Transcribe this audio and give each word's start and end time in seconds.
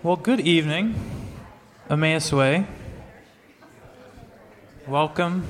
Well, 0.00 0.14
good 0.14 0.38
evening, 0.38 0.94
Emmaus 1.90 2.32
Way. 2.32 2.68
Welcome 4.86 5.44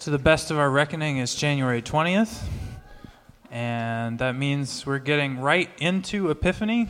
to 0.00 0.10
the 0.10 0.18
best 0.18 0.50
of 0.50 0.58
our 0.58 0.70
reckoning 0.70 1.18
is 1.18 1.36
January 1.36 1.80
20th, 1.80 2.48
and 3.48 4.18
that 4.18 4.34
means 4.34 4.84
we're 4.84 4.98
getting 4.98 5.38
right 5.38 5.70
into 5.78 6.30
Epiphany 6.30 6.88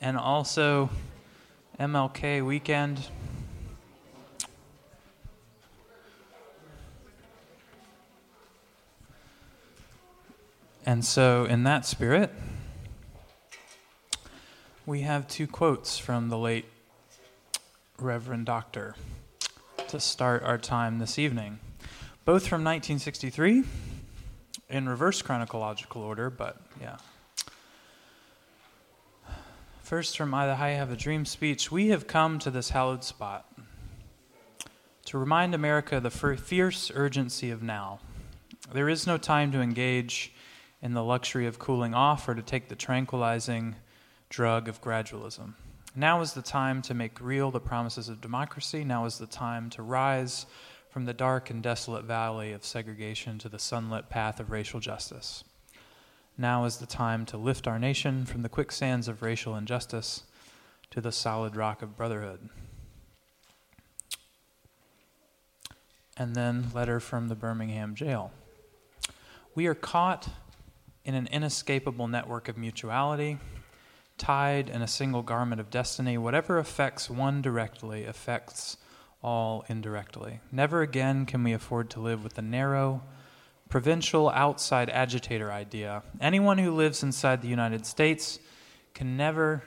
and 0.00 0.16
also 0.16 0.88
MLK 1.78 2.42
weekend. 2.42 3.06
And 10.86 11.04
so, 11.04 11.44
in 11.44 11.64
that 11.64 11.84
spirit, 11.84 12.30
we 14.84 15.02
have 15.02 15.28
two 15.28 15.46
quotes 15.46 15.96
from 15.96 16.28
the 16.28 16.36
late 16.36 16.64
Reverend 17.98 18.46
Doctor 18.46 18.96
to 19.88 20.00
start 20.00 20.42
our 20.42 20.58
time 20.58 20.98
this 20.98 21.20
evening, 21.20 21.60
both 22.24 22.42
from 22.42 22.64
1963 22.64 23.62
in 24.68 24.88
reverse 24.88 25.22
chronological 25.22 26.02
order, 26.02 26.30
but 26.30 26.60
yeah. 26.80 26.96
First, 29.82 30.16
from 30.16 30.34
I 30.34 30.46
Have 30.46 30.90
a 30.90 30.96
Dream 30.96 31.26
speech, 31.26 31.70
we 31.70 31.88
have 31.88 32.08
come 32.08 32.40
to 32.40 32.50
this 32.50 32.70
hallowed 32.70 33.04
spot 33.04 33.46
to 35.04 35.18
remind 35.18 35.54
America 35.54 36.00
the 36.00 36.10
fierce 36.10 36.90
urgency 36.92 37.50
of 37.50 37.62
now. 37.62 38.00
There 38.72 38.88
is 38.88 39.06
no 39.06 39.16
time 39.16 39.52
to 39.52 39.60
engage 39.60 40.32
in 40.80 40.94
the 40.94 41.04
luxury 41.04 41.46
of 41.46 41.60
cooling 41.60 41.94
off 41.94 42.28
or 42.28 42.34
to 42.34 42.42
take 42.42 42.68
the 42.68 42.74
tranquilizing 42.74 43.76
drug 44.32 44.66
of 44.66 44.80
gradualism. 44.80 45.52
Now 45.94 46.22
is 46.22 46.32
the 46.32 46.40
time 46.40 46.80
to 46.82 46.94
make 46.94 47.20
real 47.20 47.50
the 47.50 47.60
promises 47.60 48.08
of 48.08 48.22
democracy. 48.22 48.82
Now 48.82 49.04
is 49.04 49.18
the 49.18 49.26
time 49.26 49.68
to 49.70 49.82
rise 49.82 50.46
from 50.88 51.04
the 51.04 51.12
dark 51.12 51.50
and 51.50 51.62
desolate 51.62 52.06
valley 52.06 52.52
of 52.52 52.64
segregation 52.64 53.38
to 53.38 53.50
the 53.50 53.58
sunlit 53.58 54.08
path 54.08 54.40
of 54.40 54.50
racial 54.50 54.80
justice. 54.80 55.44
Now 56.38 56.64
is 56.64 56.78
the 56.78 56.86
time 56.86 57.26
to 57.26 57.36
lift 57.36 57.68
our 57.68 57.78
nation 57.78 58.24
from 58.24 58.40
the 58.40 58.48
quicksands 58.48 59.06
of 59.06 59.20
racial 59.20 59.54
injustice 59.54 60.22
to 60.90 61.02
the 61.02 61.12
solid 61.12 61.54
rock 61.54 61.82
of 61.82 61.94
brotherhood. 61.94 62.48
And 66.16 66.34
then, 66.34 66.70
letter 66.74 67.00
from 67.00 67.28
the 67.28 67.34
Birmingham 67.34 67.94
jail. 67.94 68.32
We 69.54 69.66
are 69.66 69.74
caught 69.74 70.30
in 71.04 71.14
an 71.14 71.26
inescapable 71.26 72.08
network 72.08 72.48
of 72.48 72.56
mutuality, 72.56 73.38
tied 74.22 74.68
in 74.68 74.80
a 74.80 74.86
single 74.86 75.22
garment 75.22 75.60
of 75.60 75.68
destiny. 75.68 76.16
Whatever 76.16 76.56
affects 76.56 77.10
one 77.10 77.42
directly 77.42 78.04
affects 78.04 78.76
all 79.20 79.64
indirectly. 79.68 80.38
Never 80.52 80.80
again 80.80 81.26
can 81.26 81.42
we 81.42 81.52
afford 81.52 81.90
to 81.90 82.00
live 82.00 82.22
with 82.22 82.34
the 82.34 82.42
narrow, 82.42 83.02
provincial, 83.68 84.30
outside 84.30 84.88
agitator 84.90 85.50
idea. 85.50 86.04
Anyone 86.20 86.58
who 86.58 86.70
lives 86.70 87.02
inside 87.02 87.42
the 87.42 87.48
United 87.48 87.84
States 87.84 88.38
can 88.94 89.16
never 89.16 89.64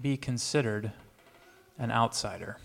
be 0.00 0.16
considered 0.16 0.92
an 1.78 1.90
outsider. 1.90 2.56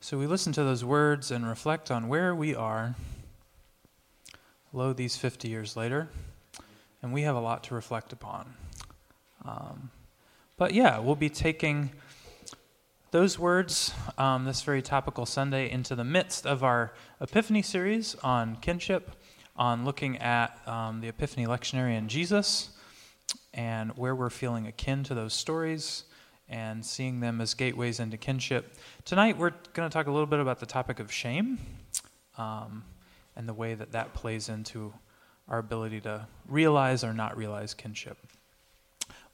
So 0.00 0.16
we 0.16 0.26
listen 0.26 0.54
to 0.54 0.64
those 0.64 0.82
words 0.82 1.30
and 1.30 1.46
reflect 1.46 1.90
on 1.90 2.08
where 2.08 2.34
we 2.34 2.54
are 2.54 2.94
lo, 4.72 4.94
these 4.94 5.18
50 5.18 5.46
years 5.46 5.76
later, 5.76 6.08
and 7.02 7.12
we 7.12 7.20
have 7.20 7.36
a 7.36 7.40
lot 7.40 7.64
to 7.64 7.74
reflect 7.74 8.14
upon. 8.14 8.54
Um, 9.48 9.90
but 10.56 10.74
yeah, 10.74 10.98
we'll 10.98 11.16
be 11.16 11.30
taking 11.30 11.90
those 13.10 13.38
words 13.38 13.94
um, 14.18 14.44
this 14.44 14.62
very 14.62 14.82
topical 14.82 15.24
Sunday 15.24 15.70
into 15.70 15.94
the 15.94 16.04
midst 16.04 16.46
of 16.46 16.62
our 16.62 16.92
Epiphany 17.20 17.62
series 17.62 18.14
on 18.16 18.56
kinship, 18.56 19.10
on 19.56 19.84
looking 19.84 20.18
at 20.18 20.60
um, 20.68 21.00
the 21.00 21.08
Epiphany 21.08 21.46
lectionary 21.46 21.96
and 21.96 22.10
Jesus, 22.10 22.70
and 23.54 23.96
where 23.96 24.14
we're 24.14 24.30
feeling 24.30 24.66
akin 24.66 25.02
to 25.04 25.14
those 25.14 25.32
stories 25.32 26.04
and 26.50 26.84
seeing 26.84 27.20
them 27.20 27.40
as 27.40 27.54
gateways 27.54 28.00
into 28.00 28.16
kinship. 28.16 28.74
Tonight, 29.04 29.38
we're 29.38 29.52
going 29.72 29.88
to 29.88 29.92
talk 29.92 30.06
a 30.06 30.10
little 30.10 30.26
bit 30.26 30.40
about 30.40 30.60
the 30.60 30.66
topic 30.66 31.00
of 31.00 31.10
shame. 31.10 31.58
Um, 32.36 32.84
and 33.38 33.48
the 33.48 33.54
way 33.54 33.74
that 33.74 33.92
that 33.92 34.12
plays 34.12 34.48
into 34.48 34.92
our 35.46 35.58
ability 35.58 36.00
to 36.02 36.26
realize 36.46 37.04
or 37.04 37.14
not 37.14 37.36
realize 37.36 37.72
kinship. 37.72 38.18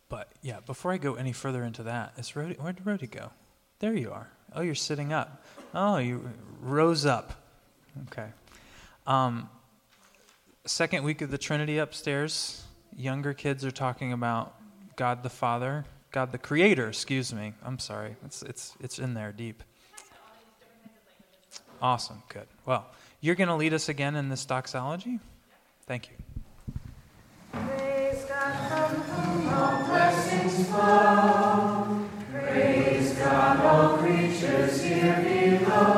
But 0.08 0.30
yeah, 0.42 0.60
before 0.60 0.92
I 0.92 0.98
go 0.98 1.14
any 1.14 1.32
further 1.32 1.64
into 1.64 1.82
that, 1.84 2.12
is 2.16 2.34
Rody, 2.36 2.54
where 2.54 2.72
did 2.72 2.86
Rody 2.86 3.06
go? 3.06 3.30
There 3.78 3.94
you 3.94 4.12
are. 4.12 4.28
Oh, 4.54 4.60
you're 4.60 4.74
sitting 4.74 5.12
up. 5.12 5.42
Oh, 5.74 5.96
you 5.98 6.30
rose 6.60 7.06
up. 7.06 7.42
Okay. 8.08 8.28
Um, 9.06 9.48
second 10.66 11.04
week 11.04 11.20
of 11.20 11.30
the 11.30 11.38
Trinity 11.38 11.78
upstairs. 11.78 12.64
Younger 12.96 13.34
kids 13.34 13.64
are 13.64 13.70
talking 13.70 14.12
about 14.12 14.54
God 14.96 15.22
the 15.22 15.30
Father, 15.30 15.84
God 16.12 16.30
the 16.32 16.38
Creator. 16.38 16.88
Excuse 16.88 17.34
me. 17.34 17.54
I'm 17.64 17.78
sorry. 17.78 18.16
It's 18.24 18.42
it's 18.42 18.74
it's 18.80 18.98
in 18.98 19.14
there 19.14 19.32
deep. 19.32 19.62
Awesome. 21.82 22.22
Good. 22.28 22.46
Well. 22.64 22.86
You're 23.24 23.36
going 23.36 23.48
to 23.48 23.54
lead 23.54 23.72
us 23.72 23.88
again 23.88 24.16
in 24.16 24.28
this 24.28 24.44
doxology? 24.44 25.18
Thank 25.86 26.10
you. 26.10 26.33
Praise 32.32 33.14
God, 33.14 33.60
all 33.64 33.98
creatures 33.98 34.82
here 34.82 35.60
below. 35.60 35.93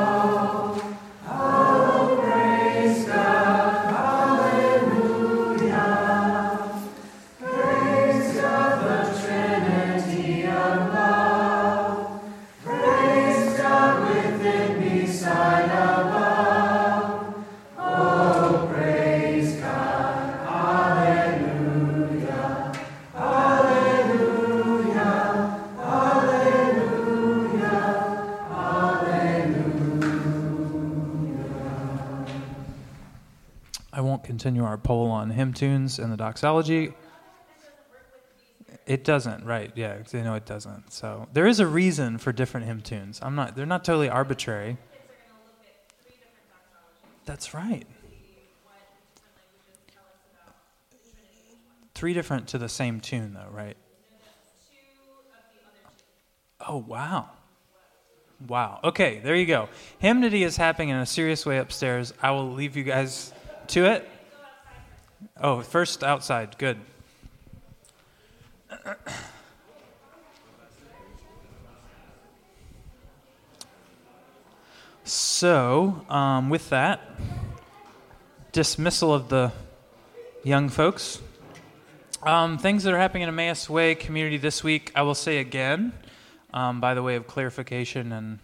Continue 34.37 34.63
our 34.63 34.77
poll 34.77 35.09
on 35.09 35.31
hymn 35.31 35.51
tunes 35.51 35.97
and 35.97 36.13
the 36.13 36.15
doxology. 36.15 36.93
It 38.85 39.03
doesn't, 39.03 39.43
right? 39.43 39.71
Yeah, 39.73 39.97
you 40.13 40.21
know 40.21 40.35
it 40.35 40.45
doesn't. 40.45 40.93
So 40.93 41.27
there 41.33 41.47
is 41.47 41.59
a 41.59 41.65
reason 41.65 42.19
for 42.19 42.31
different 42.31 42.67
hymn 42.67 42.81
tunes. 42.81 43.19
I'm 43.23 43.33
not; 43.33 43.55
they're 43.55 43.65
not 43.65 43.83
totally 43.83 44.09
arbitrary. 44.09 44.77
That's 47.25 47.55
right. 47.55 47.87
Three 51.95 52.13
different 52.13 52.49
to 52.49 52.59
the 52.59 52.69
same 52.69 52.99
tune, 52.99 53.33
though, 53.33 53.49
right? 53.51 53.75
Oh 56.61 56.77
wow. 56.77 57.31
Wow. 58.47 58.81
Okay, 58.83 59.19
there 59.23 59.35
you 59.35 59.47
go. 59.47 59.67
Hymnody 59.97 60.43
is 60.43 60.57
happening 60.57 60.89
in 60.89 60.97
a 60.97 61.07
serious 61.07 61.43
way 61.43 61.57
upstairs. 61.57 62.13
I 62.21 62.29
will 62.29 62.51
leave 62.51 62.77
you 62.77 62.83
guys 62.83 63.33
to 63.69 63.85
it. 63.85 64.07
Oh, 65.39 65.61
first 65.61 66.03
outside. 66.03 66.57
Good. 66.57 66.77
So, 75.03 76.05
um, 76.09 76.49
with 76.49 76.69
that, 76.69 76.99
dismissal 78.51 79.13
of 79.13 79.29
the 79.29 79.51
young 80.43 80.69
folks. 80.69 81.21
Um, 82.23 82.57
things 82.57 82.83
that 82.83 82.93
are 82.93 82.97
happening 82.97 83.23
in 83.23 83.29
Emmaus 83.29 83.69
Way 83.69 83.95
community 83.95 84.37
this 84.37 84.63
week, 84.63 84.91
I 84.95 85.03
will 85.03 85.15
say 85.15 85.37
again, 85.37 85.93
um, 86.53 86.81
by 86.81 86.93
the 86.93 87.03
way 87.03 87.15
of 87.15 87.27
clarification 87.27 88.11
and 88.11 88.39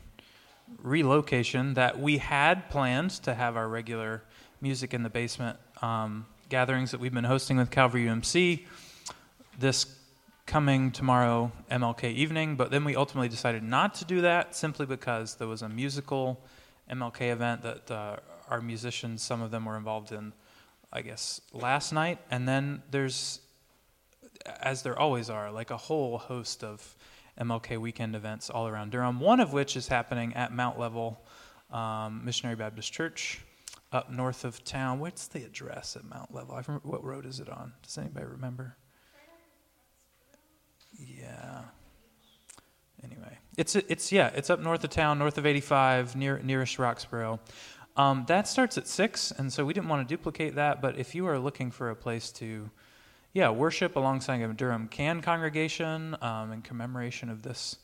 relocation, 0.81 1.73
that 1.73 1.99
we 1.99 2.19
had 2.19 2.69
planned 2.69 3.11
to 3.23 3.33
have 3.33 3.57
our 3.57 3.67
regular 3.67 4.23
music 4.61 4.93
in 4.93 5.03
the 5.03 5.09
basement 5.09 5.57
um, 5.81 6.25
gatherings 6.53 6.91
that 6.91 6.99
we've 6.99 7.15
been 7.15 7.23
hosting 7.23 7.57
with 7.57 7.71
Calvary 7.71 8.03
UMC 8.03 8.63
this 9.57 9.87
coming 10.45 10.91
tomorrow 10.91 11.51
MLK 11.71 12.13
evening, 12.13 12.55
but 12.55 12.69
then 12.69 12.83
we 12.83 12.95
ultimately 12.95 13.27
decided 13.27 13.63
not 13.63 13.95
to 13.95 14.05
do 14.05 14.21
that 14.21 14.55
simply 14.55 14.85
because 14.85 15.33
there 15.37 15.47
was 15.47 15.63
a 15.63 15.67
musical 15.67 16.45
MLK 16.91 17.31
event 17.31 17.63
that 17.63 17.89
uh, 17.89 18.17
our 18.51 18.61
musicians, 18.61 19.23
some 19.23 19.41
of 19.41 19.49
them 19.49 19.65
were 19.65 19.77
involved 19.77 20.11
in, 20.11 20.31
I 20.91 21.01
guess, 21.01 21.41
last 21.53 21.91
night. 21.91 22.19
And 22.29 22.47
then 22.47 22.83
there's 22.91 23.39
as 24.61 24.83
there 24.83 24.99
always 24.99 25.31
are, 25.31 25.51
like 25.51 25.71
a 25.71 25.77
whole 25.77 26.19
host 26.19 26.63
of 26.63 26.95
MLK 27.41 27.79
weekend 27.79 28.15
events 28.15 28.51
all 28.51 28.67
around 28.67 28.91
Durham. 28.91 29.19
One 29.19 29.39
of 29.39 29.53
which 29.53 29.75
is 29.75 29.87
happening 29.87 30.35
at 30.35 30.53
Mount 30.53 30.77
Level 30.77 31.19
um, 31.71 32.23
Missionary 32.23 32.55
Baptist 32.55 32.93
Church 32.93 33.41
up 33.93 34.11
north 34.11 34.43
of 34.45 34.63
town. 34.63 34.99
What's 34.99 35.27
the 35.27 35.43
address 35.43 35.95
at 35.95 36.03
Mount 36.03 36.33
Level? 36.33 36.55
I 36.55 36.63
remember, 36.67 36.87
what 36.87 37.03
road 37.03 37.25
is 37.25 37.39
it 37.39 37.49
on? 37.49 37.73
Does 37.81 37.97
anybody 37.97 38.25
remember? 38.25 38.75
Yeah. 40.97 41.61
Anyway, 43.03 43.37
it's 43.57 43.75
it's 43.75 44.11
yeah, 44.11 44.31
it's 44.33 44.49
up 44.49 44.59
north 44.59 44.83
of 44.83 44.89
town, 44.89 45.19
north 45.19 45.37
of 45.37 45.45
85, 45.45 46.15
near 46.15 46.39
nearest 46.39 46.77
Roxboro. 46.77 47.39
Um, 47.95 48.25
that 48.27 48.47
starts 48.47 48.77
at 48.77 48.87
six, 48.87 49.31
and 49.31 49.51
so 49.51 49.65
we 49.65 49.73
didn't 49.73 49.89
want 49.89 50.07
to 50.07 50.15
duplicate 50.15 50.55
that. 50.55 50.81
But 50.81 50.97
if 50.97 51.13
you 51.13 51.27
are 51.27 51.37
looking 51.37 51.69
for 51.69 51.89
a 51.89 51.95
place 51.95 52.31
to, 52.33 52.69
yeah, 53.33 53.49
worship 53.49 53.95
alongside 53.95 54.41
a 54.41 54.47
Durham 54.53 54.87
Can 54.87 55.21
congregation 55.21 56.15
um, 56.21 56.51
in 56.51 56.61
commemoration 56.61 57.29
of 57.29 57.43
this 57.43 57.77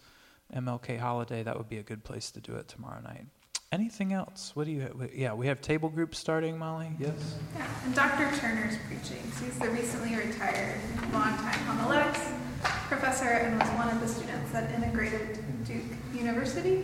MLK 0.56 0.98
holiday, 0.98 1.44
that 1.44 1.58
would 1.58 1.70
be 1.70 1.78
a 1.78 1.84
good 1.84 2.04
place 2.04 2.32
to 2.32 2.40
do 2.40 2.56
it 2.56 2.68
tomorrow 2.68 3.02
night. 3.02 3.26
Anything 3.71 4.13
else? 4.13 4.51
What 4.56 4.66
do 4.66 4.71
you? 4.71 4.81
Have? 4.81 5.13
Yeah, 5.13 5.33
we 5.33 5.45
have 5.45 5.62
table 5.62 5.89
groups 5.89 6.18
starting, 6.18 6.57
Molly. 6.57 6.89
Yes. 7.00 7.13
Yeah, 7.56 7.68
and 7.86 7.94
Dr. 7.94 8.36
Turner's 8.39 8.75
preaching. 8.88 9.21
So 9.33 9.45
he's 9.45 9.60
the 9.60 9.69
recently 9.69 10.16
retired, 10.16 10.81
longtime 11.13 11.60
homiletics 11.66 12.31
professor, 12.63 13.30
and 13.30 13.60
was 13.60 13.69
one 13.69 13.89
of 13.89 14.01
the 14.01 14.07
students 14.07 14.51
that 14.54 14.71
integrated 14.74 15.38
Duke 15.66 15.83
University. 16.16 16.83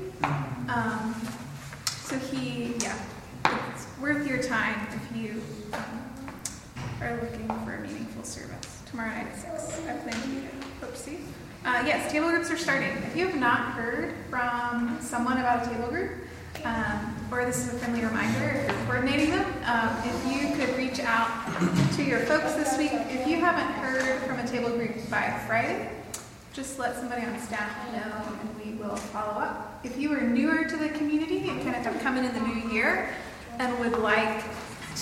Um, 0.70 1.16
so 1.88 2.20
he, 2.20 2.76
yeah, 2.78 3.02
it's 3.74 3.88
worth 4.00 4.28
your 4.28 4.44
time 4.44 4.88
if 4.92 5.18
you 5.18 5.42
um, 5.74 6.06
are 7.02 7.20
looking 7.20 7.48
for 7.66 7.74
a 7.74 7.82
meaningful 7.82 8.24
service 8.24 8.84
tomorrow 8.86 9.10
night 9.10 9.26
at 9.26 9.36
six. 9.36 9.80
I 9.90 9.94
plan 9.98 10.22
to 10.22 10.28
be 10.28 10.36
there. 10.36 10.52
Hope 10.82 10.96
see. 10.96 11.18
Uh, 11.66 11.82
yes, 11.84 12.12
table 12.12 12.30
groups 12.30 12.52
are 12.52 12.58
starting. 12.58 12.90
If 12.90 13.16
you 13.16 13.26
have 13.26 13.40
not 13.40 13.72
heard 13.72 14.14
from 14.30 15.00
someone 15.02 15.40
about 15.40 15.66
a 15.66 15.70
table 15.72 15.88
group, 15.88 16.25
um, 16.66 17.16
or 17.32 17.46
this 17.46 17.68
is 17.68 17.74
a 17.74 17.78
friendly 17.78 18.04
reminder 18.04 18.46
if 18.46 18.68
you're 18.68 18.86
coordinating 18.86 19.30
them, 19.30 19.46
um, 19.66 19.96
if 20.04 20.26
you 20.34 20.56
could 20.56 20.76
reach 20.76 21.00
out 21.00 21.30
to 21.94 22.04
your 22.04 22.20
folks 22.22 22.54
this 22.54 22.78
week. 22.78 22.92
If 22.92 23.28
you 23.28 23.38
haven't 23.38 23.72
heard 23.84 24.20
from 24.24 24.40
a 24.40 24.48
table 24.48 24.72
group 24.72 25.10
by 25.10 25.40
Friday, 25.48 25.92
just 26.54 26.80
let 26.80 26.96
somebody 26.96 27.24
on 27.26 27.40
staff 27.40 27.70
know 27.92 28.40
and 28.40 28.66
we 28.66 28.82
will 28.82 28.96
follow 28.96 29.40
up. 29.40 29.80
If 29.84 29.98
you 29.98 30.12
are 30.14 30.22
newer 30.22 30.64
to 30.66 30.78
the 30.78 30.90
community 30.90 31.50
and 31.50 31.62
kind 31.62 31.76
of 31.76 31.84
have 31.84 32.02
come 32.02 32.18
in 32.18 32.26
in 32.26 32.34
the 32.34 32.42
new 32.42 32.72
year 32.72 33.14
and 33.60 33.78
would 33.80 34.00
like 34.00 34.44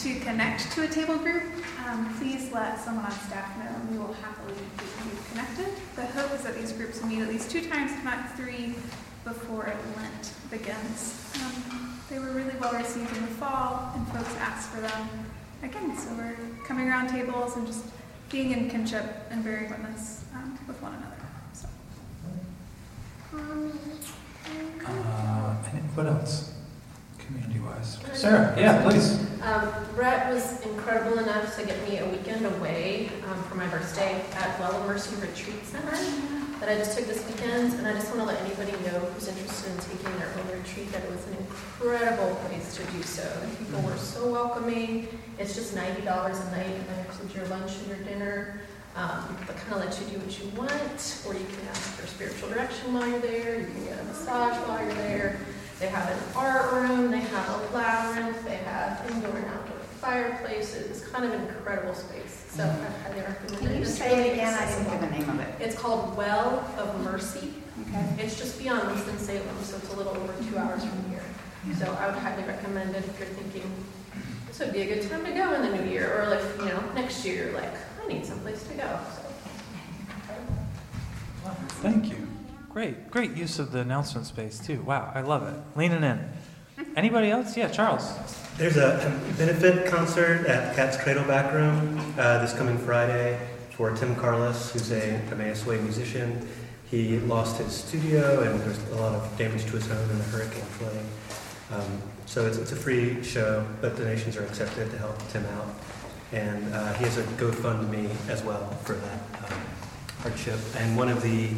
to 0.02 0.20
connect 0.20 0.72
to 0.74 0.84
a 0.84 0.88
table 0.88 1.18
group, 1.18 1.44
um, 1.86 2.14
please 2.18 2.52
let 2.52 2.80
someone 2.80 3.06
on 3.06 3.12
staff 3.12 3.58
know 3.60 3.74
and 3.74 3.92
we 3.92 3.98
will 4.00 4.14
happily 4.14 4.56
get 4.78 5.06
you 5.06 5.18
connected. 5.30 5.68
The 5.96 6.08
hope 6.08 6.34
is 6.34 6.42
that 6.42 6.56
these 6.56 6.74
groups 6.74 7.00
will 7.00 7.08
meet 7.08 7.22
at 7.22 7.30
least 7.30 7.52
two 7.52 7.62
times, 7.70 7.92
if 7.92 8.04
not 8.04 8.36
three, 8.36 8.76
before 9.24 9.74
Lent 9.96 10.34
begins. 10.54 11.34
Um, 11.44 12.00
they 12.12 12.20
were 12.20 12.30
really 12.30 12.56
well 12.62 12.74
received 12.74 13.16
in 13.18 13.24
the 13.24 13.32
fall, 13.42 13.92
and 13.96 14.08
folks 14.10 14.36
asked 14.38 14.70
for 14.70 14.82
them 14.82 15.10
again. 15.64 15.98
So 15.98 16.14
we're 16.14 16.38
coming 16.68 16.88
around 16.88 17.10
tables 17.10 17.58
and 17.58 17.66
just 17.66 17.86
being 18.30 18.52
in 18.52 18.70
kinship 18.70 19.04
and 19.32 19.44
bearing 19.44 19.72
witness 19.72 20.24
um, 20.36 20.60
with 20.68 20.80
one 20.80 20.94
another. 20.94 21.18
So. 21.54 21.68
Uh, 24.86 25.56
and 25.74 25.96
what 25.96 26.06
else? 26.06 26.53
Community 27.34 27.60
wise. 27.60 28.00
Sarah, 28.14 28.54
yeah, 28.58 28.82
please. 28.84 29.20
Um, 29.42 29.72
Brett 29.96 30.32
was 30.32 30.62
incredible 30.62 31.20
enough 31.20 31.56
to 31.58 31.66
get 31.66 31.90
me 31.90 31.98
a 31.98 32.06
weekend 32.08 32.46
away 32.46 33.10
um, 33.30 33.44
for 33.44 33.56
my 33.56 33.68
birthday 33.68 34.22
at 34.36 34.60
Well 34.60 34.80
Mercy 34.88 35.16
Retreat 35.16 35.66
Center 35.66 35.98
that 36.60 36.70
I 36.70 36.78
just 36.78 36.98
took 36.98 37.08
this 37.08 37.26
weekend, 37.28 37.74
and 37.74 37.88
I 37.88 37.94
just 37.94 38.08
want 38.16 38.22
to 38.22 38.26
let 38.26 38.42
anybody 38.42 38.72
know 38.86 39.00
who's 39.00 39.28
interested 39.28 39.72
in 39.72 39.78
taking 39.80 40.18
their 40.18 40.32
own 40.38 40.60
retreat 40.60 40.92
that 40.94 41.04
it 41.04 41.12
was 41.12 41.28
an 41.28 41.38
incredible 41.40 42.36
place 42.48 42.76
to 42.78 42.84
do 42.94 43.02
so. 43.04 43.24
The 43.24 43.66
people 43.66 43.82
were 43.82 43.98
so 43.98 44.32
welcoming. 44.32 45.08
It's 45.40 45.56
just 45.56 45.76
ninety 45.76 46.04
dollars 46.04 46.40
a 46.40 46.52
night, 46.52 46.68
and 46.68 46.88
that 46.88 47.06
includes 47.06 47.36
your 47.36 47.46
lunch 47.48 47.72
and 47.80 47.88
your 47.88 47.98
dinner. 47.98 48.62
Um, 48.96 49.36
but 49.48 49.58
kind 49.58 49.74
of 49.74 49.90
let 49.90 50.00
you 50.00 50.06
do 50.06 50.24
what 50.24 50.40
you 50.40 50.48
want, 50.56 51.24
or 51.28 51.34
you 51.34 51.44
can 51.46 51.68
ask 51.68 51.94
for 51.94 52.06
spiritual 52.06 52.50
direction 52.50 52.94
while 52.94 53.08
you're 53.08 53.20
there. 53.20 53.60
You 53.60 53.66
can 53.66 53.86
get 53.86 54.00
a 54.00 54.04
massage 54.04 54.56
while 54.68 54.84
you're 54.86 54.94
there. 54.94 55.40
They 55.80 55.88
have 55.88 56.10
an 56.10 56.20
art 56.36 56.74
room, 56.74 57.12
they 57.12 57.20
have 57.20 57.50
a 57.50 57.76
labyrinth, 57.76 58.44
they 58.46 58.58
have 58.58 59.10
indoor 59.12 59.36
and 59.36 59.46
outdoor 59.46 59.78
fireplaces. 60.00 60.92
It's 60.92 61.08
kind 61.10 61.26
of 61.26 61.34
an 61.34 61.48
incredible 61.48 61.94
space. 61.94 62.46
So 62.50 62.64
I 62.64 63.10
highly 63.10 63.22
recommend 63.22 63.58
Can 63.58 63.72
it. 63.72 63.80
you 63.80 63.86
say 63.86 64.16
really 64.16 64.30
it 64.30 64.34
again? 64.34 64.54
I 64.54 64.66
didn't 64.66 64.88
accessible. 64.88 64.92
hear 64.92 65.00
the 65.00 65.18
name 65.18 65.30
of 65.30 65.40
it. 65.40 65.56
It's 65.60 65.76
called 65.78 66.16
Well 66.16 66.66
of 66.78 67.02
Mercy. 67.02 67.54
Okay. 67.88 68.06
It's 68.20 68.38
just 68.38 68.60
beyond 68.60 68.88
Winston-Salem, 68.88 69.64
so 69.64 69.78
it's 69.78 69.94
a 69.94 69.98
little 69.98 70.16
over 70.16 70.34
two 70.34 70.44
mm-hmm. 70.44 70.58
hours 70.58 70.86
from 70.86 71.10
here. 71.10 71.24
So 71.80 71.86
I 72.00 72.08
would 72.08 72.18
highly 72.18 72.44
recommend 72.44 72.96
it 72.96 73.06
if 73.06 73.18
you're 73.18 73.28
thinking, 73.30 73.72
this 74.48 74.60
would 74.60 74.74
be 74.74 74.82
a 74.82 74.86
good 74.86 75.10
time 75.10 75.24
to 75.26 75.32
go 75.32 75.54
in 75.54 75.62
the 75.62 75.78
new 75.78 75.90
year, 75.90 76.22
or 76.22 76.30
like, 76.30 76.44
you 76.60 76.66
know, 76.66 76.84
next 76.94 77.26
year, 77.26 77.52
like, 77.54 77.74
I 78.04 78.08
need 78.08 78.26
someplace 78.26 78.64
to 78.68 78.74
go, 78.74 79.00
so. 79.16 79.22
Thank 81.82 82.10
you. 82.10 82.23
Great, 82.74 83.12
great 83.12 83.36
use 83.38 83.60
of 83.60 83.72
the 83.72 83.80
announcement 83.82 84.26
space 84.26 84.58
too. 84.60 84.82
Wow, 84.82 85.12
I 85.14 85.22
love 85.22 85.48
it. 85.48 85.78
Leaning 85.78 86.04
in. 86.04 86.28
Anybody 86.96 87.30
else? 87.30 87.56
Yeah, 87.56 87.70
Charles. 87.70 88.12
There's 88.58 88.78
a 88.78 89.22
benefit 89.38 89.86
concert 89.86 90.48
at 90.48 90.76
Cat's 90.76 90.98
Cradle 90.98 91.24
Back 91.26 91.54
Room 91.54 92.16
uh, 92.18 92.40
this 92.40 92.52
coming 92.54 92.80
Friday 92.80 93.40
for 93.70 93.96
Tim 93.96 94.16
Carlos, 94.16 94.72
who's 94.72 94.92
a 94.92 95.22
Emmaus 95.32 95.68
Way 95.68 95.80
musician. 95.82 96.48
He 96.90 97.20
lost 97.20 97.62
his 97.62 97.72
studio 97.76 98.42
and 98.42 98.60
there's 98.62 98.80
a 98.90 98.96
lot 98.96 99.14
of 99.14 99.38
damage 99.38 99.66
to 99.66 99.74
his 99.74 99.86
home 99.86 100.10
in 100.10 100.18
the 100.18 100.24
hurricane 100.26 100.64
flooding. 100.64 101.08
Um, 101.72 102.02
so 102.26 102.48
it's, 102.48 102.58
it's 102.58 102.72
a 102.72 102.76
free 102.76 103.24
show, 103.24 103.68
but 103.82 103.96
donations 103.96 104.36
are 104.36 104.46
accepted 104.46 104.90
to 104.90 104.98
help 104.98 105.16
Tim 105.30 105.46
out. 105.46 105.68
And 106.32 106.74
uh, 106.74 106.94
he 106.94 107.04
has 107.04 107.20
a 107.20 107.24
GoFundMe 107.38 108.10
as 108.30 108.42
well 108.42 108.68
for 108.84 108.94
that 108.94 109.20
um, 109.44 109.60
hardship. 110.22 110.58
And 110.78 110.98
one 110.98 111.10
of 111.10 111.22
the 111.22 111.50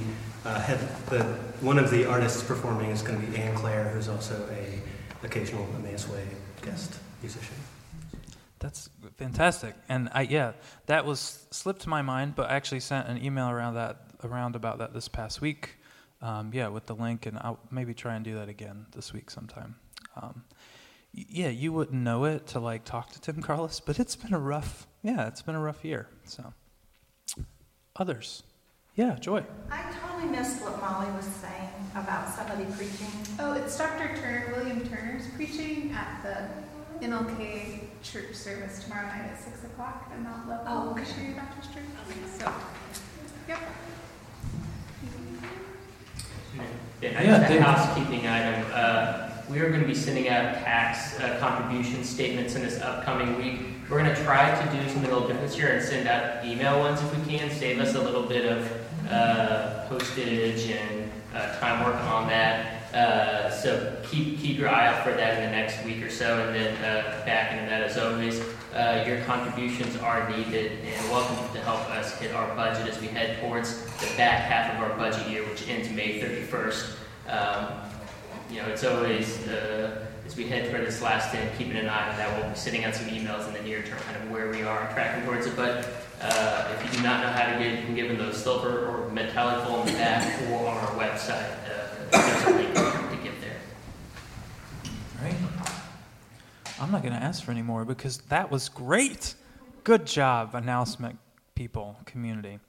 uh, 0.45 0.59
head, 0.59 0.79
the 1.07 1.23
one 1.61 1.77
of 1.77 1.89
the 1.89 2.05
artists 2.05 2.43
performing 2.43 2.91
is 2.91 3.01
going 3.01 3.19
to 3.19 3.27
be 3.27 3.37
Anne 3.37 3.55
Claire, 3.55 3.89
who's 3.89 4.07
also 4.07 4.47
a 4.51 5.25
occasional 5.25 5.67
Emmaus 5.75 6.07
Way 6.07 6.23
guest 6.61 6.99
musician. 7.21 7.55
That's 8.59 8.89
fantastic. 9.17 9.75
And 9.89 10.09
I 10.13 10.21
yeah, 10.21 10.53
that 10.85 11.05
was 11.05 11.45
slipped 11.51 11.87
my 11.87 12.01
mind, 12.01 12.35
but 12.35 12.49
I 12.49 12.55
actually 12.55 12.79
sent 12.79 13.07
an 13.07 13.23
email 13.23 13.49
around 13.49 13.75
that 13.75 13.97
around 14.23 14.55
about 14.55 14.79
that 14.79 14.93
this 14.93 15.07
past 15.07 15.41
week. 15.41 15.77
Um, 16.21 16.51
yeah, 16.53 16.69
with 16.69 16.85
the 16.85 16.95
link, 16.95 17.25
and 17.25 17.37
I'll 17.39 17.59
maybe 17.69 17.93
try 17.93 18.15
and 18.15 18.23
do 18.23 18.35
that 18.35 18.49
again 18.49 18.85
this 18.91 19.13
week 19.13 19.29
sometime. 19.29 19.75
Um, 20.15 20.43
yeah, 21.13 21.49
you 21.49 21.71
wouldn't 21.71 22.01
know 22.01 22.25
it 22.25 22.47
to 22.47 22.59
like 22.59 22.83
talk 22.83 23.11
to 23.11 23.21
Tim 23.21 23.41
Carlos, 23.41 23.79
but 23.79 23.99
it's 23.99 24.15
been 24.15 24.33
a 24.33 24.39
rough 24.39 24.87
yeah, 25.05 25.27
it's 25.27 25.43
been 25.43 25.53
a 25.53 25.61
rough 25.61 25.85
year. 25.85 26.07
So 26.23 26.51
others, 27.95 28.41
yeah, 28.95 29.15
Joy. 29.19 29.43
I 29.69 29.81
totally 30.01 30.29
missed 30.31 30.61
what 30.61 30.79
Molly 30.79 31.11
was 31.15 31.25
saying 31.25 31.69
about 31.95 32.29
somebody 32.33 32.65
preaching. 32.77 33.07
Oh, 33.39 33.53
it's 33.53 33.77
Dr. 33.77 34.15
Turner, 34.15 34.53
William 34.55 34.87
Turner's 34.87 35.27
preaching 35.35 35.91
at 35.91 36.21
the 36.23 37.05
MLK 37.05 37.81
church 38.03 38.33
service 38.33 38.83
tomorrow 38.83 39.07
night 39.07 39.29
at 39.31 39.39
6 39.41 39.63
o'clock 39.65 40.09
at 40.13 40.21
Mount 40.21 40.47
Level 40.47 40.65
Oh, 40.67 40.89
okay. 40.91 41.01
Missionary 41.01 41.33
Baptist 41.33 41.73
Church. 41.73 41.83
So, 42.37 42.51
yep. 43.49 43.59
Yeah, 47.01 47.21
Yeah, 47.21 47.37
just 47.39 47.51
a 47.51 47.53
Dave. 47.55 47.61
housekeeping 47.61 48.27
item. 48.27 48.65
Uh, 48.73 49.29
We 49.49 49.59
are 49.59 49.69
going 49.69 49.81
to 49.81 49.87
be 49.87 49.93
sending 49.93 50.27
out 50.29 50.55
tax 50.55 51.19
uh, 51.19 51.37
contribution 51.39 52.03
statements 52.03 52.55
in 52.55 52.61
this 52.63 52.81
upcoming 52.81 53.37
week. 53.37 53.74
We're 53.89 54.01
going 54.01 54.15
to 54.15 54.23
try 54.23 54.49
to 54.49 54.71
do 54.71 54.89
something 54.89 55.11
a 55.11 55.13
little 55.13 55.27
different 55.27 55.47
this 55.47 55.57
year 55.57 55.75
and 55.75 55.83
send 55.83 56.07
out 56.07 56.43
email 56.43 56.79
ones 56.79 56.99
if 57.03 57.15
we 57.15 57.37
can, 57.37 57.51
save 57.51 57.79
us 57.79 57.93
a 57.93 58.01
little 58.01 58.23
bit 58.23 58.51
of 58.51 58.71
uh, 59.11 59.87
postage 59.87 60.71
and 60.71 61.11
uh, 61.35 61.55
time 61.59 61.85
working 61.85 62.01
on 62.07 62.27
that. 62.29 62.93
Uh, 62.95 63.51
So 63.51 63.95
keep, 64.05 64.39
keep 64.39 64.57
your 64.57 64.69
eye 64.69 64.87
out 64.87 65.03
for 65.03 65.11
that 65.11 65.37
in 65.37 65.51
the 65.51 65.55
next 65.55 65.83
week 65.85 66.01
or 66.01 66.09
so. 66.09 66.47
And 66.47 66.55
then 66.55 66.75
uh, 66.83 67.23
back 67.25 67.51
into 67.51 67.69
that, 67.69 67.83
as 67.83 67.97
always, 67.99 68.41
uh, 68.73 69.03
your 69.07 69.21
contributions 69.25 69.95
are 69.97 70.27
needed 70.35 70.71
and 70.83 71.11
welcome 71.11 71.37
to 71.53 71.59
help 71.61 71.87
us 71.91 72.17
hit 72.19 72.33
our 72.33 72.55
budget 72.55 72.87
as 72.87 72.99
we 72.99 73.07
head 73.07 73.39
towards 73.39 73.85
the 73.99 74.07
back 74.17 74.41
half 74.49 74.73
of 74.75 74.81
our 74.81 74.97
budget 74.97 75.29
year, 75.29 75.43
which 75.47 75.67
ends 75.69 75.89
May 75.91 76.19
31st. 76.19 76.95
Um, 77.29 77.67
you 78.49 78.61
know, 78.61 78.67
it's 78.67 78.83
always, 78.83 79.47
uh, 79.47 80.05
as 80.25 80.35
we 80.35 80.47
head 80.47 80.69
toward 80.69 80.85
this 80.85 81.01
last 81.01 81.33
end, 81.35 81.49
keeping 81.57 81.77
an 81.77 81.87
eye 81.87 82.09
on 82.09 82.17
that. 82.17 82.39
We'll 82.39 82.49
be 82.49 82.55
sending 82.55 82.83
out 82.83 82.95
some 82.95 83.07
emails 83.07 83.47
in 83.47 83.53
the 83.53 83.61
near 83.61 83.83
term, 83.83 83.99
kind 83.99 84.21
of 84.21 84.31
where 84.31 84.49
we 84.49 84.63
are 84.63 84.91
tracking 84.93 85.23
towards 85.25 85.45
it. 85.45 85.55
But 85.55 85.87
uh, 86.21 86.75
if 86.75 86.85
you 86.85 86.97
do 86.97 87.03
not 87.03 87.21
know 87.21 87.31
how 87.31 87.51
to 87.51 87.59
get 87.59 87.79
you 87.79 87.85
can 87.85 87.95
give 87.95 88.07
them 88.07 88.17
those 88.17 88.41
silver 88.41 88.87
or 88.87 89.09
metallic 89.11 89.65
foil 89.65 89.81
in 89.81 89.87
the 89.87 89.93
back 89.93 90.41
or 90.49 90.67
on 90.67 90.77
our 90.77 90.91
website. 90.95 91.51
Uh, 91.65 91.85
to 92.11 93.17
get 93.23 93.33
there. 93.41 93.57
Right. 95.21 95.35
I'm 96.79 96.91
not 96.91 97.01
going 97.01 97.13
to 97.13 97.21
ask 97.23 97.43
for 97.43 97.51
any 97.51 97.61
more 97.61 97.85
because 97.85 98.17
that 98.29 98.51
was 98.51 98.69
great. 98.69 99.35
Good 99.83 100.05
job, 100.05 100.55
announcement 100.55 101.19
people, 101.53 101.97
community. 102.05 102.59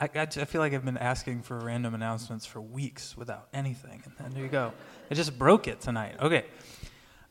I, 0.00 0.08
I, 0.14 0.22
I 0.22 0.26
feel 0.26 0.60
like 0.60 0.72
I've 0.72 0.84
been 0.84 0.96
asking 0.96 1.42
for 1.42 1.58
random 1.58 1.94
announcements 1.94 2.46
for 2.46 2.60
weeks 2.60 3.16
without 3.16 3.48
anything, 3.52 4.02
and 4.04 4.12
then 4.18 4.32
there 4.34 4.42
you 4.42 4.48
go. 4.48 4.72
I 5.10 5.14
just 5.14 5.38
broke 5.38 5.68
it 5.68 5.80
tonight. 5.80 6.16
Okay. 6.20 6.44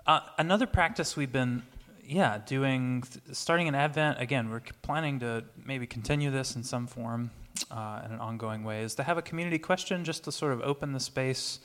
Uh, 0.07 0.19
another 0.37 0.67
practice 0.67 1.17
we've 1.17 1.31
been, 1.31 1.63
yeah, 2.05 2.37
doing, 2.45 3.03
starting 3.31 3.65
in 3.65 3.73
Advent, 3.73 4.21
again, 4.21 4.51
we're 4.51 4.61
planning 4.83 5.19
to 5.19 5.43
maybe 5.65 5.87
continue 5.87 6.29
this 6.29 6.55
in 6.55 6.61
some 6.61 6.85
form 6.85 7.31
uh, 7.71 8.03
in 8.05 8.11
an 8.11 8.19
ongoing 8.19 8.63
way, 8.63 8.83
is 8.83 8.93
to 8.93 9.01
have 9.01 9.17
a 9.17 9.21
community 9.23 9.57
question 9.57 10.03
just 10.03 10.23
to 10.25 10.31
sort 10.31 10.53
of 10.53 10.61
open 10.61 10.93
the 10.93 10.99
space 10.99 11.59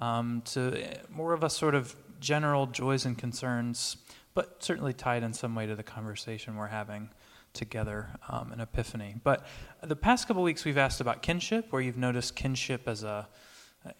um, 0.00 0.42
to 0.44 0.84
more 1.08 1.34
of 1.34 1.44
a 1.44 1.50
sort 1.50 1.76
of 1.76 1.94
general 2.18 2.66
joys 2.66 3.06
and 3.06 3.16
concerns, 3.16 3.96
but 4.34 4.56
certainly 4.58 4.92
tied 4.92 5.22
in 5.22 5.32
some 5.32 5.54
way 5.54 5.64
to 5.64 5.76
the 5.76 5.84
conversation 5.84 6.56
we're 6.56 6.66
having 6.66 7.10
together 7.52 8.08
um, 8.28 8.52
in 8.52 8.58
Epiphany. 8.58 9.14
But 9.22 9.46
the 9.84 9.94
past 9.94 10.26
couple 10.26 10.42
weeks 10.42 10.64
we've 10.64 10.78
asked 10.78 11.00
about 11.00 11.22
kinship, 11.22 11.66
where 11.70 11.80
you've 11.80 11.96
noticed 11.96 12.34
kinship 12.34 12.88
as 12.88 13.04
a 13.04 13.28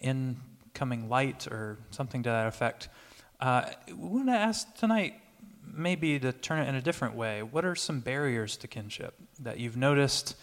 incoming 0.01 1.09
light 1.09 1.47
or 1.47 1.79
something 1.93 2.25
to 2.25 2.31
that 2.31 2.49
effect. 2.49 2.89
Uh, 3.41 3.71
we 3.89 3.95
want 3.95 4.29
to 4.29 4.33
ask 4.33 4.75
tonight, 4.77 5.15
maybe 5.67 6.19
to 6.19 6.33
turn 6.33 6.61
it 6.61 6.69
in 6.69 6.75
a 6.75 6.81
different 6.81 7.15
way. 7.15 7.43
What 7.43 7.65
are 7.65 7.75
some 7.75 8.01
barriers 8.01 8.57
to 8.59 8.69
kinship 8.69 9.15
that 9.41 9.59
you've 9.59 9.77
noticed 9.77 10.37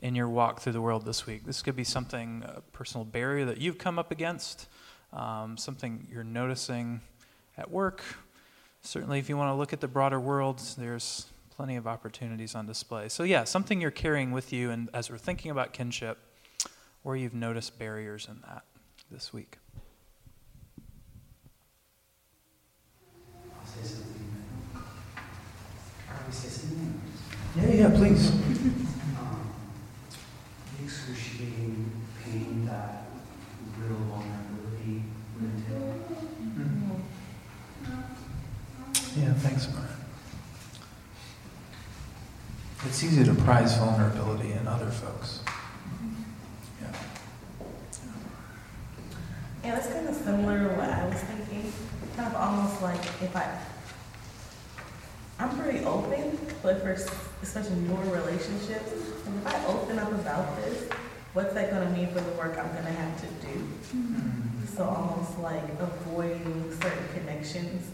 in 0.00 0.14
your 0.14 0.28
walk 0.28 0.60
through 0.60 0.72
the 0.72 0.80
world 0.80 1.04
this 1.04 1.26
week? 1.26 1.44
This 1.44 1.62
could 1.62 1.76
be 1.76 1.84
something, 1.84 2.42
a 2.46 2.60
personal 2.72 3.04
barrier 3.04 3.44
that 3.44 3.58
you've 3.58 3.78
come 3.78 3.98
up 3.98 4.10
against, 4.10 4.66
um, 5.12 5.56
something 5.56 6.06
you're 6.10 6.24
noticing 6.24 7.00
at 7.56 7.70
work. 7.70 8.02
Certainly, 8.82 9.18
if 9.18 9.28
you 9.28 9.36
want 9.36 9.50
to 9.50 9.54
look 9.54 9.72
at 9.72 9.80
the 9.80 9.88
broader 9.88 10.20
world, 10.20 10.62
there's 10.78 11.26
plenty 11.50 11.76
of 11.76 11.86
opportunities 11.86 12.54
on 12.54 12.66
display. 12.66 13.08
So, 13.08 13.24
yeah, 13.24 13.44
something 13.44 13.80
you're 13.80 13.90
carrying 13.90 14.30
with 14.30 14.52
you, 14.52 14.70
and 14.70 14.88
as 14.94 15.10
we're 15.10 15.18
thinking 15.18 15.50
about 15.50 15.72
kinship, 15.72 16.18
where 17.02 17.16
you've 17.16 17.34
noticed 17.34 17.78
barriers 17.78 18.28
in 18.30 18.40
that 18.46 18.62
this 19.10 19.32
week. 19.32 19.58
I'll 23.60 23.66
say 23.66 23.66
something. 23.66 23.66
I'll 23.66 23.66
say 23.66 23.66
something. 23.66 23.67
Yeah, 27.56 27.72
yeah, 27.72 27.90
please. 27.90 28.30
Um, 28.30 29.50
the 30.76 30.84
excruciating 30.84 31.90
pain 32.22 32.66
that 32.66 33.06
real 33.80 33.96
vulnerability 33.96 35.02
would 35.34 35.50
entail. 35.50 35.94
Yeah, 39.16 39.32
thanks, 39.34 39.72
Mark. 39.72 39.88
It's 42.86 43.02
easy 43.02 43.24
to 43.24 43.34
prize 43.34 43.76
vulnerability 43.76 44.52
in 44.52 44.68
other 44.68 44.90
folks. 44.90 45.40
Yeah. 46.80 46.92
Yeah, 49.64 49.74
that's 49.74 49.88
kind 49.88 50.08
of 50.08 50.14
similar 50.14 50.58
to 50.68 50.74
what 50.76 50.90
I 50.90 51.08
was 51.08 51.20
thinking. 51.22 51.72
Kind 52.14 52.34
of 52.34 52.40
almost 52.40 52.82
like 52.82 53.04
if 53.20 53.34
I, 53.34 53.58
I'm 55.40 55.56
pretty 55.56 55.84
open, 55.84 56.36
but 56.62 56.82
for 56.82 56.96
especially 57.42 57.76
newer 57.76 58.02
relationships, 58.12 58.90
and 59.26 59.38
if 59.38 59.46
I 59.46 59.64
open 59.66 59.98
up 59.98 60.10
about 60.10 60.56
this, 60.56 60.88
what's 61.32 61.54
that 61.54 61.70
going 61.70 61.86
to 61.86 61.94
mean 61.94 62.08
for 62.08 62.20
the 62.20 62.32
work 62.32 62.58
I'm 62.58 62.72
going 62.72 62.84
to 62.84 62.90
have 62.90 63.20
to 63.20 63.26
do? 63.46 63.54
Mm-hmm. 63.94 64.66
So 64.74 64.84
almost 64.84 65.38
like 65.38 65.62
avoiding 65.78 66.72
certain 66.82 67.08
connections 67.14 67.90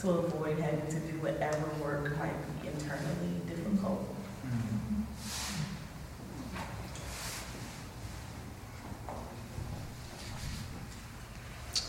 to 0.00 0.10
avoid 0.10 0.58
having 0.58 0.86
to 0.88 1.00
do 1.00 1.18
whatever 1.20 1.68
work 1.82 2.18
might 2.18 2.62
be 2.62 2.68
internally 2.68 3.40
difficult. 3.46 4.14
Mm-hmm. 4.46 5.02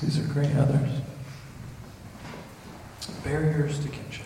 These 0.06 0.20
are 0.20 0.34
great 0.34 0.56
others. 0.56 1.02
Barriers 3.24 3.80
to 3.80 3.90
kinship. 3.90 4.26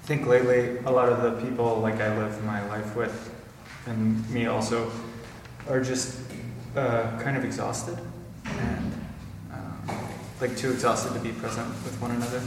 think 0.11 0.27
lately, 0.27 0.77
a 0.79 0.91
lot 0.91 1.07
of 1.07 1.21
the 1.21 1.41
people 1.41 1.77
like 1.77 2.01
I 2.01 2.17
live 2.17 2.43
my 2.43 2.67
life 2.67 2.97
with, 2.97 3.33
and 3.85 4.29
me 4.29 4.45
also, 4.45 4.91
are 5.69 5.79
just 5.79 6.19
uh, 6.75 7.17
kind 7.21 7.37
of 7.37 7.45
exhausted 7.45 7.97
and 8.43 8.93
um, 9.53 9.99
like 10.41 10.57
too 10.57 10.69
exhausted 10.69 11.13
to 11.13 11.19
be 11.21 11.31
present 11.31 11.69
with 11.85 11.95
one 12.01 12.11
another. 12.11 12.41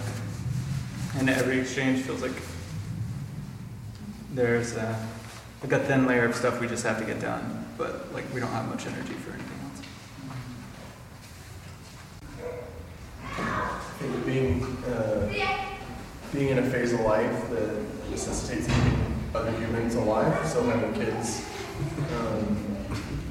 And 1.16 1.30
every 1.30 1.58
exchange 1.58 2.02
feels 2.02 2.20
like 2.20 2.36
there's 4.34 4.76
a, 4.76 5.08
like 5.62 5.72
a 5.72 5.78
thin 5.78 6.06
layer 6.06 6.26
of 6.26 6.34
stuff 6.34 6.60
we 6.60 6.68
just 6.68 6.84
have 6.84 6.98
to 6.98 7.06
get 7.06 7.18
done, 7.18 7.66
but 7.78 8.12
like 8.12 8.26
we 8.34 8.40
don't 8.40 8.52
have 8.52 8.68
much 8.68 8.86
energy 8.86 9.14
for 9.14 9.32
anything 9.32 9.58
else. 9.64 9.80
I 13.38 13.78
think 14.00 14.26
being 14.26 14.62
uh, 14.86 15.64
being 16.34 16.43
in 16.56 16.64
a 16.64 16.70
phase 16.70 16.92
of 16.92 17.00
life 17.00 17.50
that 17.50 18.10
necessitates 18.10 18.68
other 19.34 19.50
humans 19.58 19.96
alive, 19.96 20.46
so 20.46 20.62
having 20.62 20.94
kids, 20.94 21.44
um, 22.16 22.76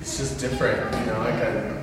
it's 0.01 0.18
just 0.18 0.39
different. 0.42 0.94
You 1.00 1.06
know, 1.06 1.20
like 1.20 1.36
I 1.36 1.82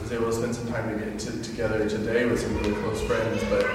was 0.00 0.12
able 0.12 0.26
to 0.26 0.32
spend 0.32 0.54
some 0.54 0.68
time 0.68 0.98
to 0.98 1.04
get 1.04 1.18
to, 1.18 1.42
together 1.42 1.86
today 1.86 2.24
with 2.24 2.40
some 2.40 2.56
really 2.56 2.72
close 2.76 3.02
friends, 3.02 3.44
but 3.50 3.66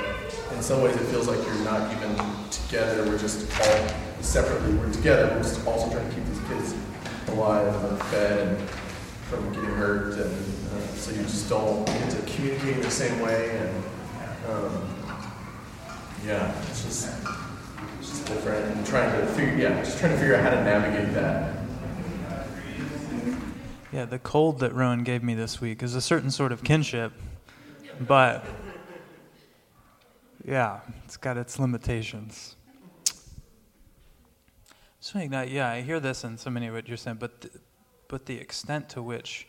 in 0.56 0.64
some 0.64 0.82
ways 0.82 0.96
it 0.96 1.06
feels 1.06 1.28
like 1.28 1.38
you're 1.46 1.64
not 1.64 1.92
even 1.96 2.16
together. 2.50 3.04
We're 3.04 3.20
just 3.20 3.46
all 3.62 3.88
separately. 4.22 4.74
We're 4.74 4.92
together. 4.92 5.28
We're 5.36 5.44
just 5.44 5.64
also 5.68 5.92
trying 5.92 6.10
to 6.10 6.16
keep 6.16 6.26
these 6.26 6.42
kids 6.48 6.74
alive 7.28 7.92
and 7.92 8.02
fed 8.06 8.48
and 8.48 8.70
from 9.30 9.54
getting 9.54 9.70
hurt, 9.70 10.14
and 10.14 10.34
uh, 10.74 10.88
so 10.96 11.12
you 11.12 11.22
just 11.22 11.48
don't 11.48 11.86
get 11.86 12.10
to 12.10 12.22
communicate 12.24 12.78
in 12.78 12.82
the 12.82 12.90
same 12.90 13.20
way 13.20 13.56
and. 13.56 13.84
Um, 14.50 15.07
yeah, 16.26 16.54
it's 16.70 16.84
just, 16.84 17.10
it's 18.00 18.10
just 18.10 18.26
different 18.26 18.76
and 18.76 18.86
trying 18.86 19.12
to 19.20 19.28
figure, 19.28 19.56
yeah, 19.56 19.84
just 19.84 20.00
trying 20.00 20.12
to 20.14 20.18
figure 20.18 20.36
out 20.36 20.44
how 20.44 20.50
to 20.50 20.64
navigate 20.64 21.14
that. 21.14 21.56
Yeah, 23.92 24.06
the 24.06 24.20
cold 24.20 24.60
that 24.60 24.74
Rowan 24.74 25.04
gave 25.04 25.24
me 25.24 25.34
this 25.34 25.62
week 25.62 25.82
is 25.82 25.96
a 25.96 26.02
certain 26.02 26.30
sort 26.30 26.52
of 26.52 26.64
kinship, 26.64 27.14
but 28.02 28.46
yeah, 30.46 30.82
it's 31.06 31.18
got 31.18 31.38
its 31.38 31.58
limitations. 31.58 32.56
So 35.00 35.20
yeah, 35.20 35.70
I 35.70 35.82
hear 35.82 36.00
this 36.00 36.24
in 36.24 36.38
so 36.38 36.50
many 36.50 36.68
of 36.68 36.74
what 36.74 36.88
you're 36.88 36.98
saying, 36.98 37.18
but 37.18 37.48
but 38.08 38.26
the 38.26 38.38
extent 38.38 38.90
to 38.90 39.02
which 39.02 39.48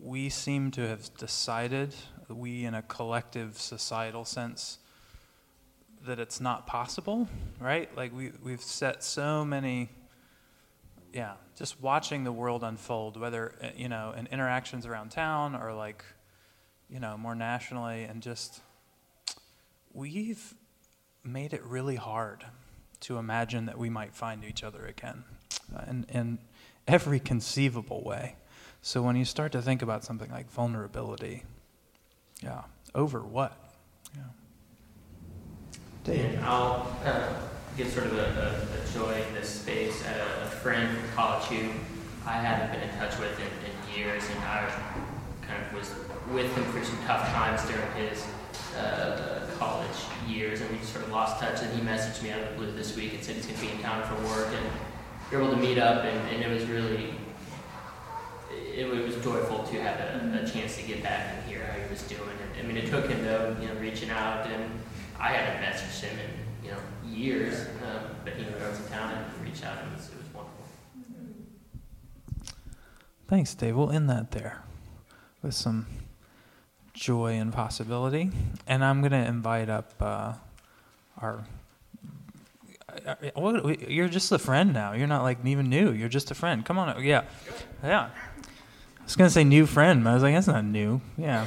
we 0.00 0.28
seem 0.28 0.70
to 0.72 0.86
have 0.88 1.14
decided, 1.16 1.94
we 2.28 2.64
in 2.64 2.74
a 2.74 2.82
collective 2.82 3.58
societal 3.58 4.24
sense, 4.24 4.78
that 6.06 6.18
it's 6.18 6.40
not 6.40 6.66
possible, 6.66 7.28
right? 7.60 7.94
Like 7.96 8.14
we 8.14 8.32
we've 8.42 8.62
set 8.62 9.02
so 9.02 9.44
many 9.44 9.90
yeah, 11.12 11.34
just 11.56 11.80
watching 11.80 12.24
the 12.24 12.32
world 12.32 12.62
unfold, 12.62 13.18
whether 13.18 13.54
uh, 13.62 13.68
you 13.76 13.88
know 13.88 14.14
in 14.16 14.26
interactions 14.28 14.86
around 14.86 15.10
town 15.10 15.54
or 15.54 15.72
like 15.72 16.04
you 16.88 17.00
know 17.00 17.16
more 17.16 17.34
nationally, 17.34 18.04
and 18.04 18.22
just 18.22 18.60
we've 19.92 20.54
made 21.24 21.52
it 21.52 21.62
really 21.64 21.96
hard 21.96 22.44
to 23.00 23.18
imagine 23.18 23.66
that 23.66 23.78
we 23.78 23.88
might 23.88 24.14
find 24.14 24.44
each 24.44 24.62
other 24.62 24.84
again, 24.86 25.24
uh, 25.74 25.82
in 25.88 26.06
in 26.08 26.38
every 26.86 27.20
conceivable 27.20 28.02
way. 28.02 28.36
So 28.82 29.02
when 29.02 29.16
you 29.16 29.24
start 29.24 29.52
to 29.52 29.62
think 29.62 29.82
about 29.82 30.04
something 30.04 30.30
like 30.30 30.50
vulnerability, 30.50 31.44
yeah, 32.42 32.62
over 32.94 33.20
what? 33.20 33.67
And 36.10 36.44
I'll 36.44 36.96
uh, 37.04 37.34
give 37.76 37.88
sort 37.88 38.06
of 38.06 38.18
a, 38.18 38.22
a, 38.22 38.82
a 38.82 38.98
joy 38.98 39.22
in 39.28 39.34
this 39.34 39.60
space. 39.60 40.02
A, 40.06 40.44
a 40.44 40.46
friend 40.46 40.96
from 40.96 41.08
college 41.10 41.44
who 41.44 41.68
I 42.26 42.32
haven't 42.32 42.72
been 42.72 42.88
in 42.88 42.96
touch 42.96 43.18
with 43.18 43.38
in, 43.38 43.46
in 43.46 43.98
years, 43.98 44.22
and 44.30 44.38
I 44.44 44.70
kind 45.46 45.64
of 45.64 45.72
was 45.72 45.94
with 46.32 46.54
him 46.54 46.64
for 46.64 46.84
some 46.84 46.98
tough 47.06 47.28
times 47.32 47.62
during 47.68 47.90
his 48.08 48.26
uh, 48.78 49.46
college 49.58 49.96
years, 50.26 50.60
and 50.60 50.70
we 50.70 50.84
sort 50.84 51.04
of 51.04 51.10
lost 51.10 51.40
touch. 51.40 51.62
And 51.62 51.72
he 51.74 51.80
messaged 51.80 52.22
me 52.22 52.30
out 52.30 52.40
of 52.40 52.50
the 52.50 52.54
blue 52.56 52.72
this 52.72 52.96
week 52.96 53.14
and 53.14 53.22
said 53.22 53.36
he's 53.36 53.46
going 53.46 53.58
to 53.58 53.66
be 53.66 53.72
in 53.72 53.78
town 53.80 54.02
for 54.04 54.14
work, 54.28 54.48
and 54.48 54.66
we 55.30 55.36
were 55.36 55.42
able 55.42 55.54
to 55.54 55.60
meet 55.60 55.78
up, 55.78 56.04
and, 56.04 56.34
and 56.34 56.42
it 56.42 56.48
was 56.54 56.68
really 56.68 57.14
it, 58.50 58.86
it 58.86 59.06
was 59.06 59.16
joyful 59.16 59.64
to 59.64 59.82
have 59.82 59.98
a, 60.00 60.42
a 60.42 60.48
chance 60.48 60.76
to 60.76 60.82
get 60.82 61.02
back 61.02 61.34
and 61.34 61.50
hear 61.50 61.64
how 61.64 61.78
he 61.78 61.90
was 61.90 62.02
doing. 62.02 62.22
And, 62.22 62.64
I 62.64 62.66
mean, 62.66 62.76
it 62.76 62.88
took 62.88 63.08
him 63.08 63.22
though, 63.24 63.56
you 63.60 63.68
know, 63.68 63.74
reaching 63.80 64.10
out, 64.10 64.46
and 64.46 64.70
I 65.20 65.28
hadn't 65.32 65.62
messaged 65.62 66.00
him 66.02 66.18
in 66.18 66.64
you 66.66 66.70
know 66.72 66.78
years, 67.08 67.66
um, 67.84 68.04
but 68.24 68.34
he 68.34 68.42
knew 68.44 68.50
I 68.64 68.68
was 68.68 68.78
in 68.80 68.86
town 68.88 69.12
and 69.12 69.44
reached 69.44 69.64
out, 69.64 69.78
and 69.82 69.92
it 69.92 69.96
was, 69.96 70.08
it 70.10 70.16
was 70.18 70.34
wonderful. 70.34 70.64
Thanks, 73.26 73.54
Dave. 73.54 73.76
We'll 73.76 73.90
end 73.90 74.08
that 74.08 74.30
there 74.30 74.62
with 75.42 75.54
some 75.54 75.86
joy 76.94 77.34
and 77.34 77.52
possibility. 77.52 78.30
And 78.66 78.84
I'm 78.84 79.00
going 79.00 79.12
to 79.12 79.18
invite 79.26 79.68
up 79.68 79.92
uh, 80.00 80.32
our. 81.20 81.44
uh, 83.06 83.14
what- 83.34 83.90
You're 83.90 84.08
just 84.08 84.32
a 84.32 84.38
friend 84.38 84.72
now. 84.72 84.92
You're 84.92 85.06
not 85.06 85.22
like 85.22 85.38
even 85.44 85.68
new. 85.68 85.92
You're 85.92 86.08
just 86.08 86.30
a 86.30 86.34
friend. 86.34 86.64
Come 86.64 86.78
on. 86.78 87.02
Yeah. 87.04 87.24
Yeah. 87.82 88.08
I 88.98 89.04
was 89.04 89.16
going 89.16 89.28
to 89.28 89.32
say 89.32 89.44
new 89.44 89.66
friend, 89.66 90.04
but 90.04 90.10
I 90.10 90.14
was 90.14 90.22
like, 90.22 90.34
that's 90.34 90.46
not 90.46 90.64
new. 90.64 91.00
Yeah. 91.16 91.46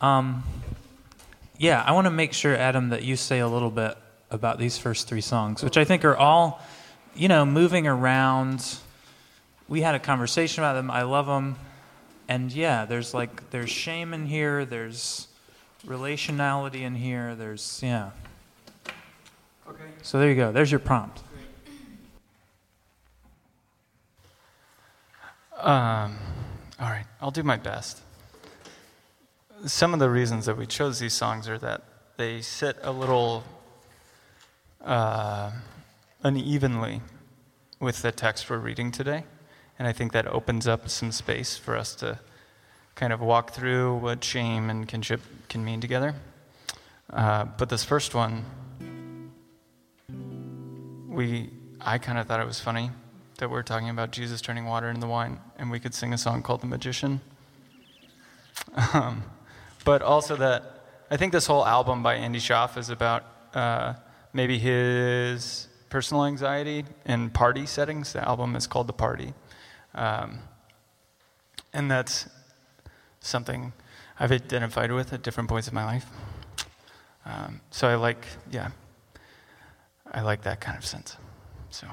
Um, 0.00 0.44
yeah, 1.58 1.82
I 1.86 1.92
want 1.92 2.06
to 2.06 2.10
make 2.10 2.32
sure, 2.32 2.54
Adam, 2.56 2.90
that 2.90 3.02
you 3.02 3.16
say 3.16 3.38
a 3.38 3.48
little 3.48 3.70
bit 3.70 3.96
about 4.30 4.58
these 4.58 4.76
first 4.78 5.08
three 5.08 5.20
songs, 5.20 5.62
which 5.62 5.76
I 5.76 5.84
think 5.84 6.04
are 6.04 6.16
all, 6.16 6.60
you 7.14 7.28
know, 7.28 7.46
moving 7.46 7.86
around. 7.86 8.78
We 9.68 9.80
had 9.80 9.94
a 9.94 9.98
conversation 9.98 10.62
about 10.62 10.74
them. 10.74 10.90
I 10.90 11.02
love 11.02 11.26
them. 11.26 11.56
And 12.28 12.52
yeah, 12.52 12.84
there's 12.84 13.14
like, 13.14 13.50
there's 13.50 13.70
shame 13.70 14.12
in 14.12 14.26
here, 14.26 14.64
there's 14.64 15.28
relationality 15.86 16.82
in 16.82 16.96
here, 16.96 17.36
there's, 17.36 17.80
yeah. 17.82 18.10
Okay. 19.68 19.84
So 20.02 20.18
there 20.18 20.28
you 20.28 20.34
go. 20.34 20.50
There's 20.50 20.70
your 20.70 20.80
prompt. 20.80 21.22
Um, 25.58 26.18
all 26.78 26.90
right, 26.90 27.06
I'll 27.20 27.30
do 27.30 27.42
my 27.42 27.56
best. 27.56 28.02
Some 29.66 29.92
of 29.92 29.98
the 29.98 30.08
reasons 30.08 30.46
that 30.46 30.56
we 30.56 30.64
chose 30.64 31.00
these 31.00 31.12
songs 31.12 31.48
are 31.48 31.58
that 31.58 31.82
they 32.18 32.40
sit 32.40 32.76
a 32.82 32.92
little 32.92 33.42
uh, 34.84 35.50
unevenly 36.22 37.00
with 37.80 38.00
the 38.02 38.12
text 38.12 38.48
we're 38.48 38.58
reading 38.58 38.92
today. 38.92 39.24
And 39.76 39.88
I 39.88 39.92
think 39.92 40.12
that 40.12 40.28
opens 40.28 40.68
up 40.68 40.88
some 40.88 41.10
space 41.10 41.56
for 41.56 41.76
us 41.76 41.96
to 41.96 42.20
kind 42.94 43.12
of 43.12 43.20
walk 43.20 43.50
through 43.50 43.96
what 43.96 44.22
shame 44.22 44.70
and 44.70 44.86
kinship 44.86 45.20
can 45.48 45.64
mean 45.64 45.80
together. 45.80 46.14
Uh, 47.12 47.46
but 47.58 47.68
this 47.68 47.82
first 47.82 48.14
one, 48.14 48.44
we, 51.08 51.50
I 51.80 51.98
kind 51.98 52.18
of 52.18 52.28
thought 52.28 52.38
it 52.38 52.46
was 52.46 52.60
funny 52.60 52.90
that 53.38 53.50
we're 53.50 53.64
talking 53.64 53.90
about 53.90 54.12
Jesus 54.12 54.40
turning 54.40 54.66
water 54.66 54.88
into 54.88 55.08
wine, 55.08 55.40
and 55.58 55.72
we 55.72 55.80
could 55.80 55.92
sing 55.92 56.12
a 56.12 56.18
song 56.18 56.40
called 56.42 56.60
The 56.60 56.68
Magician. 56.68 57.20
Um, 58.92 59.22
but 59.86 60.02
also 60.02 60.34
that 60.34 60.82
I 61.12 61.16
think 61.16 61.32
this 61.32 61.46
whole 61.46 61.64
album 61.64 62.02
by 62.02 62.16
Andy 62.16 62.40
Schauf 62.40 62.76
is 62.76 62.90
about 62.90 63.22
uh, 63.54 63.94
maybe 64.32 64.58
his 64.58 65.68
personal 65.88 66.24
anxiety 66.24 66.84
in 67.06 67.30
party 67.30 67.66
settings. 67.66 68.12
The 68.12 68.28
album 68.28 68.56
is 68.56 68.66
called 68.66 68.88
The 68.88 68.92
Party. 68.92 69.32
Um, 69.94 70.40
and 71.72 71.88
that's 71.88 72.28
something 73.20 73.72
I've 74.18 74.32
identified 74.32 74.90
with 74.90 75.12
at 75.12 75.22
different 75.22 75.48
points 75.48 75.68
in 75.68 75.74
my 75.74 75.84
life. 75.84 76.06
Um, 77.24 77.60
so 77.70 77.86
I 77.86 77.94
like, 77.94 78.26
yeah, 78.50 78.70
I 80.10 80.22
like 80.22 80.42
that 80.42 80.60
kind 80.60 80.76
of 80.76 80.84
sense. 80.84 81.16
So. 81.70 81.86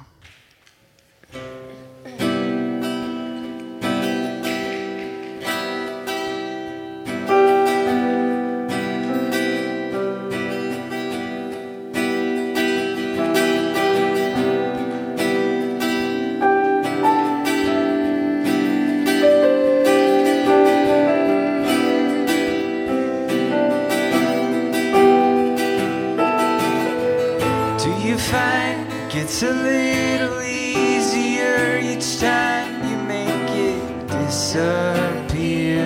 A 29.43 29.51
little 29.51 30.41
easier 30.41 31.77
each 31.83 32.19
time 32.19 32.81
you 32.89 32.97
make 33.03 33.49
it 33.49 34.07
disappear? 34.07 35.83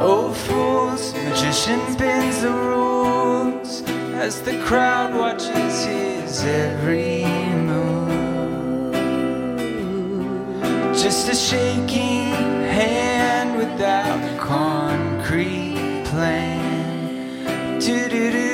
Oh, 0.00 0.32
fools, 0.32 1.12
magician 1.12 1.80
bends 1.96 2.40
the 2.40 2.52
rules 2.52 3.82
as 4.14 4.40
the 4.40 4.58
crowd 4.64 5.14
watches 5.14 5.84
his 5.84 6.44
every 6.44 7.26
move. 7.68 8.94
Just 10.96 11.28
a 11.28 11.34
shaking 11.34 12.32
hand 12.78 13.58
without 13.58 14.33
plan. 18.14 18.53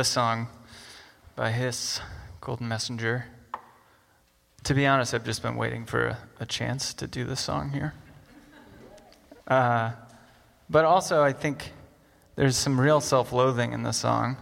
This 0.00 0.08
song 0.08 0.48
by 1.36 1.50
Hiss 1.50 2.00
Golden 2.40 2.68
Messenger. 2.68 3.26
To 4.64 4.72
be 4.72 4.86
honest, 4.86 5.12
I've 5.12 5.26
just 5.26 5.42
been 5.42 5.56
waiting 5.56 5.84
for 5.84 6.06
a, 6.06 6.18
a 6.40 6.46
chance 6.46 6.94
to 6.94 7.06
do 7.06 7.26
this 7.26 7.40
song 7.40 7.72
here. 7.72 7.92
Uh, 9.46 9.92
but 10.70 10.86
also, 10.86 11.22
I 11.22 11.34
think 11.34 11.74
there's 12.34 12.56
some 12.56 12.80
real 12.80 13.02
self 13.02 13.30
loathing 13.30 13.74
in 13.74 13.82
the 13.82 13.92
song 13.92 14.38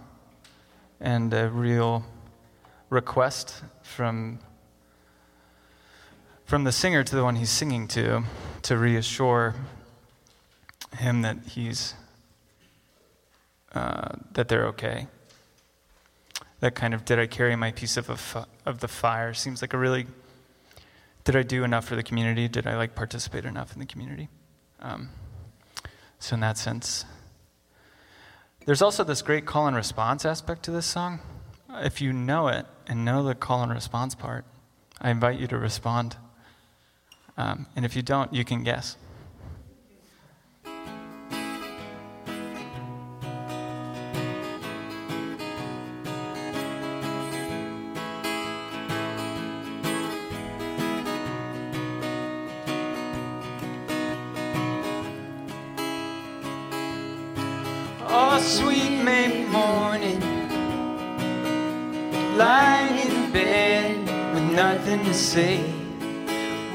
and 1.00 1.34
a 1.34 1.48
real 1.50 2.06
request 2.88 3.60
from, 3.82 4.38
from 6.44 6.62
the 6.62 6.70
singer 6.70 7.02
to 7.02 7.16
the 7.16 7.24
one 7.24 7.34
he's 7.34 7.50
singing 7.50 7.88
to 7.88 8.22
to 8.62 8.78
reassure 8.78 9.56
him 10.98 11.22
that 11.22 11.38
he's 11.48 11.94
uh, 13.72 14.10
that 14.34 14.46
they're 14.46 14.66
okay. 14.66 15.08
That 16.60 16.74
kind 16.74 16.92
of 16.94 17.04
did 17.04 17.18
I 17.18 17.26
carry 17.26 17.54
my 17.56 17.70
piece 17.72 17.96
of 17.96 18.08
of 18.66 18.80
the 18.80 18.88
fire 18.88 19.34
seems 19.34 19.62
like 19.62 19.72
a 19.72 19.78
really 19.78 20.06
did 21.24 21.36
I 21.36 21.42
do 21.42 21.62
enough 21.62 21.84
for 21.84 21.94
the 21.94 22.02
community? 22.02 22.48
Did 22.48 22.66
I 22.66 22.76
like 22.76 22.94
participate 22.94 23.44
enough 23.44 23.74
in 23.74 23.80
the 23.80 23.86
community? 23.86 24.28
Um, 24.80 25.10
so 26.18 26.34
in 26.34 26.40
that 26.40 26.56
sense, 26.56 27.04
There's 28.64 28.82
also 28.82 29.04
this 29.04 29.22
great 29.22 29.46
call 29.46 29.66
and 29.66 29.76
response 29.76 30.24
aspect 30.24 30.62
to 30.64 30.70
this 30.70 30.86
song. 30.86 31.20
If 31.70 32.00
you 32.00 32.12
know 32.12 32.48
it 32.48 32.66
and 32.86 33.04
know 33.04 33.22
the 33.22 33.34
call 33.34 33.62
and 33.62 33.72
response 33.72 34.14
part, 34.14 34.44
I 35.00 35.10
invite 35.10 35.38
you 35.38 35.46
to 35.48 35.58
respond. 35.58 36.16
Um, 37.36 37.66
and 37.76 37.84
if 37.84 37.94
you 37.94 38.02
don't, 38.02 38.32
you 38.32 38.44
can 38.44 38.64
guess. 38.64 38.96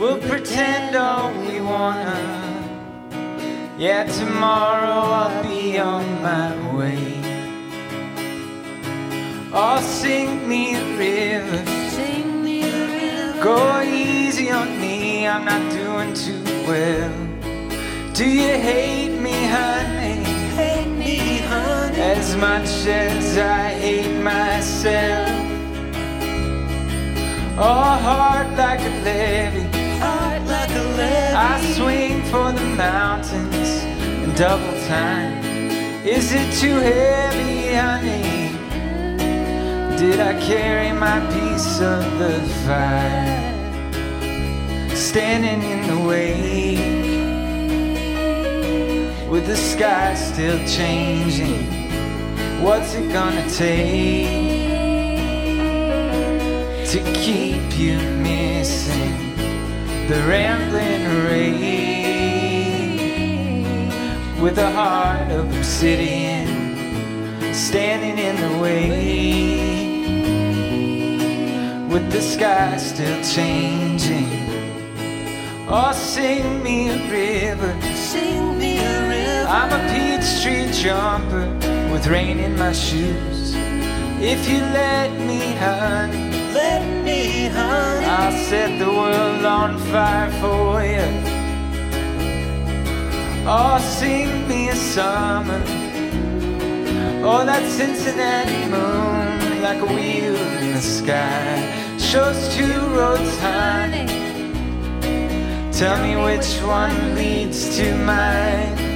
We'll 0.03 0.19
pretend 0.19 0.97
all 0.97 1.32
we 1.47 1.62
wanna. 1.62 2.19
Yeah, 3.77 4.03
tomorrow 4.03 4.99
I'll 5.21 5.43
be 5.43 5.79
on 5.79 6.21
my 6.21 6.51
way. 6.75 7.21
Oh, 9.53 9.79
sing 9.82 10.45
me 10.45 10.75
a 10.75 10.84
river, 10.97 11.65
sing 11.89 12.43
me 12.43 12.63
a 12.63 12.88
river. 12.97 13.43
Go 13.43 13.82
easy 13.82 14.51
on 14.51 14.77
me, 14.82 15.25
I'm 15.25 15.45
not 15.45 15.63
doing 15.71 16.13
too 16.13 16.43
well. 16.67 17.13
Do 18.13 18.27
you 18.27 18.58
hate 18.69 19.17
me, 19.21 19.45
honey? 19.45 20.21
Hate 20.60 20.93
me, 20.97 21.38
honey. 21.47 22.01
As 22.01 22.36
much 22.36 22.88
as 22.88 23.38
I 23.38 23.69
hate 23.69 24.21
myself. 24.21 25.42
Oh, 27.55 27.61
heart 27.61 28.49
like 28.57 28.79
a 28.79 28.89
levee. 29.03 29.99
Heart 29.99 30.41
like 30.47 30.71
a 30.71 30.83
levee. 30.97 31.35
I 31.35 31.61
swing 31.75 32.23
for 32.23 32.51
the 32.51 32.65
mountains 32.75 33.83
in 34.23 34.33
double 34.33 34.73
time. 34.87 35.37
Is 36.03 36.33
it 36.33 36.51
too 36.59 36.73
heavy, 36.73 37.75
honey? 37.75 38.57
Did 39.97 40.19
I 40.19 40.33
carry 40.41 40.91
my 40.93 41.19
piece 41.31 41.79
of 41.79 42.03
the 42.17 42.41
fire? 42.65 43.51
Standing 44.95 45.61
in 45.69 45.87
the 45.87 45.99
way 46.07 47.03
with 49.29 49.45
the 49.45 49.57
sky 49.57 50.15
still 50.15 50.57
changing. 50.67 51.67
What's 52.63 52.95
it 52.95 53.13
gonna 53.13 53.47
take 53.51 54.72
to 56.93 57.01
keep 57.13 57.75
you 57.75 57.97
missing 58.21 59.36
the 60.08 60.23
rambling 60.29 61.03
rain 61.25 61.60
with 64.39 64.60
a 64.60 64.69
heart 64.69 65.32
of 65.32 65.51
obsidian 65.58 66.45
standing 67.51 68.19
in 68.19 68.36
the 68.36 68.58
way 68.62 69.73
with 71.91 72.12
the 72.12 72.21
sky 72.21 72.77
still 72.77 73.23
changing? 73.23 74.29
Oh, 75.67 75.93
sing 75.93 76.62
me 76.62 76.89
a 76.89 76.97
river, 77.10 77.75
sing 77.95 78.60
me 78.60 78.77
a 78.77 79.10
river. 79.10 79.47
I'm 79.49 79.71
a 79.73 79.79
peach 79.91 80.43
tree 80.43 80.69
jumper 80.71 81.49
with 81.91 82.06
rain 82.06 82.38
in 82.38 82.56
my 82.56 82.71
shoes. 82.71 83.56
If 84.21 84.47
you 84.47 84.60
let 84.60 85.12
me, 85.21 85.56
honey, 85.56 86.33
let 86.53 87.03
me, 87.03 87.47
honey, 87.47 88.05
I'll 88.05 88.37
set 88.45 88.79
the 88.79 88.89
world 88.89 89.45
on 89.45 89.77
fire 89.91 90.31
for 90.41 90.83
you. 90.83 91.07
Oh, 93.45 93.77
sing 93.99 94.47
me 94.47 94.69
a 94.69 94.75
summer. 94.75 95.61
Oh, 97.25 97.43
that 97.45 97.63
Cincinnati 97.69 98.65
moon, 98.69 99.61
like 99.61 99.79
a 99.81 99.85
wheel 99.85 100.35
in 100.35 100.73
the 100.73 100.81
sky, 100.81 101.97
shows 101.97 102.55
two 102.55 102.79
roads, 102.95 103.39
honey. 103.39 104.07
Tell 105.71 105.97
me 106.05 106.15
which 106.15 106.61
one 106.61 107.15
leads 107.15 107.75
to 107.77 107.95
mine. 108.05 108.92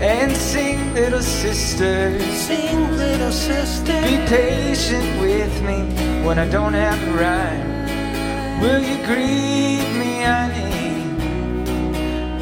And 0.00 0.36
sing, 0.36 0.94
little 0.94 1.20
sister. 1.20 2.16
Sing, 2.20 2.96
little 2.96 3.32
sister. 3.32 4.00
Be 4.02 4.16
patient 4.28 5.20
with 5.20 5.60
me 5.62 5.82
when 6.24 6.38
I 6.38 6.48
don't 6.48 6.74
have 6.74 7.02
a 7.02 7.10
rhyme. 7.18 8.60
Will 8.60 8.80
you 8.80 8.96
greet 9.06 9.82
me, 9.98 10.22
honey? 10.22 11.02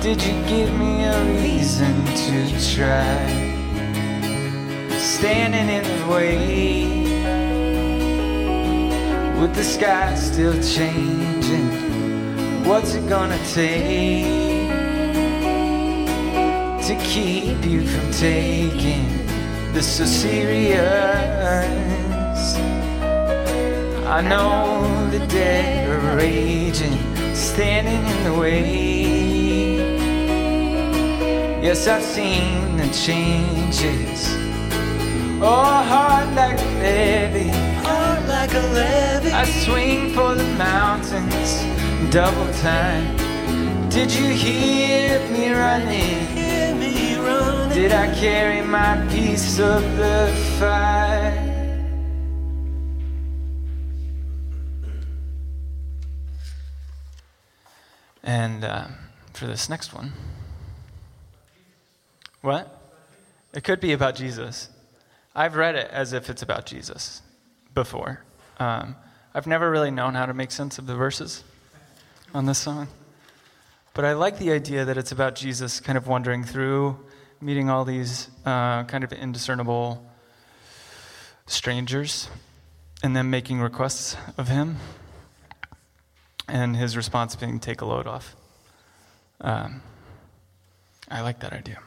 Did 0.02 0.22
you 0.22 0.34
give 0.44 0.70
me 0.78 1.04
a 1.04 1.24
reason 1.40 2.04
to 2.04 2.46
try? 2.74 3.26
Standing 4.98 5.70
in 5.70 5.82
the 5.82 6.06
way 6.12 7.06
with 9.40 9.54
the 9.54 9.64
sky 9.64 10.14
still 10.14 10.60
changing. 10.62 11.70
What's 12.64 12.92
it 12.94 13.08
gonna 13.08 13.38
take 13.54 14.45
to 16.86 16.94
keep 17.02 17.64
you 17.64 17.84
from 17.84 18.12
taking 18.12 19.08
this 19.72 19.96
so 19.96 20.04
serious? 20.04 20.78
I 24.06 24.20
know 24.20 25.08
the 25.10 25.18
dead 25.26 25.90
are 25.90 26.16
raging, 26.16 26.96
standing 27.34 28.04
in 28.14 28.22
the 28.22 28.34
way. 28.38 29.76
Yes, 31.60 31.88
I've 31.88 32.04
seen 32.04 32.76
the 32.76 32.86
changes. 32.90 34.32
Oh, 35.42 35.82
heart 35.90 36.32
like 36.36 36.60
a 36.60 36.70
levee, 36.78 37.50
heart 37.82 38.28
like 38.28 38.54
a 38.54 38.62
levee. 38.78 39.32
I 39.32 39.44
swing 39.44 40.10
for 40.14 40.36
the 40.36 40.46
mountains 40.54 41.64
double 42.12 42.52
time. 42.62 43.16
Did 43.88 44.12
you 44.12 44.28
hear 44.28 45.18
me 45.30 45.50
running? 45.50 46.25
Did 47.76 47.92
I 47.92 48.10
carry 48.14 48.66
my 48.66 49.06
piece 49.10 49.58
of 49.58 49.82
the 49.98 50.34
fire? 50.58 51.34
And 58.22 58.64
uh, 58.64 58.86
for 59.34 59.46
this 59.46 59.68
next 59.68 59.92
one, 59.92 60.14
what? 62.40 62.80
It 63.52 63.62
could 63.62 63.80
be 63.80 63.92
about 63.92 64.14
Jesus. 64.14 64.70
I've 65.34 65.54
read 65.54 65.74
it 65.74 65.90
as 65.90 66.14
if 66.14 66.30
it's 66.30 66.40
about 66.40 66.64
Jesus 66.64 67.20
before. 67.74 68.24
Um, 68.58 68.96
I've 69.34 69.46
never 69.46 69.70
really 69.70 69.90
known 69.90 70.14
how 70.14 70.24
to 70.24 70.32
make 70.32 70.50
sense 70.50 70.78
of 70.78 70.86
the 70.86 70.94
verses 70.94 71.44
on 72.32 72.46
this 72.46 72.56
song. 72.56 72.88
But 73.92 74.06
I 74.06 74.14
like 74.14 74.38
the 74.38 74.50
idea 74.52 74.86
that 74.86 74.96
it's 74.96 75.12
about 75.12 75.34
Jesus 75.34 75.78
kind 75.78 75.98
of 75.98 76.06
wandering 76.06 76.42
through, 76.42 76.98
meeting 77.46 77.70
all 77.70 77.84
these 77.84 78.28
uh, 78.44 78.82
kind 78.82 79.04
of 79.04 79.12
indiscernible 79.12 80.04
strangers, 81.46 82.28
and 83.04 83.14
then 83.14 83.30
making 83.30 83.60
requests 83.60 84.16
of 84.36 84.48
him, 84.48 84.78
and 86.48 86.74
his 86.74 86.96
response 86.96 87.36
being, 87.36 87.60
take 87.60 87.82
a 87.82 87.86
load 87.86 88.08
off. 88.08 88.34
Um, 89.40 89.80
I 91.08 91.20
like 91.20 91.38
that 91.38 91.52
idea. 91.52 91.78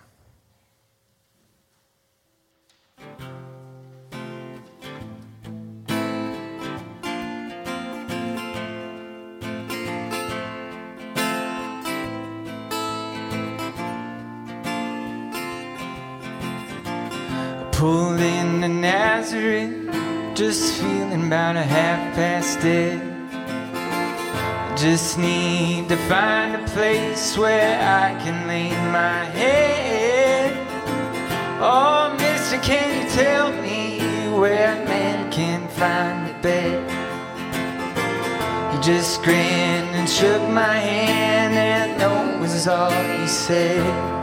Pulled 17.80 18.20
into 18.20 18.68
Nazareth, 18.68 20.36
just 20.36 20.82
feeling 20.82 21.28
about 21.28 21.56
a 21.56 21.63
half 21.63 22.13
past 22.13 22.60
dead. 22.60 23.00
Just 24.78 25.18
need 25.18 25.88
to 25.88 25.96
find 26.10 26.56
a 26.56 26.68
place 26.68 27.38
where 27.38 27.80
I 27.80 28.22
can 28.22 28.50
lay 28.50 28.72
my 28.92 29.24
head. 29.24 30.52
Oh, 31.62 32.13
mister, 32.20 32.58
can 32.58 33.02
you 33.02 33.10
tell 33.12 33.54
me 33.62 34.02
where 34.38 34.74
a 34.74 34.86
man 34.86 35.32
can 35.32 35.65
find 35.70 36.30
a 36.30 36.42
bed? 36.42 36.84
He 38.74 38.82
just 38.82 39.24
grinned 39.24 39.96
and 39.96 40.10
shook 40.10 40.42
my 40.50 40.76
hand, 40.76 41.54
and 41.54 42.02
that 42.02 42.42
was 42.42 42.68
all 42.68 42.92
he 42.92 43.26
said. 43.26 44.18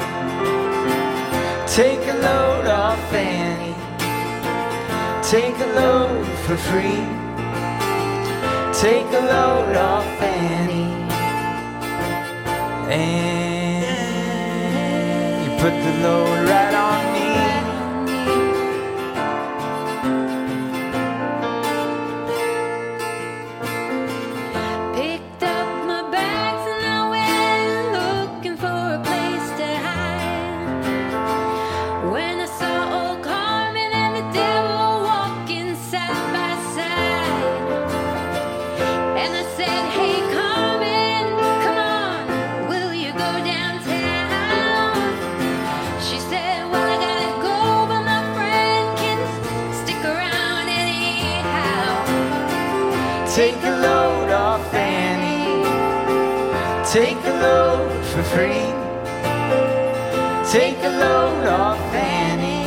Take 1.77 2.09
a 2.09 2.15
load 2.15 2.67
off 2.69 2.99
Fanny. 3.11 3.75
Take 5.23 5.59
a 5.61 5.67
load 5.79 6.27
for 6.47 6.57
free. 6.57 7.05
Take 8.73 9.13
a 9.13 9.21
load 9.21 9.77
off 9.77 10.07
Fanny. 10.19 10.89
And 12.91 13.85
you 15.45 15.51
put 15.61 15.75
the 15.85 15.93
load 16.03 16.49
right 16.49 16.75
on 16.75 16.86
for 58.17 58.23
free. 58.23 58.73
Take 60.51 60.79
a 60.79 60.89
load 60.89 61.47
off 61.47 61.79
Fanny. 61.93 62.65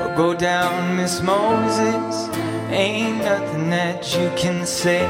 Or 0.00 0.10
go 0.16 0.32
down, 0.32 0.96
Miss 0.96 1.20
Moses. 1.20 2.30
Ain't 2.70 3.18
nothing 3.18 3.68
that 3.68 4.14
you 4.16 4.30
can 4.34 4.64
say. 4.64 5.06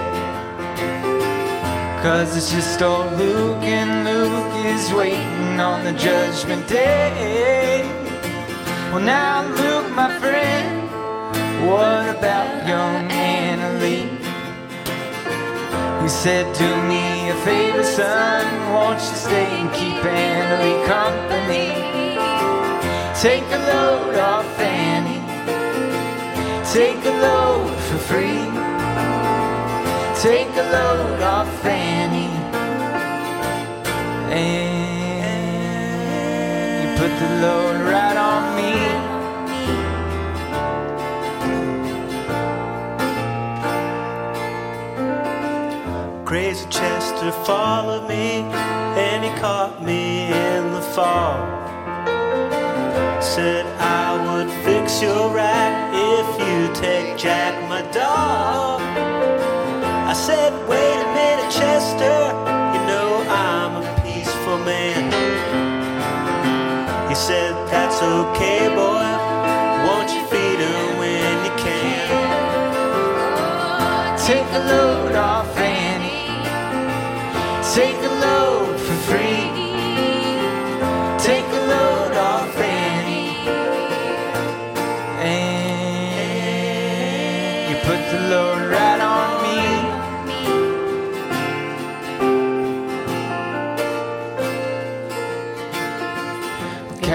Cause 2.02 2.36
it's 2.36 2.50
just 2.50 2.82
old 2.82 3.12
Luke, 3.12 3.62
and 3.62 4.04
Luke 4.04 4.54
is 4.66 4.92
waiting 4.92 5.39
on 5.60 5.84
the 5.84 5.92
judgment 5.92 6.66
day. 6.66 7.82
Well, 8.90 9.04
now, 9.04 9.46
Luke, 9.60 9.90
my 9.94 10.08
friend, 10.18 10.88
what 11.68 12.16
about 12.16 12.66
young 12.66 13.10
Anna 13.12 13.78
Lee? 13.82 14.08
He 16.02 16.08
said, 16.08 16.44
Do 16.56 16.68
me 16.88 17.28
a 17.28 17.34
favor, 17.44 17.84
son, 17.84 18.46
won't 18.72 19.00
you 19.00 19.16
stay 19.26 19.50
and 19.60 19.70
keep 19.72 20.02
Anna 20.02 20.56
Lee 20.64 20.80
company? 20.96 21.68
Take 23.20 23.44
a 23.58 23.60
load 23.70 24.16
off 24.16 24.46
Fanny, 24.56 25.20
take 26.72 27.04
a 27.04 27.14
load 27.26 27.76
for 27.86 27.98
free. 28.10 28.48
Take 30.22 30.52
a 30.56 30.66
load 30.76 31.22
off 31.22 31.48
Fanny 31.62 32.09
the 37.20 37.28
load 37.42 37.76
right 37.82 38.16
on 38.16 38.42
me 38.56 38.72
Crazy 46.24 46.66
Chester 46.70 47.30
followed 47.44 48.08
me 48.08 48.40
and 49.04 49.22
he 49.22 49.30
caught 49.38 49.82
me 49.82 50.32
in 50.32 50.72
the 50.72 50.80
fall. 50.80 51.36
Said 53.20 53.66
I 53.78 54.06
would 54.26 54.50
fix 54.64 55.02
your 55.02 55.28
right 55.34 55.76
if 55.92 56.28
you 56.46 56.72
take 56.72 57.18
Jack, 57.18 57.54
my 57.68 57.82
dog. 57.90 58.80
I 60.08 60.14
said, 60.14 60.52
wait 60.68 60.98
a 61.06 61.08
minute, 61.20 61.50
Chester, 61.50 62.18
you 62.74 62.80
know 62.86 63.10
I'm 63.28 63.82
a 63.82 64.02
peaceful 64.04 64.58
man. 64.58 65.09
Said, 67.20 67.54
that's 67.68 68.02
okay, 68.02 68.68
boy. 68.68 69.08
Won't 69.84 70.08
you 70.10 70.22
feed 70.32 70.58
him 70.58 70.98
when 70.98 71.44
you 71.44 71.52
can? 71.62 72.08
Take 74.26 74.48
a 74.54 74.58
load 74.70 75.14
off 75.16 75.54
Fanny 75.54 76.24
Take 77.74 78.00
a 78.02 78.09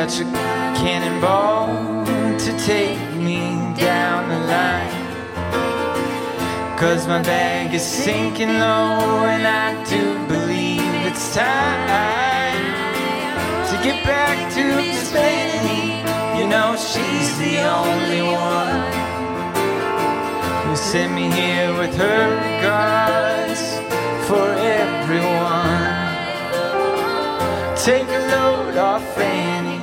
Catch 0.05 0.19
a 0.19 0.25
cannonball 0.85 2.05
to 2.37 2.51
take 2.63 2.99
me 3.15 3.39
down 3.75 4.29
the 4.29 4.37
line. 4.37 5.17
Cause 6.77 7.07
my 7.07 7.23
bag 7.23 7.73
is 7.73 7.81
sinking 7.81 8.59
low 8.59 9.25
and 9.25 9.47
I 9.47 9.73
do 9.85 10.03
believe 10.27 10.93
it's 11.09 11.33
time 11.33 12.65
To 13.69 13.75
get 13.83 14.05
back 14.05 14.53
to 14.53 14.63
Miss 14.75 15.11
Fanny 15.11 16.03
You 16.39 16.45
know 16.49 16.75
she's 16.75 17.31
the 17.39 17.65
only 17.65 18.21
one 18.21 18.81
Who 20.67 20.75
sent 20.75 21.15
me 21.15 21.31
here 21.31 21.75
with 21.79 21.95
her 21.95 22.27
regards 22.45 23.63
For 24.27 24.53
everyone. 24.53 25.95
Take 27.75 28.07
a 28.07 28.21
load 28.29 28.77
off 28.77 29.03
Fanny 29.15 29.74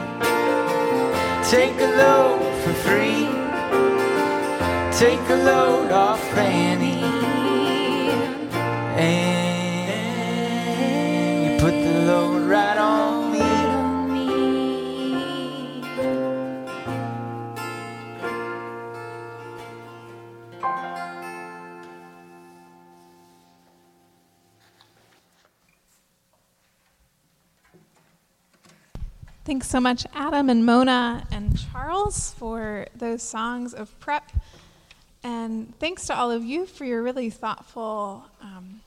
Take 1.52 1.78
a 1.80 1.90
load 2.02 2.40
for 2.62 2.72
free. 2.72 3.26
Take 4.98 5.20
a 5.28 5.36
load 5.36 5.92
off 5.92 6.18
Fanny 6.30 7.02
And 8.96 9.31
Thanks 29.52 29.68
so 29.68 29.80
much, 29.80 30.06
Adam 30.14 30.48
and 30.48 30.64
Mona 30.64 31.26
and 31.30 31.60
Charles, 31.70 32.32
for 32.38 32.86
those 32.96 33.22
songs 33.22 33.74
of 33.74 34.00
prep. 34.00 34.32
And 35.22 35.78
thanks 35.78 36.06
to 36.06 36.16
all 36.16 36.30
of 36.30 36.42
you 36.42 36.64
for 36.64 36.86
your 36.86 37.02
really 37.02 37.28
thoughtful, 37.28 38.24
um, 38.40 38.80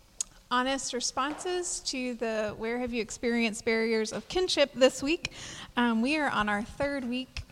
honest 0.49 0.91
responses 0.95 1.82
to 1.82 2.15
the 2.15 2.56
Where 2.58 2.80
Have 2.80 2.91
You 2.91 2.99
Experienced 3.04 3.63
Barriers 3.63 4.12
of 4.12 4.28
Kinship 4.28 4.71
this 4.73 5.04
week. 5.04 5.34
Um, 5.78 6.01
we 6.01 6.17
are 6.17 6.32
on 6.32 6.49
our 6.49 6.63
third 6.63 7.08
week 7.08 7.43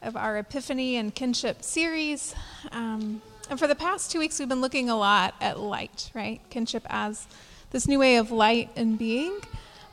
of 0.00 0.16
our 0.16 0.38
Epiphany 0.38 0.96
and 0.96 1.14
Kinship 1.14 1.62
series. 1.62 2.34
Um, 2.72 3.20
and 3.50 3.58
for 3.58 3.66
the 3.66 3.74
past 3.76 4.10
two 4.10 4.18
weeks, 4.18 4.38
we've 4.38 4.48
been 4.48 4.62
looking 4.62 4.88
a 4.88 4.96
lot 4.96 5.34
at 5.42 5.60
light, 5.60 6.10
right? 6.14 6.40
Kinship 6.48 6.86
as 6.88 7.26
this 7.70 7.86
new 7.86 7.98
way 7.98 8.16
of 8.16 8.30
light 8.30 8.70
and 8.76 8.98
being. 8.98 9.40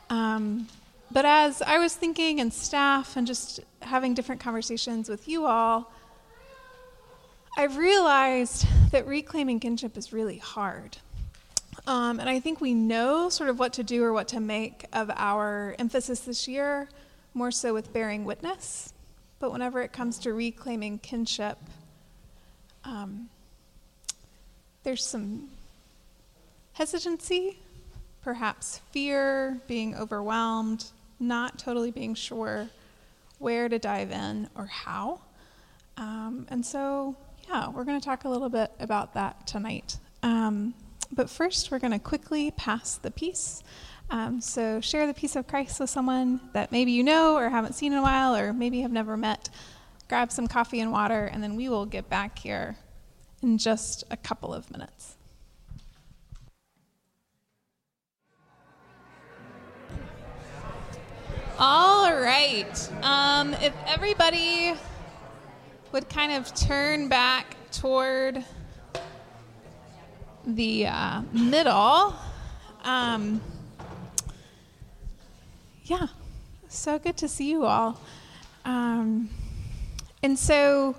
Um, 0.08 0.66
but 1.12 1.24
as 1.24 1.60
I 1.62 1.78
was 1.78 1.94
thinking 1.94 2.40
and 2.40 2.52
staff 2.52 3.16
and 3.16 3.26
just 3.26 3.60
having 3.82 4.14
different 4.14 4.40
conversations 4.40 5.08
with 5.08 5.26
you 5.26 5.46
all, 5.46 5.92
I 7.56 7.64
realized 7.64 8.66
that 8.92 9.06
reclaiming 9.06 9.58
kinship 9.58 9.96
is 9.96 10.12
really 10.12 10.38
hard. 10.38 10.98
Um, 11.86 12.20
and 12.20 12.28
I 12.28 12.38
think 12.38 12.60
we 12.60 12.74
know 12.74 13.28
sort 13.28 13.50
of 13.50 13.58
what 13.58 13.72
to 13.74 13.82
do 13.82 14.04
or 14.04 14.12
what 14.12 14.28
to 14.28 14.40
make 14.40 14.84
of 14.92 15.10
our 15.16 15.74
emphasis 15.78 16.20
this 16.20 16.46
year, 16.46 16.88
more 17.34 17.50
so 17.50 17.74
with 17.74 17.92
bearing 17.92 18.24
witness. 18.24 18.92
But 19.40 19.50
whenever 19.50 19.82
it 19.82 19.92
comes 19.92 20.18
to 20.20 20.32
reclaiming 20.32 20.98
kinship, 20.98 21.58
um, 22.84 23.30
there's 24.84 25.04
some 25.04 25.48
hesitancy, 26.74 27.58
perhaps 28.22 28.80
fear, 28.92 29.60
being 29.66 29.94
overwhelmed, 29.96 30.86
not 31.20 31.58
totally 31.58 31.90
being 31.90 32.14
sure 32.14 32.68
where 33.38 33.68
to 33.68 33.78
dive 33.78 34.10
in 34.10 34.48
or 34.56 34.66
how. 34.66 35.20
Um, 35.96 36.46
and 36.48 36.64
so, 36.64 37.14
yeah, 37.48 37.68
we're 37.68 37.84
going 37.84 38.00
to 38.00 38.04
talk 38.04 38.24
a 38.24 38.28
little 38.28 38.48
bit 38.48 38.72
about 38.80 39.14
that 39.14 39.46
tonight. 39.46 39.98
Um, 40.22 40.74
but 41.12 41.28
first, 41.28 41.70
we're 41.70 41.78
going 41.78 41.92
to 41.92 41.98
quickly 41.98 42.50
pass 42.52 42.96
the 42.96 43.10
peace. 43.10 43.62
Um, 44.10 44.40
so, 44.40 44.80
share 44.80 45.06
the 45.06 45.14
peace 45.14 45.36
of 45.36 45.46
Christ 45.46 45.78
with 45.78 45.90
someone 45.90 46.40
that 46.52 46.72
maybe 46.72 46.92
you 46.92 47.02
know 47.02 47.36
or 47.36 47.48
haven't 47.48 47.74
seen 47.74 47.92
in 47.92 47.98
a 47.98 48.02
while, 48.02 48.34
or 48.34 48.52
maybe 48.52 48.80
have 48.80 48.92
never 48.92 49.16
met. 49.16 49.48
Grab 50.08 50.32
some 50.32 50.48
coffee 50.48 50.80
and 50.80 50.90
water, 50.90 51.26
and 51.26 51.42
then 51.42 51.54
we 51.54 51.68
will 51.68 51.86
get 51.86 52.08
back 52.08 52.38
here 52.38 52.76
in 53.42 53.58
just 53.58 54.04
a 54.10 54.16
couple 54.16 54.52
of 54.52 54.70
minutes. 54.70 55.16
All 61.62 62.14
right. 62.14 62.90
Um, 63.02 63.52
if 63.52 63.74
everybody 63.86 64.72
would 65.92 66.08
kind 66.08 66.32
of 66.32 66.54
turn 66.54 67.08
back 67.08 67.54
toward 67.70 68.42
the 70.46 70.86
uh, 70.86 71.20
middle. 71.34 72.14
Um, 72.82 73.42
yeah, 75.84 76.06
so 76.68 76.98
good 76.98 77.18
to 77.18 77.28
see 77.28 77.50
you 77.50 77.66
all. 77.66 78.00
Um, 78.64 79.28
and 80.22 80.38
so, 80.38 80.96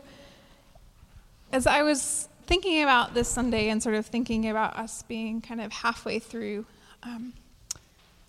as 1.52 1.66
I 1.66 1.82
was 1.82 2.30
thinking 2.46 2.84
about 2.84 3.16
this 3.16 3.28
Sunday 3.28 3.70
and 3.70 3.82
sort 3.82 3.96
of 3.96 4.06
thinking 4.06 4.48
about 4.48 4.76
us 4.76 5.02
being 5.02 5.42
kind 5.42 5.60
of 5.60 5.72
halfway 5.72 6.20
through 6.20 6.68
um, 7.02 7.34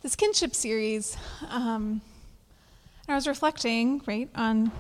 this 0.00 0.16
kinship 0.16 0.54
series, 0.54 1.18
um, 1.50 2.00
I 3.08 3.16
was 3.16 3.26
reflecting, 3.26 4.00
right, 4.06 4.28
on 4.36 4.70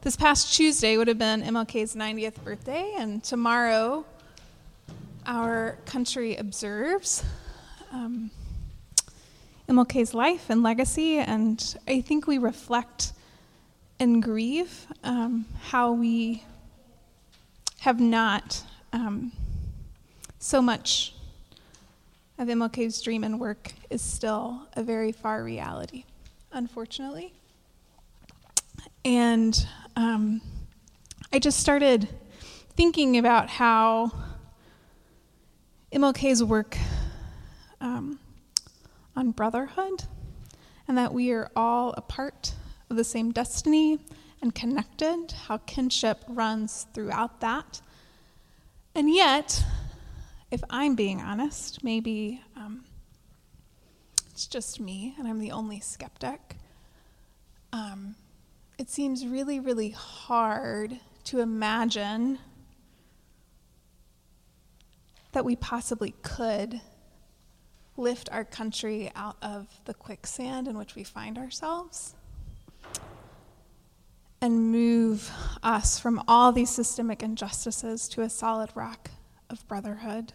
this 0.00 0.16
past 0.16 0.52
Tuesday 0.52 0.96
would 0.96 1.06
have 1.06 1.18
been 1.18 1.42
MLK's 1.42 1.94
90th 1.94 2.42
birthday, 2.42 2.94
and 2.98 3.22
tomorrow 3.22 4.04
our 5.24 5.78
country 5.86 6.34
observes 6.34 7.22
um, 7.92 8.32
MLK's 9.68 10.12
life 10.12 10.50
and 10.50 10.64
legacy, 10.64 11.18
and 11.18 11.76
I 11.86 12.00
think 12.00 12.26
we 12.26 12.38
reflect 12.38 13.12
and 14.00 14.20
grieve 14.20 14.86
um, 15.04 15.46
how 15.60 15.92
we 15.92 16.42
have 17.78 18.00
not 18.00 18.60
um, 18.92 19.30
so 20.40 20.60
much 20.60 21.14
of 22.38 22.48
MLK's 22.48 23.00
dream 23.00 23.22
and 23.22 23.38
work 23.38 23.72
is 23.88 24.02
still 24.02 24.66
a 24.74 24.82
very 24.82 25.12
far 25.12 25.44
reality, 25.44 26.02
unfortunately. 26.50 27.37
And 29.04 29.66
um, 29.96 30.40
I 31.32 31.38
just 31.38 31.60
started 31.60 32.08
thinking 32.76 33.16
about 33.18 33.48
how 33.48 34.12
MLK's 35.92 36.42
work 36.42 36.76
um, 37.80 38.18
on 39.16 39.30
brotherhood 39.30 40.04
and 40.86 40.96
that 40.98 41.12
we 41.12 41.32
are 41.32 41.50
all 41.54 41.94
a 41.96 42.00
part 42.00 42.54
of 42.90 42.96
the 42.96 43.04
same 43.04 43.30
destiny 43.30 43.98
and 44.40 44.54
connected, 44.54 45.32
how 45.46 45.58
kinship 45.58 46.24
runs 46.28 46.86
throughout 46.94 47.40
that. 47.40 47.80
And 48.94 49.12
yet, 49.12 49.64
if 50.50 50.62
I'm 50.70 50.94
being 50.94 51.20
honest, 51.20 51.84
maybe 51.84 52.42
um, 52.56 52.84
it's 54.30 54.46
just 54.46 54.80
me 54.80 55.14
and 55.18 55.26
I'm 55.28 55.40
the 55.40 55.50
only 55.50 55.80
skeptic. 55.80 56.56
Um, 57.72 58.14
it 58.78 58.88
seems 58.88 59.26
really, 59.26 59.58
really 59.58 59.90
hard 59.90 60.98
to 61.24 61.40
imagine 61.40 62.38
that 65.32 65.44
we 65.44 65.56
possibly 65.56 66.14
could 66.22 66.80
lift 67.96 68.28
our 68.30 68.44
country 68.44 69.10
out 69.16 69.36
of 69.42 69.66
the 69.84 69.92
quicksand 69.92 70.68
in 70.68 70.78
which 70.78 70.94
we 70.94 71.02
find 71.02 71.36
ourselves 71.36 72.14
and 74.40 74.70
move 74.70 75.30
us 75.64 75.98
from 75.98 76.22
all 76.28 76.52
these 76.52 76.70
systemic 76.70 77.24
injustices 77.24 78.08
to 78.08 78.22
a 78.22 78.30
solid 78.30 78.70
rock 78.76 79.10
of 79.50 79.66
brotherhood. 79.66 80.32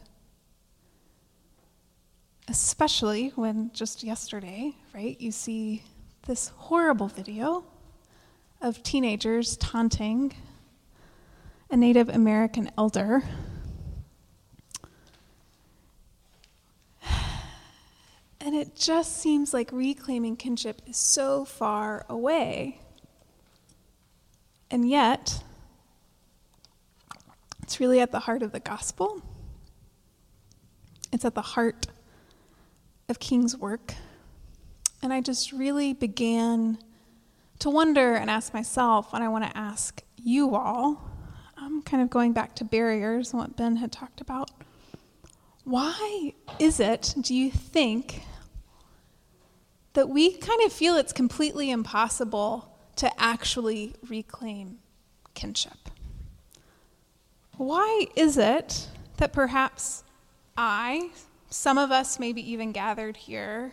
Especially 2.49 3.29
when 3.35 3.71
just 3.73 4.03
yesterday, 4.03 4.75
right, 4.93 5.19
you 5.21 5.31
see 5.31 5.81
this 6.27 6.49
horrible 6.49 7.07
video 7.07 7.63
of 8.63 8.81
teenagers 8.81 9.57
taunting 9.57 10.33
a 11.69 11.75
Native 11.75 12.07
American 12.07 12.71
elder. 12.77 13.21
And 18.39 18.55
it 18.55 18.75
just 18.75 19.17
seems 19.17 19.53
like 19.53 19.71
reclaiming 19.71 20.37
kinship 20.37 20.81
is 20.87 20.97
so 20.97 21.45
far 21.45 22.05
away. 22.09 22.79
And 24.71 24.89
yet, 24.89 25.43
it's 27.61 27.79
really 27.79 27.99
at 27.99 28.11
the 28.11 28.19
heart 28.19 28.43
of 28.43 28.51
the 28.51 28.59
gospel. 28.59 29.21
It's 31.11 31.25
at 31.25 31.35
the 31.35 31.41
heart 31.41 31.87
of 33.09 33.19
King's 33.19 33.57
work. 33.57 33.93
And 35.01 35.13
I 35.13 35.21
just 35.21 35.51
really 35.51 35.93
began 35.93 36.77
to 37.63 37.69
wonder 37.69 38.15
and 38.15 38.29
ask 38.29 38.53
myself, 38.53 39.13
and 39.13 39.23
I 39.23 39.29
want 39.29 39.45
to 39.45 39.57
ask 39.57 40.03
you 40.21 40.53
all, 40.53 41.09
um, 41.57 41.81
kind 41.83 42.03
of 42.03 42.09
going 42.09 42.33
back 42.33 42.55
to 42.55 42.65
barriers 42.65 43.31
and 43.31 43.39
what 43.39 43.55
Ben 43.55 43.77
had 43.77 43.89
talked 43.89 44.19
about. 44.19 44.51
Why 45.63 46.33
is 46.59 46.81
it, 46.81 47.15
do 47.21 47.33
you 47.33 47.49
think, 47.49 48.23
that 49.93 50.09
we 50.09 50.33
kind 50.33 50.61
of 50.65 50.73
feel 50.73 50.97
it's 50.97 51.13
completely 51.13 51.71
impossible 51.71 52.69
to 52.97 53.09
actually 53.17 53.95
reclaim 54.09 54.79
kinship? 55.33 55.89
Why 57.55 58.07
is 58.17 58.37
it 58.37 58.89
that 59.17 59.31
perhaps 59.31 60.03
I, 60.57 61.11
some 61.49 61.77
of 61.77 61.91
us 61.91 62.19
maybe 62.19 62.51
even 62.51 62.73
gathered 62.73 63.15
here, 63.15 63.71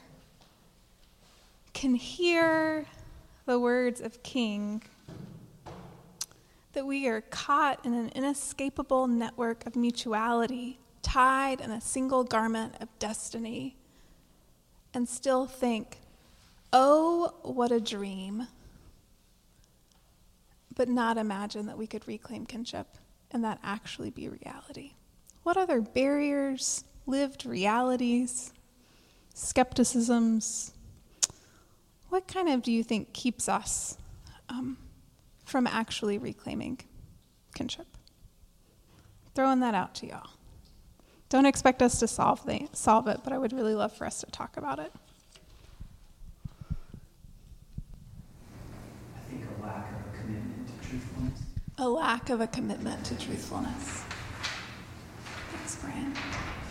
can 1.73 1.97
hear 1.97 2.87
the 3.51 3.59
words 3.59 4.01
of 4.01 4.23
King 4.23 4.81
that 6.73 6.87
we 6.87 7.09
are 7.09 7.21
caught 7.21 7.85
in 7.85 7.95
an 7.95 8.09
inescapable 8.11 9.09
network 9.09 9.67
of 9.67 9.75
mutuality, 9.75 10.79
tied 11.03 11.61
in 11.61 11.73
a 11.73 11.81
single 11.81 12.23
garment 12.23 12.77
of 12.81 12.89
destiny, 13.01 13.75
and 14.95 15.09
still 15.09 15.47
think, 15.47 15.99
oh, 16.73 17.35
what 17.43 17.73
a 17.73 17.81
dream, 17.81 18.47
but 20.77 20.89
not 20.89 21.19
imagine 21.19 21.67
that 21.67 21.77
we 21.77 21.89
could 21.89 22.07
reclaim 22.07 22.47
kinship 22.47 22.99
and 23.33 23.43
that 23.43 23.59
actually 23.65 24.11
be 24.11 24.29
reality. 24.29 24.93
What 25.43 25.57
other 25.57 25.81
barriers, 25.81 26.85
lived 27.05 27.45
realities, 27.45 28.53
skepticisms, 29.35 30.71
what 32.11 32.27
kind 32.27 32.49
of 32.49 32.63
do 32.63 32.71
you 32.73 32.83
think 32.85 33.13
keeps 33.13 33.49
us 33.49 33.97
um, 34.49 34.77
from 35.45 35.67
actually 35.67 36.19
reclaiming 36.19 36.79
kinship? 37.55 37.87
Throwing 39.35 39.61
that 39.61 39.75
out 39.75 39.95
to 39.97 40.07
y'all. 40.07 40.31
Don't 41.29 41.47
expect 41.47 41.81
us 41.81 42.01
to 42.01 42.09
solve, 42.09 42.45
the, 42.45 42.69
solve 42.73 43.07
it, 43.07 43.21
but 43.23 43.33
I 43.33 43.39
would 43.39 43.53
really 43.53 43.75
love 43.75 43.93
for 43.93 44.05
us 44.05 44.21
to 44.21 44.27
talk 44.27 44.57
about 44.57 44.81
it. 44.81 44.93
I 49.15 49.21
think 49.31 49.45
a 49.45 49.63
lack 49.63 49.93
of 49.93 50.01
a 50.01 50.19
commitment 50.19 50.69
to 50.69 50.89
truthfulness. 50.89 51.41
A 51.79 51.89
lack 51.89 52.31
of 52.31 52.41
a 52.41 52.47
commitment 52.49 53.05
to 53.07 53.15
truthfulness. 53.15 54.03
Thanks, 55.53 55.77
Brian. 55.77 56.13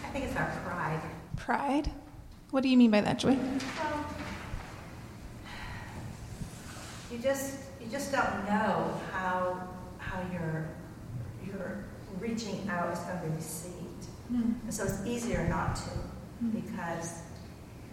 I 0.04 0.10
think 0.10 0.26
it's 0.26 0.36
our 0.36 0.52
pride. 0.66 1.02
Pride? 1.38 1.92
What 2.52 2.64
do 2.64 2.70
you 2.70 2.76
mean 2.76 2.92
by 2.92 3.00
that, 3.00 3.18
Joy? 3.20 3.38
Well, 3.38 3.99
you 7.12 7.18
just 7.18 7.56
you 7.82 7.88
just 7.90 8.12
don't 8.12 8.46
know 8.46 8.94
how 9.12 9.68
how 9.98 10.22
your 10.32 10.70
your 11.46 11.86
reaching 12.20 12.68
out 12.70 12.92
is 12.94 13.00
going 13.00 13.20
to 13.22 13.28
be 13.28 13.36
received, 13.36 13.76
Mm. 14.32 14.62
and 14.64 14.74
so 14.74 14.84
it's 14.84 15.04
easier 15.06 15.48
not 15.48 15.76
to 15.76 15.90
Mm. 16.44 16.54
because 16.64 17.22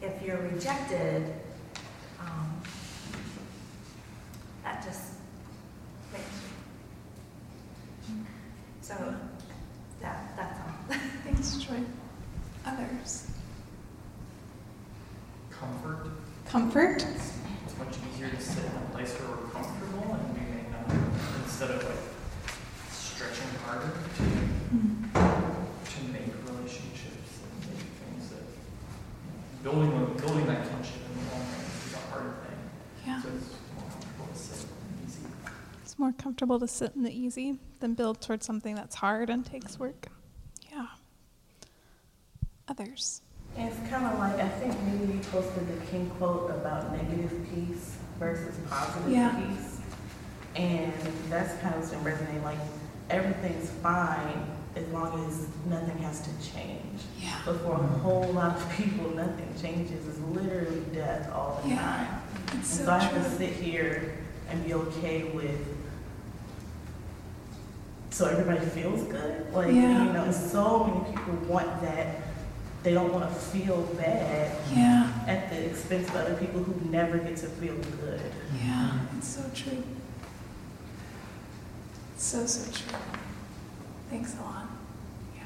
if 0.02 0.20
you're 0.22 0.38
rejected, 0.38 1.32
um, 2.20 2.60
that 4.62 4.84
just 4.84 5.12
makes 6.12 6.24
you. 8.08 8.24
So 8.82 8.94
that 10.00 10.36
that's 10.36 10.60
all. 10.60 10.96
Thanks, 11.24 11.56
Joy. 11.56 11.80
Others? 12.66 13.30
Comfort. 15.50 16.06
Comfort? 16.46 17.06
It's 18.16 18.24
easier 18.24 18.34
to 18.34 18.40
sit 18.40 18.64
in 18.64 18.70
a 18.70 18.94
place 18.94 19.12
where 19.12 19.28
we're 19.28 19.50
comfortable 19.52 20.14
and 20.14 20.32
we 20.32 20.40
may 20.40 20.64
not, 20.72 20.88
instead 21.44 21.70
of 21.70 21.84
like 21.84 22.00
stretching 22.90 23.44
harder 23.62 23.92
to, 23.92 24.24
to 25.84 26.12
make 26.12 26.32
relationships 26.48 27.44
and 27.44 27.76
make 27.76 27.84
things 28.00 28.30
that 28.30 29.62
building 29.62 29.90
building 30.16 30.46
that 30.46 30.66
kinship 30.66 30.96
in 30.96 31.18
the 31.18 31.30
long 31.30 31.44
run 31.44 31.60
is 31.84 31.92
a 31.92 31.96
hard 32.10 32.32
thing. 32.40 32.58
Yeah. 33.06 33.20
So 33.20 33.28
it's 33.28 33.48
more 33.68 33.84
comfortable 33.92 34.32
to 34.32 34.38
sit 34.48 34.64
and 34.80 35.06
easy. 35.06 35.28
It's 35.84 35.98
more 35.98 36.12
comfortable 36.12 36.58
to 36.60 36.68
sit 36.68 36.92
in 36.96 37.02
the 37.02 37.12
easy 37.12 37.58
than 37.80 37.92
build 37.92 38.22
towards 38.22 38.46
something 38.46 38.74
that's 38.76 38.94
hard 38.94 39.28
and 39.28 39.44
takes 39.44 39.78
work. 39.78 40.08
Yeah. 40.72 40.86
Others. 42.68 43.20
It's 43.58 43.76
kind 43.90 44.06
of 44.06 44.18
like, 44.18 44.38
I 44.38 44.48
think 44.48 44.74
maybe 44.84 45.14
you 45.14 45.20
posted 45.30 45.68
the 45.68 45.86
King 45.86 46.10
quote 46.18 46.50
about 46.50 46.92
negative 46.92 47.46
peace 47.54 47.98
versus 48.18 48.54
positive 48.68 49.10
Yeah. 49.10 49.30
peace. 49.34 49.78
And 50.56 50.92
that's 51.28 51.60
kind 51.60 51.74
of 51.74 51.80
what's 51.80 51.90
been 51.92 52.02
resonating, 52.04 52.42
like, 52.42 52.58
everything's 53.10 53.70
fine 53.82 54.46
as 54.74 54.86
long 54.88 55.26
as 55.28 55.46
nothing 55.68 55.98
has 55.98 56.20
to 56.20 56.30
change. 56.52 57.02
Yeah. 57.18 57.30
But 57.44 57.60
for 57.62 57.74
a 57.74 57.86
whole 57.98 58.32
lot 58.32 58.56
of 58.56 58.70
people, 58.76 59.10
nothing 59.14 59.48
changes. 59.60 60.06
It's 60.06 60.18
literally 60.30 60.82
death 60.94 61.30
all 61.32 61.60
the 61.62 61.70
Yeah. 61.70 61.76
time. 61.76 62.06
It's 62.46 62.54
and 62.54 62.64
so 62.64 62.84
so 62.84 62.92
I 62.92 62.98
have 62.98 63.14
to 63.14 63.28
true. 63.28 63.38
sit 63.38 63.52
here 63.54 64.14
and 64.50 64.64
be 64.64 64.74
okay 64.74 65.24
with 65.34 65.74
so 68.10 68.26
everybody 68.26 68.64
feels 68.66 69.02
good. 69.04 69.52
Like 69.52 69.72
Yeah. 69.74 70.04
you 70.06 70.12
know, 70.12 70.30
so 70.30 70.84
many 70.84 71.16
people 71.16 71.34
want 71.48 71.82
that. 71.82 72.16
They 72.82 72.94
don't 72.94 73.12
want 73.12 73.28
to 73.28 73.34
feel 73.38 73.82
bad 73.98 74.52
Yeah. 74.72 75.08
At 75.26 75.50
the 75.50 75.66
expense 75.66 76.08
of 76.08 76.16
other 76.16 76.34
people 76.34 76.62
who 76.62 76.90
never 76.90 77.18
get 77.18 77.36
to 77.38 77.46
feel 77.46 77.74
good. 78.00 78.20
Yeah. 78.64 78.98
It's 79.18 79.28
so 79.28 79.42
true. 79.54 79.82
So, 82.16 82.46
so 82.46 82.70
true. 82.70 82.98
Thanks 84.08 84.36
a 84.38 84.42
lot. 84.42 84.68
Yeah. 85.36 85.42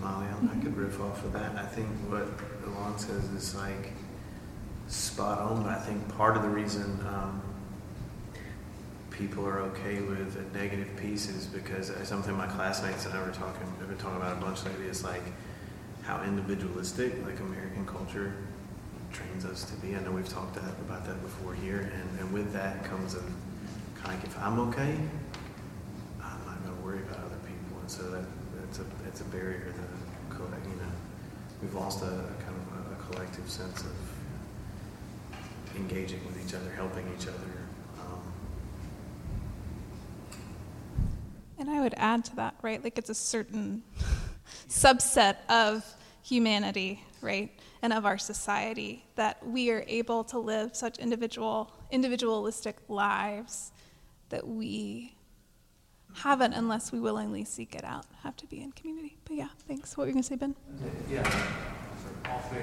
Molly, 0.00 0.26
I 0.26 0.56
I 0.56 0.60
could 0.60 0.76
riff 0.76 1.00
off 1.00 1.24
of 1.24 1.32
that. 1.32 1.56
I 1.56 1.66
think 1.66 1.88
what 2.08 2.26
Alon 2.66 2.98
says 2.98 3.24
is 3.30 3.54
like 3.54 3.92
spot 4.88 5.38
on, 5.38 5.62
but 5.62 5.70
I 5.72 5.80
think 5.80 6.08
part 6.16 6.36
of 6.36 6.42
the 6.42 6.48
reason 6.48 6.98
um, 7.08 7.40
people 9.10 9.46
are 9.46 9.60
okay 9.60 10.00
with 10.00 10.36
a 10.36 10.56
negative 10.58 10.88
peace 10.96 11.28
is 11.28 11.46
because 11.46 11.90
uh, 11.90 12.04
something 12.04 12.34
my 12.36 12.46
classmates 12.46 13.06
and 13.06 13.14
I 13.14 13.22
were 13.24 13.32
talking, 13.32 13.66
have 13.78 13.88
been 13.88 13.98
talking 13.98 14.16
about 14.16 14.36
a 14.36 14.40
bunch 14.40 14.64
lately 14.64 14.86
is 14.86 15.04
like 15.04 15.22
how 16.02 16.22
individualistic 16.22 17.24
like 17.24 17.38
American 17.40 17.86
culture 17.86 18.34
trains 19.12 19.44
us 19.44 19.64
to 19.64 19.74
be. 19.76 19.96
I 19.96 20.00
know 20.00 20.12
we've 20.12 20.28
talked 20.28 20.56
about 20.56 21.04
that 21.06 21.20
before 21.22 21.54
here, 21.54 21.90
and, 21.94 22.20
and 22.20 22.32
with 22.32 22.52
that 22.52 22.84
comes 22.84 23.14
a 23.14 23.22
kind 24.02 24.16
of 24.16 24.24
if 24.24 24.38
I'm 24.38 24.58
okay, 24.68 24.96
I'm 26.22 26.46
not 26.46 26.62
going 26.64 26.76
to 26.76 26.82
worry 26.82 27.00
about 27.00 27.18
other 27.18 27.38
people, 27.46 27.80
and 27.80 27.90
so 27.90 28.02
that 28.10 28.24
that's 28.60 28.78
a 28.78 28.84
that's 29.04 29.20
a 29.20 29.24
barrier 29.24 29.72
that 29.78 29.90
you 30.64 30.76
know 30.76 30.92
we've 31.62 31.74
lost 31.74 32.02
a, 32.02 32.06
a 32.06 32.34
kind 32.42 32.56
of 32.56 32.90
a, 32.90 32.94
a 32.94 32.96
collective 33.12 33.48
sense 33.48 33.82
of 33.82 33.92
engaging 35.76 36.20
with 36.26 36.44
each 36.44 36.54
other, 36.54 36.70
helping 36.70 37.06
each 37.18 37.26
other. 37.26 37.52
Um, 38.00 38.32
And 41.58 41.70
I 41.70 41.80
would 41.80 41.94
add 41.96 42.24
to 42.26 42.36
that, 42.36 42.54
right? 42.62 42.82
Like 42.82 42.96
it's 42.96 43.10
a 43.10 43.14
certain 43.14 43.82
subset 44.70 45.36
of 45.50 45.84
humanity, 46.22 47.04
right? 47.20 47.50
And 47.82 47.92
of 47.92 48.06
our 48.06 48.18
society 48.18 49.04
that 49.16 49.44
we 49.46 49.70
are 49.70 49.84
able 49.86 50.24
to 50.24 50.38
live 50.38 50.76
such 50.76 50.98
individual 50.98 51.72
individualistic 51.90 52.76
lives 52.88 53.72
that 54.28 54.46
we 54.46 55.14
haven't 56.14 56.52
unless 56.52 56.92
we 56.92 57.00
willingly 57.00 57.44
seek 57.44 57.74
it 57.74 57.84
out, 57.84 58.06
have 58.22 58.36
to 58.36 58.46
be 58.46 58.60
in 58.62 58.72
community. 58.72 59.16
But 59.24 59.36
yeah, 59.36 59.48
thanks. 59.66 59.96
What 59.96 60.04
were 60.04 60.08
you 60.08 60.14
gonna 60.14 60.22
say, 60.22 60.36
Ben? 60.36 60.54
Yeah. 61.10 61.28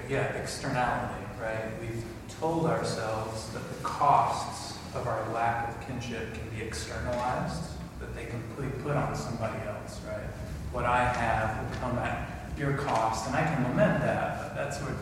Yeah, 0.10 0.24
externality, 0.34 1.26
right? 1.42 1.72
We've 1.82 2.04
told 2.40 2.66
ourselves 2.68 3.50
that 3.50 3.68
the 3.70 3.84
costs 3.84 4.78
of 4.96 5.08
our 5.08 5.30
lack 5.34 5.70
of 5.70 5.88
kinship 5.88 6.34
can 6.34 6.50
be 6.50 6.64
externalized, 6.64 7.64
that 8.00 8.16
they 8.16 8.26
can 8.26 8.42
be 8.58 8.68
put 8.82 8.96
on 8.96 9.16
somebody 9.16 9.60
else, 9.68 10.00
right? 10.08 10.30
What 10.78 10.86
I 10.86 11.06
have 11.06 11.58
will 11.58 11.76
come 11.80 11.98
at 11.98 12.30
your 12.56 12.74
cost, 12.78 13.26
and 13.26 13.36
I 13.36 13.42
can 13.42 13.64
lament 13.64 14.00
that, 14.02 14.38
but 14.38 14.56
that's 14.56 14.80
what, 14.80 14.94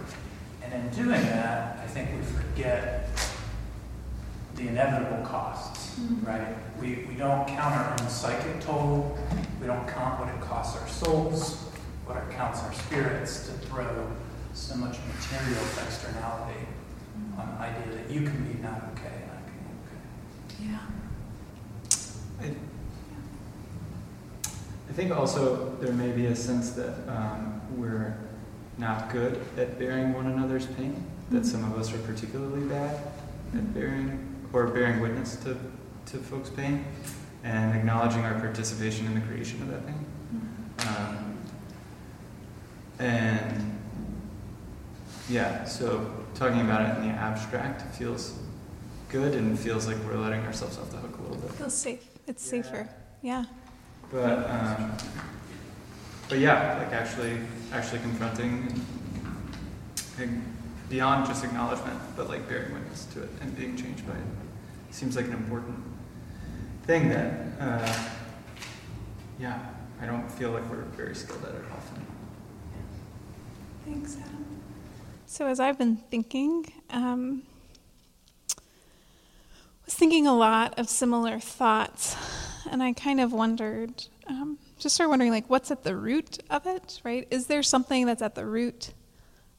and 0.64 0.74
in 0.74 0.90
doing 0.96 1.22
that, 1.22 1.80
I 1.84 1.88
think 1.88 2.12
we 2.16 2.22
forget 2.22 3.10
the 4.56 4.70
inevitable 4.70 5.26
costs, 5.26 6.00
mm-hmm. 6.00 6.26
right? 6.26 6.56
We, 6.80 7.06
we 7.10 7.16
don't 7.16 7.46
count 7.46 7.76
our 7.76 7.92
own 7.92 8.08
psychic 8.08 8.62
toll, 8.62 9.18
we 9.60 9.68
don't 9.68 9.86
count 9.86 10.22
what 10.22 10.34
it 10.34 10.40
costs 10.40 10.82
our 10.82 10.88
souls, 10.88 11.56
what 12.06 12.16
it 12.16 12.30
counts 12.32 12.62
our 12.62 12.74
spirits 12.74 13.46
to 13.48 13.52
throw 13.68 14.10
so 14.54 14.78
much 14.78 14.98
material 15.14 15.62
externality 15.86 16.62
mm-hmm. 16.62 17.42
on 17.42 17.50
the 17.54 17.62
idea 17.62 17.98
that 17.98 18.10
you 18.10 18.22
can 18.22 18.46
be 18.46 18.62
not 18.62 18.82
okay 18.94 19.24
and 19.24 19.30
I 19.30 19.42
can 19.44 19.60
be 19.60 20.72
okay. 20.72 20.72
Yeah. 20.72 20.88
I, 22.40 22.46
I 22.46 22.75
think 24.96 25.12
also 25.12 25.76
there 25.82 25.92
may 25.92 26.12
be 26.12 26.28
a 26.28 26.36
sense 26.36 26.72
that 26.72 26.96
um, 27.10 27.62
we're 27.76 28.18
not 28.78 29.12
good 29.12 29.42
at 29.58 29.78
bearing 29.78 30.14
one 30.14 30.28
another's 30.28 30.66
pain, 30.66 31.06
that 31.32 31.46
some 31.46 31.70
of 31.70 31.78
us 31.78 31.94
are 31.94 31.98
particularly 32.00 32.66
bad 32.68 32.96
at 33.54 33.74
bearing 33.74 34.36
or 34.54 34.68
bearing 34.68 35.02
witness 35.02 35.36
to, 35.38 35.58
to 36.06 36.18
folks' 36.18 36.50
pain 36.50 36.86
and 37.44 37.76
acknowledging 37.76 38.22
our 38.22 38.40
participation 38.40 39.06
in 39.06 39.16
the 39.16 39.22
creation 39.22 39.62
of 39.64 39.68
that 39.68 39.86
pain. 39.86 40.06
Um, 40.80 41.38
and 43.00 43.78
yeah, 45.30 45.66
so 45.66 46.24
talking 46.36 46.62
about 46.62 46.90
it 46.90 46.98
in 47.02 47.10
the 47.10 47.14
abstract 47.14 47.82
feels 47.96 48.40
good 49.10 49.36
and 49.36 49.60
feels 49.60 49.88
like 49.88 49.98
we're 50.06 50.18
letting 50.18 50.42
ourselves 50.46 50.78
off 50.78 50.90
the 50.90 50.98
hook 50.98 51.18
a 51.18 51.22
little 51.22 51.38
bit. 51.38 51.52
Feels 51.52 51.74
safe. 51.74 52.08
It's 52.28 52.44
safer. 52.44 52.90
Yeah. 53.22 53.44
But 54.16 54.50
um, 54.50 54.94
but 56.30 56.40
yeah, 56.40 56.78
like 56.78 56.94
actually 56.94 57.38
actually 57.74 58.00
confronting 58.00 58.82
and 60.18 60.56
beyond 60.90 61.26
just 61.26 61.44
acknowledgement, 61.44 62.00
but 62.16 62.30
like 62.30 62.48
bearing 62.48 62.74
witness 62.74 63.04
to 63.08 63.24
it 63.24 63.30
and 63.42 63.54
being 63.58 63.76
changed 63.76 64.08
by 64.08 64.14
it 64.14 64.24
seems 64.92 65.18
like 65.18 65.26
an 65.26 65.34
important 65.34 65.78
thing 66.84 67.10
that 67.10 67.34
uh, 67.60 67.94
yeah, 69.38 69.60
I 70.02 70.06
don't 70.06 70.32
feel 70.32 70.52
like 70.52 70.64
we're 70.70 70.84
very 70.96 71.14
skilled 71.14 71.44
at 71.44 71.54
it 71.54 71.66
often. 71.74 72.06
Thanks, 73.84 74.16
Adam. 74.16 74.46
So 75.26 75.46
as 75.46 75.60
I've 75.60 75.78
been 75.78 75.98
thinking, 75.98 76.66
um, 76.90 77.44
was 79.84 79.94
thinking 79.94 80.26
a 80.26 80.34
lot 80.34 80.80
of 80.80 80.88
similar 80.88 81.38
thoughts, 81.38 82.16
and 82.70 82.82
I 82.82 82.94
kind 82.94 83.20
of 83.20 83.34
wondered, 83.34 84.06
um, 84.28 84.58
just 84.80 84.96
started 84.96 85.10
wondering, 85.10 85.32
like, 85.32 85.50
what's 85.50 85.72
at 85.72 85.84
the 85.84 85.96
root 85.96 86.40
of 86.50 86.66
it, 86.66 87.02
right? 87.04 87.28
Is 87.32 87.48
there 87.48 87.64
something 87.64 88.06
that's 88.06 88.22
at 88.22 88.36
the 88.36 88.46
root 88.46 88.94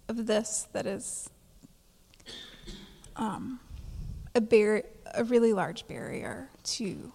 of 0.08 0.26
this 0.26 0.68
that 0.72 0.86
is 0.86 1.30
um, 3.16 3.60
a 4.34 4.40
bar- 4.40 4.84
a 5.14 5.24
really 5.24 5.52
large 5.52 5.86
barrier 5.88 6.50
to 6.62 7.12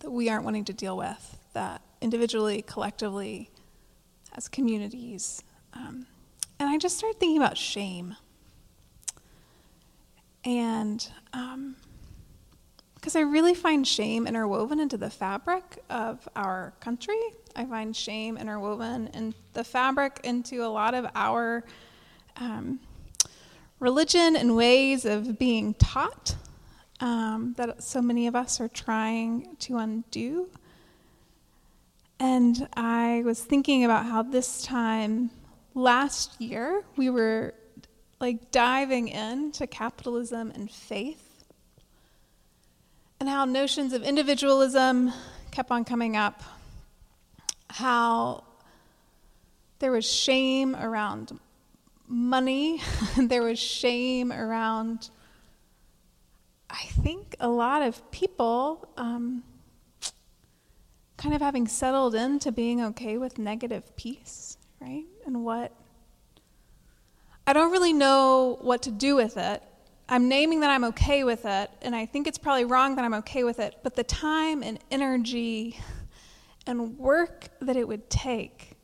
that 0.00 0.10
we 0.10 0.28
aren't 0.28 0.44
wanting 0.44 0.64
to 0.64 0.72
deal 0.72 0.96
with, 0.96 1.38
that 1.52 1.80
individually, 2.00 2.62
collectively, 2.62 3.50
as 4.34 4.48
communities. 4.48 5.42
Um, 5.72 6.06
and 6.58 6.68
I 6.68 6.78
just 6.78 6.96
started 6.96 7.18
thinking 7.18 7.38
about 7.38 7.56
shame. 7.56 8.16
And 10.44 11.06
because 12.96 13.14
I 13.14 13.20
really 13.20 13.54
find 13.54 13.86
shame 13.86 14.26
interwoven 14.26 14.80
into 14.80 14.96
the 14.96 15.10
fabric 15.10 15.78
of 15.88 16.28
our 16.34 16.74
country, 16.80 17.20
I 17.54 17.64
find 17.64 17.96
shame 17.96 18.36
interwoven 18.36 19.08
in 19.14 19.34
the 19.54 19.64
fabric 19.64 20.20
into 20.24 20.64
a 20.64 20.68
lot 20.68 20.92
of 20.94 21.06
our 21.14 21.64
um, 22.36 22.80
religion 23.78 24.36
and 24.36 24.56
ways 24.56 25.04
of 25.04 25.38
being 25.38 25.74
taught 25.74 26.34
um, 27.00 27.54
that 27.56 27.82
so 27.82 28.02
many 28.02 28.26
of 28.26 28.34
us 28.34 28.60
are 28.60 28.68
trying 28.68 29.56
to 29.60 29.76
undo. 29.78 30.48
And 32.18 32.68
I 32.74 33.22
was 33.24 33.42
thinking 33.42 33.84
about 33.84 34.06
how 34.06 34.22
this 34.22 34.62
time 34.62 35.30
last 35.74 36.40
year 36.40 36.82
we 36.96 37.10
were 37.10 37.54
like 38.20 38.50
diving 38.50 39.08
into 39.08 39.66
capitalism 39.66 40.50
and 40.54 40.70
faith, 40.70 41.25
and 43.20 43.28
how 43.28 43.44
notions 43.44 43.92
of 43.92 44.02
individualism 44.02 45.12
kept 45.50 45.70
on 45.70 45.84
coming 45.84 46.16
up, 46.16 46.42
how 47.68 48.44
there 49.78 49.92
was 49.92 50.10
shame 50.10 50.74
around 50.76 51.38
money, 52.08 52.80
there 53.16 53.42
was 53.42 53.58
shame 53.58 54.32
around 54.32 55.10
I 56.68 56.84
think 57.02 57.36
a 57.38 57.48
lot 57.48 57.82
of 57.82 58.10
people 58.10 58.88
um, 58.96 59.44
kind 61.16 61.34
of 61.34 61.40
having 61.40 61.68
settled 61.68 62.14
into 62.14 62.50
being 62.50 62.82
okay 62.82 63.18
with 63.18 63.38
negative 63.38 63.96
peace, 63.96 64.58
right? 64.80 65.04
And 65.24 65.44
what 65.44 65.72
I 67.46 67.52
don't 67.52 67.70
really 67.70 67.92
know 67.92 68.58
what 68.60 68.82
to 68.82 68.90
do 68.90 69.14
with 69.14 69.36
it. 69.36 69.62
I'm 70.08 70.28
naming 70.28 70.60
that 70.60 70.70
I'm 70.70 70.84
okay 70.84 71.24
with 71.24 71.44
it, 71.44 71.70
and 71.82 71.94
I 71.94 72.06
think 72.06 72.26
it's 72.28 72.38
probably 72.38 72.64
wrong 72.64 72.94
that 72.96 73.04
I'm 73.04 73.14
okay 73.14 73.42
with 73.42 73.58
it, 73.58 73.76
but 73.82 73.96
the 73.96 74.04
time 74.04 74.62
and 74.62 74.78
energy 74.90 75.78
and 76.66 76.98
work 76.98 77.48
that 77.60 77.76
it 77.76 77.86
would 77.88 78.08
take 78.08 78.76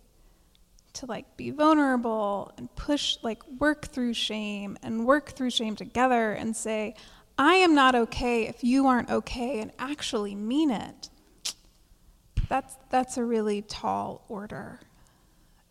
to 0.94 1.06
like 1.06 1.36
be 1.36 1.50
vulnerable 1.50 2.52
and 2.56 2.74
push 2.76 3.16
like 3.22 3.42
work 3.58 3.86
through 3.86 4.14
shame 4.14 4.76
and 4.82 5.06
work 5.06 5.30
through 5.30 5.50
shame 5.50 5.74
together 5.74 6.32
and 6.32 6.54
say 6.54 6.94
I 7.38 7.54
am 7.54 7.74
not 7.74 7.94
okay 7.94 8.46
if 8.46 8.62
you 8.62 8.86
aren't 8.86 9.10
okay 9.10 9.60
and 9.60 9.72
actually 9.78 10.34
mean 10.34 10.70
it. 10.70 11.08
That's 12.48 12.76
that's 12.90 13.16
a 13.16 13.24
really 13.24 13.62
tall 13.62 14.24
order. 14.28 14.80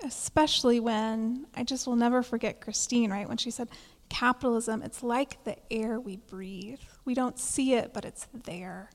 Especially 0.03 0.79
when 0.79 1.45
I 1.55 1.63
just 1.63 1.85
will 1.85 1.95
never 1.95 2.23
forget 2.23 2.59
Christine, 2.59 3.11
right? 3.11 3.29
When 3.29 3.37
she 3.37 3.51
said 3.51 3.69
capitalism, 4.11 4.83
it's 4.83 5.01
like 5.01 5.41
the 5.45 5.55
air 5.71 5.97
we 5.97 6.17
breathe. 6.17 6.81
We 7.05 7.13
don't 7.13 7.39
see 7.39 7.75
it, 7.75 7.93
but 7.93 8.03
it's 8.03 8.27
there. 8.43 8.91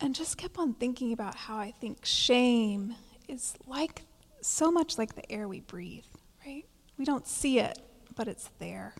And 0.00 0.14
just 0.14 0.38
kept 0.38 0.58
on 0.58 0.72
thinking 0.72 1.12
about 1.12 1.34
how 1.34 1.58
I 1.58 1.70
think 1.70 1.98
shame 2.04 2.94
is 3.28 3.54
like 3.66 4.02
so 4.40 4.72
much 4.72 4.96
like 4.96 5.14
the 5.14 5.30
air 5.30 5.46
we 5.46 5.60
breathe, 5.60 6.06
right? 6.46 6.64
We 6.96 7.04
don't 7.04 7.28
see 7.28 7.60
it, 7.60 7.78
but 8.16 8.26
it's 8.26 8.48
there. 8.58 8.94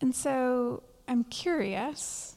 And 0.00 0.14
so 0.14 0.82
I'm 1.06 1.24
curious, 1.24 2.34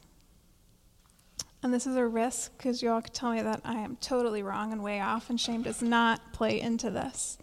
and 1.62 1.72
this 1.72 1.86
is 1.86 1.96
a 1.96 2.06
risk 2.06 2.52
because 2.58 2.82
you 2.82 2.90
all 2.90 3.00
could 3.00 3.14
tell 3.14 3.32
me 3.32 3.40
that 3.40 3.62
I 3.64 3.76
am 3.76 3.96
totally 3.96 4.42
wrong 4.42 4.72
and 4.72 4.82
way 4.82 5.00
off, 5.00 5.30
and 5.30 5.40
shame 5.40 5.62
does 5.62 5.80
not 5.80 6.34
play 6.34 6.60
into 6.60 6.90
this. 6.90 7.38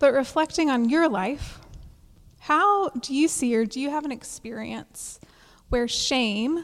But 0.00 0.12
reflecting 0.12 0.70
on 0.70 0.88
your 0.88 1.08
life, 1.08 1.60
how 2.44 2.90
do 2.90 3.14
you 3.14 3.26
see 3.26 3.56
or 3.56 3.64
do 3.64 3.80
you 3.80 3.88
have 3.88 4.04
an 4.04 4.12
experience 4.12 5.18
where 5.70 5.88
shame 5.88 6.62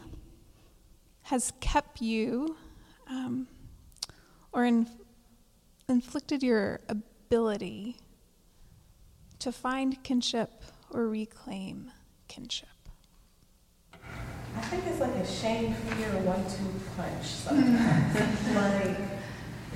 has 1.22 1.54
kept 1.60 2.02
you 2.02 2.54
um, 3.08 3.48
or 4.52 4.66
in, 4.66 4.86
inflicted 5.88 6.42
your 6.42 6.80
ability 6.90 7.96
to 9.38 9.50
find 9.50 10.04
kinship 10.04 10.50
or 10.90 11.08
reclaim 11.08 11.90
kinship? 12.28 12.68
I 13.94 14.60
think 14.60 14.84
it's 14.86 15.00
like 15.00 15.14
a 15.14 15.26
shame, 15.26 15.72
fear, 15.72 16.08
one-two 16.24 16.78
punch 16.94 17.24
sometimes. 17.24 18.54
like, 18.54 18.98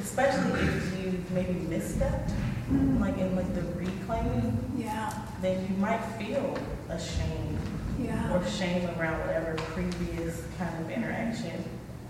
especially 0.03 0.61
if 0.61 1.03
you 1.03 1.25
maybe 1.31 1.55
misstepped, 1.55 2.31
like 2.71 3.19
in 3.19 3.37
like 3.37 3.55
the 3.55 3.63
reclaiming. 3.75 4.73
Yeah. 4.77 5.13
Then 5.41 5.67
you 5.69 5.77
might 5.77 6.03
feel 6.19 6.59
ashamed. 6.89 7.59
Yeah. 7.99 8.35
Or 8.35 8.45
shame 8.47 8.89
around 8.99 9.21
whatever 9.21 9.55
previous 9.55 10.43
kind 10.59 10.85
of 10.85 10.91
interaction. 10.91 11.63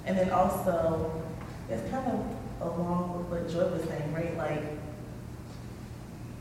And 0.06 0.16
then 0.16 0.30
also, 0.30 1.22
it's 1.68 1.90
kind 1.90 2.06
of 2.10 2.24
along 2.60 3.18
with 3.18 3.26
what 3.28 3.50
Joy 3.50 3.68
was 3.70 3.84
saying, 3.88 4.12
right? 4.12 4.36
Like, 4.36 4.62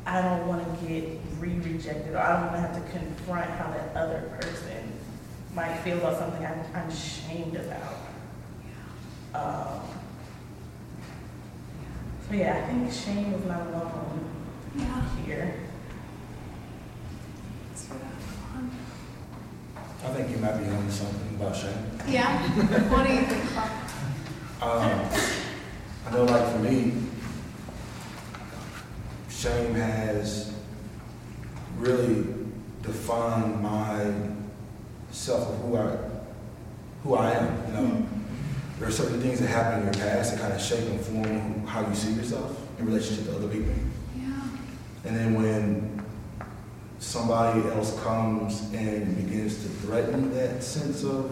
I 0.05 0.21
don't 0.21 0.47
want 0.47 0.79
to 0.79 0.85
get 0.85 1.19
re-rejected, 1.39 2.13
or 2.13 2.19
I 2.19 2.33
don't 2.33 2.51
want 2.51 2.55
to 2.55 2.59
have 2.61 2.75
to 2.75 2.97
confront 2.97 3.49
how 3.51 3.71
that 3.71 3.95
other 3.95 4.37
person 4.39 4.91
might 5.55 5.75
feel 5.77 5.97
about 5.97 6.17
something 6.17 6.45
I'm, 6.45 6.65
I'm 6.73 6.89
ashamed 6.89 7.55
about. 7.55 7.95
Um, 9.33 9.81
so 12.33 12.39
yeah, 12.39 12.65
I 12.65 12.73
think 12.73 12.91
shame 12.91 13.31
is 13.35 13.45
not 13.45 13.67
alone 13.67 14.27
here. 15.23 15.53
I 20.03 20.07
think 20.07 20.31
you 20.31 20.37
might 20.37 20.57
be 20.57 20.67
onto 20.67 20.91
something 20.91 21.35
about 21.35 21.55
shame. 21.55 21.77
Yeah? 22.07 22.41
what 22.89 23.05
do 23.05 23.13
you 23.13 23.21
think 23.21 23.51
about 23.51 23.69
Um, 24.63 25.09
I 26.07 26.11
know, 26.11 26.23
like 26.23 26.51
for 26.53 26.59
me, 26.59 26.93
shame 29.29 29.75
has 29.75 30.53
really 31.77 32.25
defined 32.81 33.61
my 33.61 34.11
self 35.11 35.49
of 35.49 35.59
who 35.59 35.77
I 35.77 35.97
who 37.03 37.15
I 37.15 37.31
am. 37.31 37.67
You 37.67 37.73
know, 37.73 38.07
there 38.83 38.89
are 38.89 38.95
certain 38.95 39.21
things 39.21 39.39
that 39.39 39.47
happen 39.47 39.79
in 39.79 39.85
your 39.85 39.93
past 39.93 40.33
that 40.33 40.41
kind 40.41 40.51
of 40.51 40.59
shape 40.59 40.85
and 40.89 40.99
form 40.99 41.65
how 41.65 41.87
you 41.87 41.95
see 41.95 42.11
yourself 42.11 42.67
in 42.77 42.85
relationship 42.85 43.23
to 43.27 43.35
other 43.37 43.47
people. 43.47 43.73
Yeah. 44.17 44.25
And 45.05 45.15
then 45.15 45.33
when 45.35 46.05
somebody 46.99 47.65
else 47.69 47.97
comes 48.03 48.73
and 48.73 49.15
begins 49.15 49.63
to 49.63 49.69
threaten 49.69 50.33
that 50.35 50.61
sense 50.61 51.05
of 51.05 51.31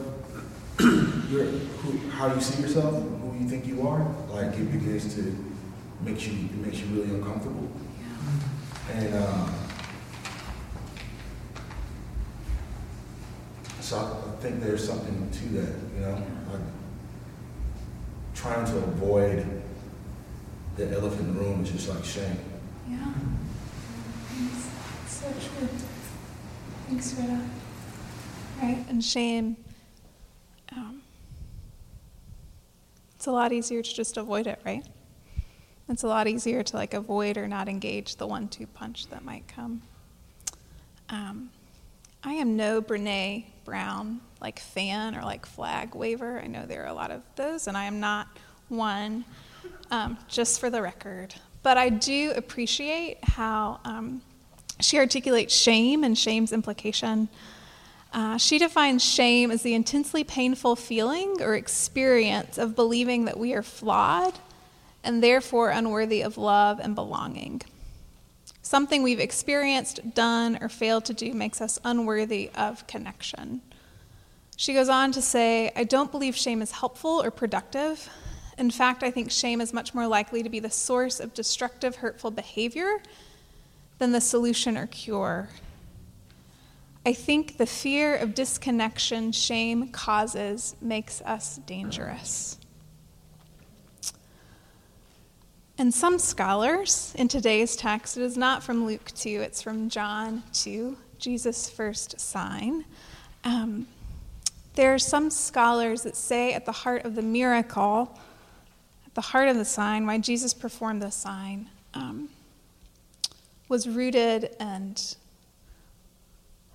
your, 1.30 1.44
who, 1.44 2.10
how 2.12 2.34
you 2.34 2.40
see 2.40 2.62
yourself, 2.62 2.94
who 2.94 3.36
you 3.38 3.50
think 3.50 3.68
you 3.68 3.86
are, 3.86 4.00
like 4.30 4.58
it 4.58 4.72
begins 4.72 5.14
to 5.16 5.36
make 6.00 6.26
you 6.26 6.32
it 6.32 6.66
makes 6.66 6.80
you 6.80 6.86
really 6.96 7.10
uncomfortable. 7.10 7.70
Yeah. 8.00 8.98
And 8.98 9.16
um, 9.16 9.54
so 13.82 13.98
I, 13.98 14.42
think 14.42 14.64
there's 14.64 14.88
something 14.88 15.30
to 15.30 15.46
that, 15.60 15.76
you 15.94 16.02
know, 16.02 16.14
like 16.14 16.41
trying 18.42 18.66
to 18.66 18.78
avoid 18.78 19.46
the 20.76 20.92
elephant 20.92 21.30
in 21.30 21.36
the 21.36 21.42
room 21.42 21.64
is 21.64 21.72
just 21.72 21.88
like 21.88 22.04
shame. 22.04 22.40
Yeah. 22.90 23.14
Thanks. 24.30 24.68
So 25.06 25.28
true. 25.28 25.68
Thanks 26.88 27.14
for 27.14 27.22
that. 27.22 27.44
Right? 28.60 28.84
And 28.90 29.04
shame, 29.04 29.58
um, 30.76 31.04
it's 33.16 33.28
a 33.28 33.32
lot 33.32 33.54
easier 33.54 33.84
to 33.84 33.94
just 33.94 34.18
avoid 34.18 34.48
it, 34.48 34.60
right? 34.66 34.86
It's 35.88 36.04
a 36.04 36.08
lot 36.08 36.28
easier 36.28 36.64
to 36.64 36.76
like 36.76 36.96
avoid 36.96 37.38
or 37.38 37.48
not 37.48 37.70
engage 37.70 38.16
the 38.16 38.26
one-two 38.26 38.66
punch 38.66 39.08
that 39.10 39.24
might 39.24 39.48
come. 39.48 39.84
Um, 41.10 41.52
I 42.24 42.34
am 42.34 42.56
no 42.56 42.82
Brene 42.82 43.46
Brown 43.64 44.22
like 44.42 44.60
fan 44.60 45.16
or 45.16 45.22
like 45.22 45.46
flag 45.46 45.96
waver. 45.96 46.40
I 46.40 46.48
know 46.48 46.66
there 46.66 46.84
are 46.84 46.88
a 46.88 46.94
lot 46.94 47.12
of 47.12 47.22
those, 47.36 47.68
and 47.68 47.78
I 47.78 47.86
am 47.86 48.00
not 48.00 48.28
one. 48.70 49.26
Um, 49.92 50.18
just 50.28 50.60
for 50.62 50.70
the 50.70 50.82
record, 50.82 51.36
but 51.64 51.78
I 51.78 51.90
do 51.90 52.32
appreciate 52.36 53.18
how 53.24 53.82
um, 53.84 54.22
she 54.80 54.98
articulates 54.98 55.54
shame 55.54 56.04
and 56.04 56.18
shame's 56.18 56.54
implication. 56.54 57.28
Uh, 58.14 58.38
she 58.38 58.58
defines 58.58 59.04
shame 59.04 59.52
as 59.52 59.62
the 59.62 59.74
intensely 59.74 60.24
painful 60.24 60.76
feeling 60.76 61.42
or 61.42 61.56
experience 61.56 62.58
of 62.58 62.76
believing 62.76 63.26
that 63.26 63.38
we 63.38 63.54
are 63.54 63.62
flawed 63.62 64.40
and 65.04 65.24
therefore 65.24 65.70
unworthy 65.70 66.22
of 66.22 66.38
love 66.38 66.80
and 66.80 66.96
belonging. 66.96 67.62
Something 68.62 69.04
we've 69.04 69.20
experienced, 69.20 70.14
done, 70.14 70.58
or 70.62 70.70
failed 70.70 71.06
to 71.06 71.14
do 71.14 71.34
makes 71.34 71.62
us 71.62 71.80
unworthy 71.84 72.52
of 72.56 72.86
connection. 72.88 73.62
She 74.56 74.74
goes 74.74 74.90
on 74.90 75.12
to 75.14 75.22
say, 75.22 75.72
I 75.76 75.84
don't 75.84 76.12
believe 76.12 76.36
shame 76.36 76.62
is 76.62 76.72
helpful 76.72 77.22
or 77.24 77.32
productive. 77.32 78.10
In 78.58 78.70
fact, 78.70 79.02
I 79.02 79.10
think 79.10 79.32
shame 79.32 79.60
is 79.60 79.74
much 79.74 79.96
more 79.96 80.06
likely 80.06 80.44
to 80.44 80.50
be 80.50 80.60
the 80.60 80.70
source 80.70 81.20
of 81.20 81.34
destructive, 81.34 81.96
hurtful 81.98 82.30
behavior 82.30 83.02
than 83.98 84.12
the 84.12 84.22
solution 84.22 84.78
or 84.78 84.86
cure. 84.86 85.50
I 87.04 87.14
think 87.14 87.58
the 87.58 87.66
fear 87.66 88.16
of 88.16 88.36
disconnection 88.36 89.32
shame 89.32 89.90
causes 89.90 90.76
makes 90.80 91.22
us 91.22 91.58
dangerous. 91.66 92.60
And 95.82 95.92
some 95.92 96.20
scholars 96.20 97.12
in 97.18 97.28
today's 97.28 97.76
text, 97.76 98.16
it 98.16 98.22
is 98.22 98.38
not 98.38 98.62
from 98.62 98.86
Luke 98.86 99.12
2, 99.16 99.42
it's 99.42 99.64
from 99.64 99.90
John 99.90 100.44
2, 100.54 100.96
Jesus' 101.18 101.72
first 101.72 102.20
sign. 102.20 102.86
Um, 103.44 103.88
there 104.76 104.94
are 104.94 105.00
some 105.00 105.32
scholars 105.32 106.04
that 106.04 106.16
say 106.16 106.54
at 106.54 106.68
the 106.68 106.72
heart 106.72 107.04
of 107.04 107.16
the 107.16 107.24
miracle, 107.24 108.16
at 109.08 109.16
the 109.16 109.22
heart 109.22 109.50
of 109.50 109.58
the 109.58 109.66
sign, 109.66 110.06
why 110.06 110.20
Jesus 110.20 110.54
performed 110.54 111.02
the 111.02 111.10
sign, 111.10 111.68
um, 111.96 112.30
was 113.68 113.90
rooted 113.90 114.56
and 114.60 115.16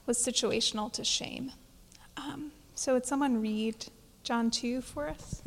was 0.07 0.19
situational 0.19 0.93
to 0.95 1.05
shame. 1.05 1.53
Um, 2.17 2.51
so, 2.75 2.95
would 2.95 3.07
someone 3.07 3.41
read 3.41 3.87
John 4.25 4.51
2 4.51 4.81
for 4.81 5.09
us? 5.09 5.43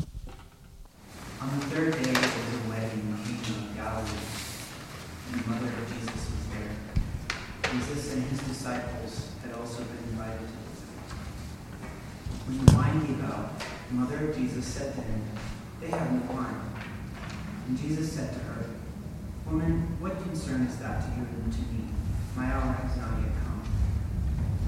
On 1.41 1.59
the 1.59 1.65
third 1.65 1.91
day 2.03 2.11
of 2.11 2.63
the 2.63 2.69
wedding 2.69 3.09
Cana 3.89 4.05
the 5.31 5.49
mother 5.49 5.67
of 5.67 5.89
Jesus 5.89 6.29
was 6.29 6.45
there. 6.53 6.73
Jesus 7.71 8.13
and 8.13 8.23
his 8.23 8.39
disciples 8.39 9.31
had 9.43 9.53
also 9.53 9.83
been 9.83 10.03
invited 10.11 10.45
to 10.45 10.53
wedding. 12.47 12.65
The 12.65 12.75
wine 12.75 12.99
gave 13.07 13.23
out, 13.25 13.59
the 13.89 13.95
mother 13.95 14.29
of 14.29 14.37
Jesus 14.37 14.65
said 14.65 14.93
to 14.93 15.01
him, 15.01 15.21
They 15.81 15.87
have 15.87 16.11
no 16.11 16.33
wine. 16.33 16.61
And 17.67 17.77
Jesus 17.79 18.13
said 18.13 18.31
to 18.33 18.39
her, 18.39 18.65
Woman, 19.47 19.97
what 19.99 20.21
concern 20.21 20.61
is 20.67 20.77
that 20.77 21.01
to 21.01 21.07
you 21.15 21.25
and 21.25 21.51
to 21.51 21.61
me? 21.73 21.89
My 22.35 22.45
hour 22.45 22.73
has 22.73 22.97
not 22.97 23.17
yet 23.21 23.33
come. 23.43 23.61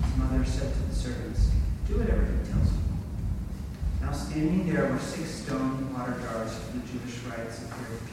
His 0.04 0.18
mother 0.18 0.46
said 0.46 0.74
to 0.74 0.80
the 0.90 0.96
servants, 0.96 1.52
Do 1.88 2.00
whatever 2.00 2.26
he 2.26 2.52
tells 2.52 2.72
you. 2.74 2.82
Now 4.02 4.12
standing 4.12 4.72
there 4.72 4.90
were 4.92 5.00
six 5.00 5.30
stone 5.30 5.94
water 5.94 6.20
jars 6.22 6.58
for 6.58 6.78
the 6.78 6.84
Jewish 6.88 7.20
rites 7.30 7.62
of 7.62 7.70
purification, 7.70 8.11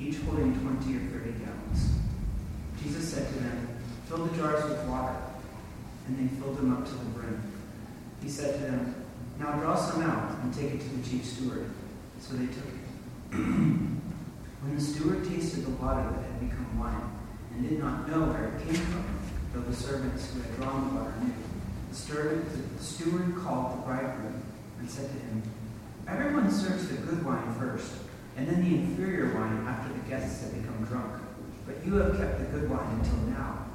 each 0.00 0.16
holding 0.18 0.58
twenty 0.60 0.96
or 0.96 1.00
thirty 1.10 1.32
gallons. 1.32 1.90
Jesus 2.82 3.12
said 3.12 3.28
to 3.28 3.34
them, 3.34 3.68
Fill 4.08 4.26
the 4.26 4.36
jars 4.36 4.64
with 4.64 4.86
water. 4.88 5.16
And 6.06 6.18
they 6.18 6.36
filled 6.36 6.58
them 6.58 6.72
up 6.72 6.84
to 6.84 6.92
the 6.92 7.04
brim. 7.06 7.42
He 8.22 8.28
said 8.28 8.54
to 8.54 8.60
them, 8.70 8.94
Now 9.38 9.52
draw 9.52 9.74
some 9.74 10.02
out 10.02 10.38
and 10.42 10.52
take 10.52 10.74
it 10.74 10.80
to 10.80 10.88
the 10.88 11.08
chief 11.08 11.24
steward. 11.24 11.70
So 12.20 12.34
they 12.34 12.46
took 12.46 12.66
it. 12.66 13.32
when 14.64 14.76
the 14.76 14.80
steward 14.80 15.28
tasted 15.28 15.66
the 15.66 15.70
water 15.70 16.02
that 16.02 16.24
had 16.24 16.40
become 16.40 16.78
wine, 16.78 17.10
and 17.52 17.68
did 17.68 17.78
not 17.78 18.08
know 18.08 18.32
where 18.32 18.44
it 18.44 18.64
came 18.64 18.74
from, 18.74 19.04
though 19.52 19.60
the 19.60 19.74
servants 19.74 20.32
who 20.32 20.40
had 20.40 20.56
drawn 20.56 20.88
the 20.88 21.00
water 21.00 21.14
knew, 21.22 21.32
the 21.90 21.94
steward, 21.94 22.44
the 22.78 22.84
steward 22.84 23.36
called 23.36 23.78
the 23.78 23.82
bridegroom 23.86 24.42
and 24.78 24.90
said 24.90 25.08
to 25.08 25.18
him, 25.18 25.42
Everyone 26.08 26.50
serves 26.50 26.88
the 26.88 26.96
good 26.96 27.24
wine 27.24 27.54
first, 27.54 27.92
and 28.36 28.48
then 28.48 28.62
the 28.62 28.76
inferior 28.76 29.34
wine 29.34 29.66
after 29.66 29.92
the 29.92 30.08
guests 30.08 30.42
have 30.42 30.54
become 30.54 30.84
drunk. 30.84 31.14
But 31.66 31.84
you 31.84 31.94
have 31.96 32.18
kept 32.18 32.38
the 32.40 32.44
good 32.46 32.70
wine 32.70 33.00
until 33.00 33.16
now. 33.30 33.66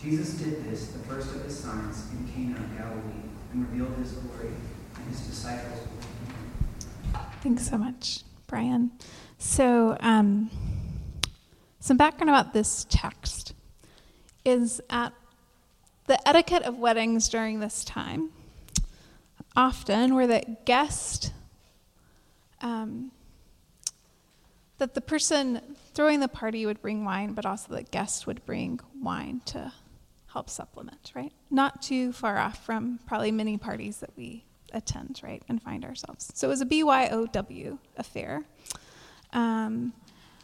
Jesus 0.00 0.34
did 0.34 0.64
this, 0.70 0.88
the 0.88 0.98
first 1.00 1.34
of 1.34 1.44
his 1.44 1.58
signs, 1.58 2.06
in 2.12 2.28
Cana 2.28 2.56
of 2.56 2.76
Galilee, 2.76 3.22
and 3.52 3.68
revealed 3.70 3.96
his 3.98 4.12
glory, 4.12 4.50
and 4.96 5.08
his 5.08 5.20
disciples. 5.20 5.86
Thanks 7.42 7.68
so 7.68 7.78
much, 7.78 8.20
Brian. 8.46 8.90
So, 9.38 9.96
um, 10.00 10.50
some 11.80 11.96
background 11.96 12.30
about 12.30 12.52
this 12.52 12.86
text 12.88 13.54
is 14.44 14.80
at 14.90 15.12
the 16.06 16.28
etiquette 16.28 16.62
of 16.62 16.78
weddings 16.78 17.28
during 17.28 17.60
this 17.60 17.84
time, 17.84 18.30
often 19.56 20.14
were 20.14 20.26
that 20.26 20.66
guest, 20.66 21.32
um, 22.60 23.10
that 24.84 24.92
the 24.92 25.00
person 25.00 25.62
throwing 25.94 26.20
the 26.20 26.28
party 26.28 26.66
would 26.66 26.82
bring 26.82 27.06
wine, 27.06 27.32
but 27.32 27.46
also 27.46 27.72
that 27.72 27.90
guests 27.90 28.26
would 28.26 28.44
bring 28.44 28.78
wine 29.00 29.40
to 29.46 29.72
help 30.30 30.50
supplement, 30.50 31.10
right? 31.14 31.32
Not 31.50 31.80
too 31.80 32.12
far 32.12 32.36
off 32.36 32.62
from 32.66 33.00
probably 33.06 33.32
many 33.32 33.56
parties 33.56 34.00
that 34.00 34.10
we 34.14 34.44
attend, 34.74 35.22
right, 35.24 35.42
and 35.48 35.62
find 35.62 35.86
ourselves. 35.86 36.30
So 36.34 36.48
it 36.48 36.50
was 36.50 36.60
a 36.60 36.66
BYOW 36.66 37.78
affair. 37.96 38.44
Um, 39.32 39.94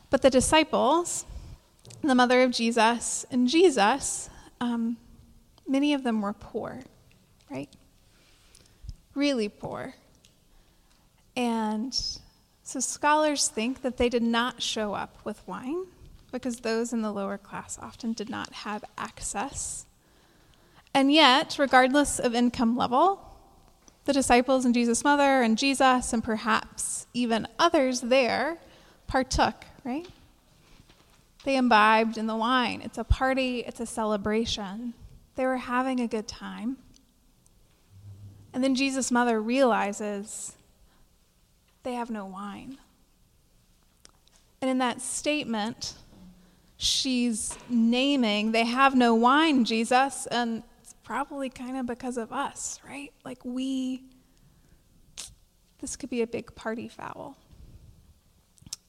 but 0.09 0.22
the 0.22 0.30
disciples, 0.30 1.26
the 2.01 2.14
mother 2.14 2.41
of 2.43 2.51
Jesus, 2.51 3.26
and 3.30 3.47
Jesus, 3.47 4.30
um, 4.59 4.97
many 5.68 5.93
of 5.93 6.03
them 6.03 6.22
were 6.22 6.32
poor, 6.32 6.80
right? 7.51 7.68
Really 9.14 9.51
poor. 9.51 9.93
And 11.36 11.95
so 12.71 12.79
scholars 12.79 13.49
think 13.49 13.83
that 13.83 13.97
they 13.97 14.09
did 14.09 14.23
not 14.23 14.62
show 14.62 14.95
up 14.95 15.16
with 15.25 15.43
wine 15.49 15.87
because 16.31 16.61
those 16.61 16.93
in 16.93 17.03
the 17.03 17.11
lower 17.11 17.37
class 17.37 17.77
often 17.83 18.12
did 18.12 18.31
not 18.31 18.53
have 18.53 18.85
access. 18.97 19.87
And 20.95 21.12
yet, 21.12 21.57
regardless 21.59 22.21
of 22.21 22.33
income 22.33 22.77
level, 22.77 23.27
the 24.05 24.12
disciples 24.12 24.64
and 24.64 24.73
Jesus' 24.73 25.03
mother 25.03 25.43
and 25.43 25.59
Jesus, 25.59 26.12
and 26.12 26.23
perhaps 26.23 27.09
even 27.12 27.49
others 27.59 28.03
there, 28.03 28.59
partook, 29.09 29.64
right? 29.83 30.07
They 31.43 31.57
imbibed 31.57 32.16
in 32.16 32.29
the 32.29 32.37
wine. 32.37 32.83
It's 32.85 32.99
a 32.99 33.05
party, 33.05 33.64
it's 33.66 33.81
a 33.81 33.87
celebration. 33.87 34.95
They 35.35 35.45
were 35.45 35.57
having 35.57 35.99
a 35.99 36.07
good 36.07 36.29
time. 36.29 36.77
And 38.55 38.62
then 38.62 38.77
Jesus' 38.77 39.11
mother 39.11 39.41
realizes 39.41 40.55
they 41.83 41.95
have 41.95 42.11
no 42.11 42.26
wine. 42.26 42.78
And 44.61 44.70
in 44.70 44.78
that 44.78 45.01
statement, 45.01 45.95
she's 46.76 47.59
naming 47.68 48.53
they 48.53 48.64
have 48.64 48.95
no 48.95 49.14
wine, 49.14 49.64
Jesus, 49.64 50.26
and 50.26 50.62
it's 50.83 50.95
probably 51.05 51.49
kind 51.49 51.76
of 51.76 51.87
because 51.87 52.16
of 52.16 52.33
us, 52.33 52.78
right? 52.87 53.12
Like 53.24 53.45
we, 53.45 54.03
this 55.81 55.97
could 55.97 56.11
be 56.11 56.22
a 56.22 56.26
big 56.26 56.55
party 56.55 56.89
foul. 56.89 57.37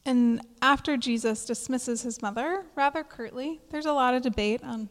And 0.06 0.42
after 0.62 0.98
Jesus 0.98 1.46
dismisses 1.46 2.02
his 2.02 2.22
mother 2.22 2.66
rather 2.76 3.04
curtly, 3.04 3.60
there's 3.70 3.86
a 3.86 3.94
lot 3.94 4.14
of 4.14 4.24
debate 4.24 4.62
on 4.64 4.90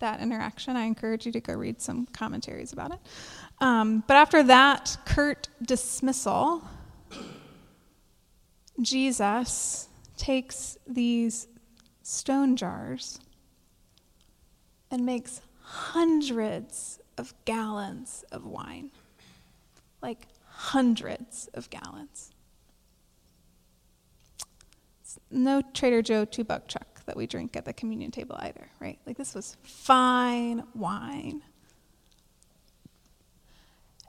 that 0.00 0.20
interaction. 0.20 0.76
I 0.76 0.84
encourage 0.84 1.24
you 1.24 1.32
to 1.32 1.40
go 1.40 1.54
read 1.54 1.80
some 1.80 2.06
commentaries 2.06 2.72
about 2.72 2.92
it. 2.92 2.98
Um, 3.60 4.02
but 4.06 4.16
after 4.16 4.42
that 4.42 4.96
curt 5.06 5.48
dismissal, 5.64 6.62
Jesus 8.82 9.88
takes 10.16 10.76
these 10.86 11.48
stone 12.02 12.56
jars 12.56 13.18
and 14.90 15.06
makes 15.06 15.40
hundreds 15.60 17.00
of 17.16 17.34
gallons 17.44 18.24
of 18.32 18.44
wine. 18.44 18.90
Like 20.02 20.26
hundreds 20.46 21.48
of 21.54 21.70
gallons. 21.70 22.32
It's 25.00 25.18
no 25.30 25.62
Trader 25.72 26.02
Joe 26.02 26.24
two 26.24 26.44
buck 26.44 26.68
chuck 26.68 27.04
that 27.06 27.16
we 27.16 27.26
drink 27.26 27.56
at 27.56 27.64
the 27.64 27.72
communion 27.72 28.10
table 28.10 28.36
either, 28.38 28.68
right? 28.80 28.98
Like 29.06 29.16
this 29.16 29.34
was 29.34 29.56
fine 29.62 30.64
wine. 30.74 31.42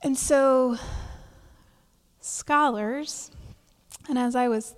And 0.03 0.17
so, 0.17 0.77
scholars, 2.19 3.31
and 4.09 4.17
as 4.17 4.35
I 4.35 4.47
was 4.47 4.75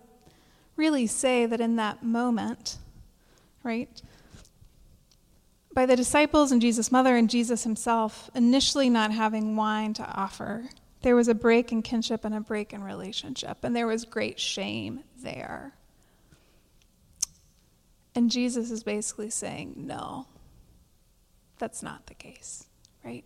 really 0.75 1.07
say 1.07 1.45
that 1.45 1.61
in 1.61 1.77
that 1.77 2.03
moment, 2.03 2.77
right, 3.63 4.01
by 5.73 5.85
the 5.85 5.95
disciples 5.95 6.51
and 6.51 6.61
Jesus' 6.61 6.91
mother 6.91 7.15
and 7.15 7.29
Jesus 7.29 7.63
himself 7.63 8.29
initially 8.33 8.89
not 8.89 9.11
having 9.11 9.55
wine 9.55 9.93
to 9.95 10.03
offer, 10.03 10.63
there 11.01 11.15
was 11.15 11.27
a 11.27 11.35
break 11.35 11.71
in 11.71 11.81
kinship 11.81 12.23
and 12.23 12.33
a 12.33 12.39
break 12.39 12.73
in 12.73 12.83
relationship, 12.83 13.57
and 13.63 13.75
there 13.75 13.85
was 13.85 14.05
great 14.05 14.39
shame 14.39 15.03
there. 15.17 15.73
And 18.15 18.31
Jesus 18.31 18.71
is 18.71 18.83
basically 18.83 19.29
saying, 19.29 19.73
no, 19.75 20.25
that's 21.59 21.83
not 21.83 22.07
the 22.07 22.13
case, 22.13 22.65
right? 23.03 23.25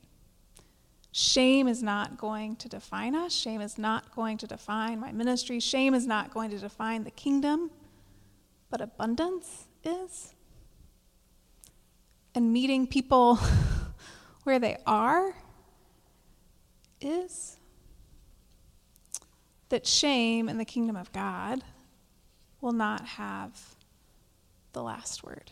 Shame 1.19 1.67
is 1.67 1.83
not 1.83 2.17
going 2.17 2.55
to 2.55 2.69
define 2.69 3.13
us. 3.13 3.33
Shame 3.33 3.59
is 3.59 3.77
not 3.77 4.15
going 4.15 4.37
to 4.37 4.47
define 4.47 5.01
my 5.01 5.11
ministry. 5.11 5.59
Shame 5.59 5.93
is 5.93 6.07
not 6.07 6.33
going 6.33 6.49
to 6.51 6.57
define 6.57 7.03
the 7.03 7.11
kingdom, 7.11 7.71
but 8.69 8.79
abundance 8.79 9.67
is. 9.83 10.33
And 12.33 12.53
meeting 12.53 12.87
people 12.87 13.37
where 14.43 14.59
they 14.59 14.77
are 14.85 15.35
is. 17.01 17.57
That 19.67 19.85
shame 19.85 20.47
in 20.47 20.57
the 20.57 20.63
kingdom 20.63 20.95
of 20.95 21.11
God 21.11 21.65
will 22.61 22.71
not 22.71 23.05
have 23.05 23.75
the 24.71 24.81
last 24.81 25.21
word. 25.21 25.51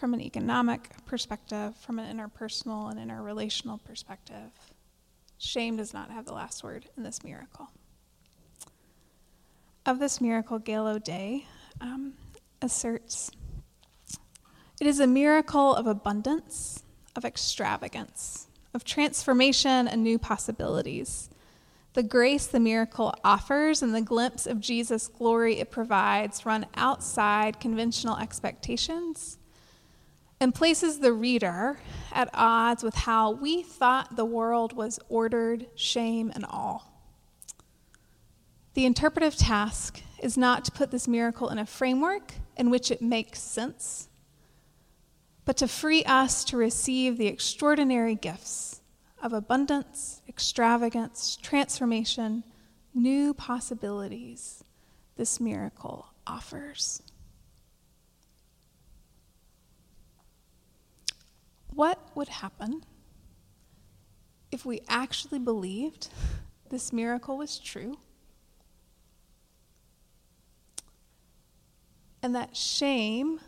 From 0.00 0.14
an 0.14 0.20
economic 0.22 0.88
perspective, 1.04 1.76
from 1.76 1.98
an 1.98 2.18
interpersonal 2.18 2.90
and 2.90 2.98
interrelational 2.98 3.78
perspective, 3.84 4.50
shame 5.36 5.76
does 5.76 5.92
not 5.92 6.10
have 6.10 6.24
the 6.24 6.32
last 6.32 6.64
word 6.64 6.86
in 6.96 7.02
this 7.02 7.22
miracle. 7.22 7.68
Of 9.84 9.98
this 9.98 10.18
miracle, 10.18 10.58
Gail 10.58 10.86
O'Day 10.86 11.44
um, 11.82 12.14
asserts 12.62 13.30
it 14.80 14.86
is 14.86 15.00
a 15.00 15.06
miracle 15.06 15.74
of 15.74 15.86
abundance, 15.86 16.82
of 17.14 17.26
extravagance, 17.26 18.46
of 18.72 18.84
transformation 18.84 19.86
and 19.86 20.02
new 20.02 20.18
possibilities. 20.18 21.28
The 21.92 22.02
grace 22.02 22.46
the 22.46 22.58
miracle 22.58 23.12
offers 23.22 23.82
and 23.82 23.94
the 23.94 24.00
glimpse 24.00 24.46
of 24.46 24.60
Jesus' 24.60 25.08
glory 25.08 25.58
it 25.58 25.70
provides 25.70 26.46
run 26.46 26.64
outside 26.74 27.60
conventional 27.60 28.16
expectations 28.16 29.36
and 30.40 30.54
places 30.54 30.98
the 30.98 31.12
reader 31.12 31.78
at 32.12 32.30
odds 32.32 32.82
with 32.82 32.94
how 32.94 33.30
we 33.30 33.62
thought 33.62 34.16
the 34.16 34.24
world 34.24 34.72
was 34.72 34.98
ordered, 35.08 35.66
shame, 35.74 36.32
and 36.34 36.46
all. 36.46 36.90
The 38.74 38.86
interpretive 38.86 39.36
task 39.36 40.02
is 40.22 40.38
not 40.38 40.64
to 40.64 40.72
put 40.72 40.90
this 40.90 41.06
miracle 41.06 41.50
in 41.50 41.58
a 41.58 41.66
framework 41.66 42.32
in 42.56 42.70
which 42.70 42.90
it 42.90 43.02
makes 43.02 43.40
sense, 43.40 44.08
but 45.44 45.56
to 45.58 45.68
free 45.68 46.04
us 46.04 46.44
to 46.44 46.56
receive 46.56 47.18
the 47.18 47.26
extraordinary 47.26 48.14
gifts 48.14 48.80
of 49.22 49.32
abundance, 49.32 50.22
extravagance, 50.28 51.36
transformation, 51.36 52.44
new 52.94 53.34
possibilities 53.34 54.64
this 55.16 55.38
miracle 55.38 56.06
offers. 56.26 57.02
What 61.74 61.98
would 62.14 62.28
happen 62.28 62.84
if 64.50 64.64
we 64.66 64.80
actually 64.88 65.38
believed 65.38 66.08
this 66.68 66.92
miracle 66.92 67.36
was 67.38 67.58
true 67.58 67.98
and 72.22 72.34
that 72.34 72.56
shame 72.56 73.40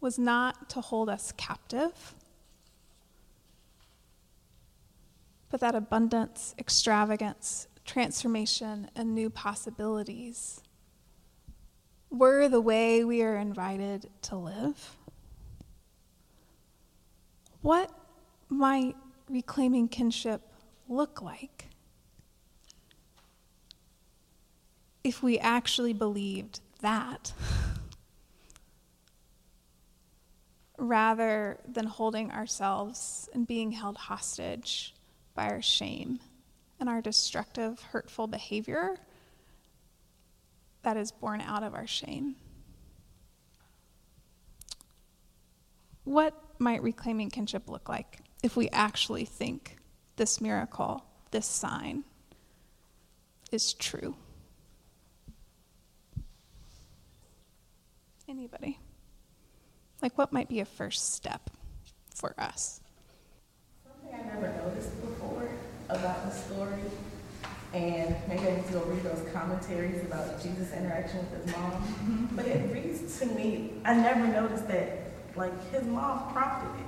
was 0.00 0.18
not 0.18 0.68
to 0.70 0.80
hold 0.80 1.08
us 1.08 1.32
captive, 1.36 2.14
but 5.50 5.60
that 5.60 5.74
abundance, 5.74 6.54
extravagance, 6.58 7.68
transformation, 7.84 8.90
and 8.94 9.14
new 9.14 9.30
possibilities 9.30 10.60
were 12.10 12.48
the 12.48 12.60
way 12.60 13.04
we 13.04 13.22
are 13.22 13.36
invited 13.36 14.10
to 14.22 14.36
live? 14.36 14.98
What 17.64 17.90
might 18.50 18.94
reclaiming 19.26 19.88
kinship 19.88 20.42
look 20.86 21.22
like 21.22 21.70
if 25.02 25.22
we 25.22 25.38
actually 25.38 25.94
believed 25.94 26.60
that 26.82 27.32
rather 30.76 31.58
than 31.66 31.86
holding 31.86 32.30
ourselves 32.30 33.30
and 33.32 33.46
being 33.46 33.72
held 33.72 33.96
hostage 33.96 34.94
by 35.34 35.48
our 35.48 35.62
shame 35.62 36.20
and 36.78 36.86
our 36.86 37.00
destructive, 37.00 37.80
hurtful 37.80 38.26
behavior 38.26 38.98
that 40.82 40.98
is 40.98 41.10
born 41.10 41.40
out 41.40 41.62
of 41.62 41.72
our 41.72 41.86
shame? 41.86 42.36
What 46.04 46.34
might 46.58 46.82
reclaiming 46.82 47.30
kinship 47.30 47.68
look 47.68 47.88
like 47.88 48.20
if 48.42 48.56
we 48.56 48.68
actually 48.70 49.24
think 49.24 49.78
this 50.16 50.40
miracle, 50.40 51.04
this 51.30 51.46
sign, 51.46 52.04
is 53.50 53.72
true? 53.72 54.14
Anybody? 58.28 58.78
Like, 60.02 60.18
what 60.18 60.32
might 60.32 60.48
be 60.48 60.60
a 60.60 60.64
first 60.64 61.14
step 61.14 61.50
for 62.14 62.34
us? 62.38 62.80
Something 63.84 64.20
I 64.20 64.34
never 64.34 64.48
noticed 64.62 65.00
before 65.00 65.48
about 65.88 66.24
the 66.24 66.30
story, 66.30 66.80
and 67.72 68.14
maybe 68.28 68.46
I 68.46 68.56
need 68.56 68.66
to 68.66 68.72
go 68.74 68.80
read 68.84 69.02
those 69.02 69.26
commentaries 69.32 70.02
about 70.04 70.42
Jesus' 70.42 70.72
interaction 70.72 71.18
with 71.30 71.44
his 71.44 71.56
mom. 71.56 71.72
Mm-hmm. 71.72 72.36
But 72.36 72.46
it 72.46 72.72
reads 72.72 73.18
to 73.20 73.26
me, 73.26 73.72
I 73.84 73.94
never 73.94 74.26
noticed 74.26 74.68
that, 74.68 75.03
like, 75.36 75.70
his 75.72 75.84
mom 75.84 76.32
prompted 76.32 76.70
it. 76.80 76.86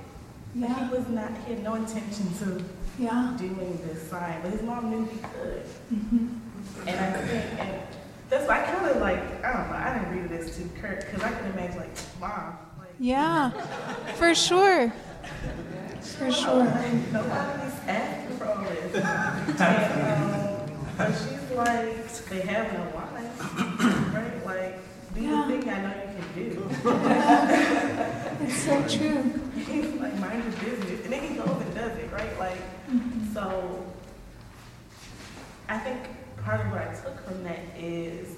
Like, 0.61 0.69
Yeah. 0.69 0.87
he 0.89 0.95
was 0.95 1.07
not, 1.09 1.31
he 1.45 1.53
had 1.53 1.63
no 1.63 1.75
intention 1.75 2.33
to 2.39 2.63
Yeah. 2.97 3.33
doing 3.37 3.79
this 3.85 4.09
sign, 4.09 4.39
but 4.41 4.51
his 4.51 4.61
mom 4.63 4.89
knew 4.89 5.05
he 5.05 5.17
could. 5.19 5.63
Mm-hmm. 5.93 6.87
And 6.87 6.99
I 6.99 7.11
think, 7.21 7.59
and 7.59 7.81
that's 8.29 8.47
why 8.47 8.61
I 8.61 8.63
kind 8.63 8.85
of 8.87 8.97
like, 9.01 9.43
I 9.43 9.53
don't 9.53 9.69
know, 9.69 9.75
I 9.77 9.99
didn't 9.99 10.21
read 10.21 10.29
this 10.29 10.57
to 10.57 10.63
Kurt, 10.81 11.01
because 11.01 11.21
I 11.23 11.29
can 11.31 11.51
imagine, 11.51 11.77
like, 11.77 11.89
mom, 12.19 12.57
like, 12.79 12.89
Yeah, 12.99 13.51
for 14.15 14.33
sure. 14.33 14.91
For 16.17 16.31
sure. 16.31 16.63
Nobody's 17.11 17.73
asking 17.87 18.37
for 18.37 18.45
all 18.45 18.61
this. 18.63 18.95
and, 18.95 20.23
um, 20.23 20.87
but 20.97 21.11
she's 21.11 21.51
like, 21.55 22.15
they 22.29 22.41
have 22.41 22.73
no 22.73 22.83
life, 22.95 24.13
right? 24.15 24.45
Like, 24.45 24.79
do 25.17 25.23
Yeah. 25.23 25.45
the 25.47 25.57
thing 25.57 25.69
I 25.69 25.81
know 25.81 25.93
you 26.03 26.23
can 26.33 26.49
do. 26.49 26.69
It's 28.47 28.63
so 28.63 28.81
true. 28.87 29.33
He's 29.55 29.85
like, 29.99 30.17
mind 30.19 30.43
your 30.43 30.53
business. 30.63 31.03
And 31.05 31.11
then 31.13 31.23
he 31.23 31.35
goes 31.35 31.59
and 31.61 31.73
does 31.75 31.97
it, 31.97 32.11
right? 32.11 32.37
Like, 32.39 32.59
Mm-hmm. 32.89 33.33
so 33.33 33.83
I 35.67 35.77
think 35.79 35.99
part 36.43 36.61
of 36.61 36.71
what 36.71 36.79
I 36.81 36.93
took 36.93 37.19
from 37.27 37.43
that 37.43 37.59
is 37.77 38.35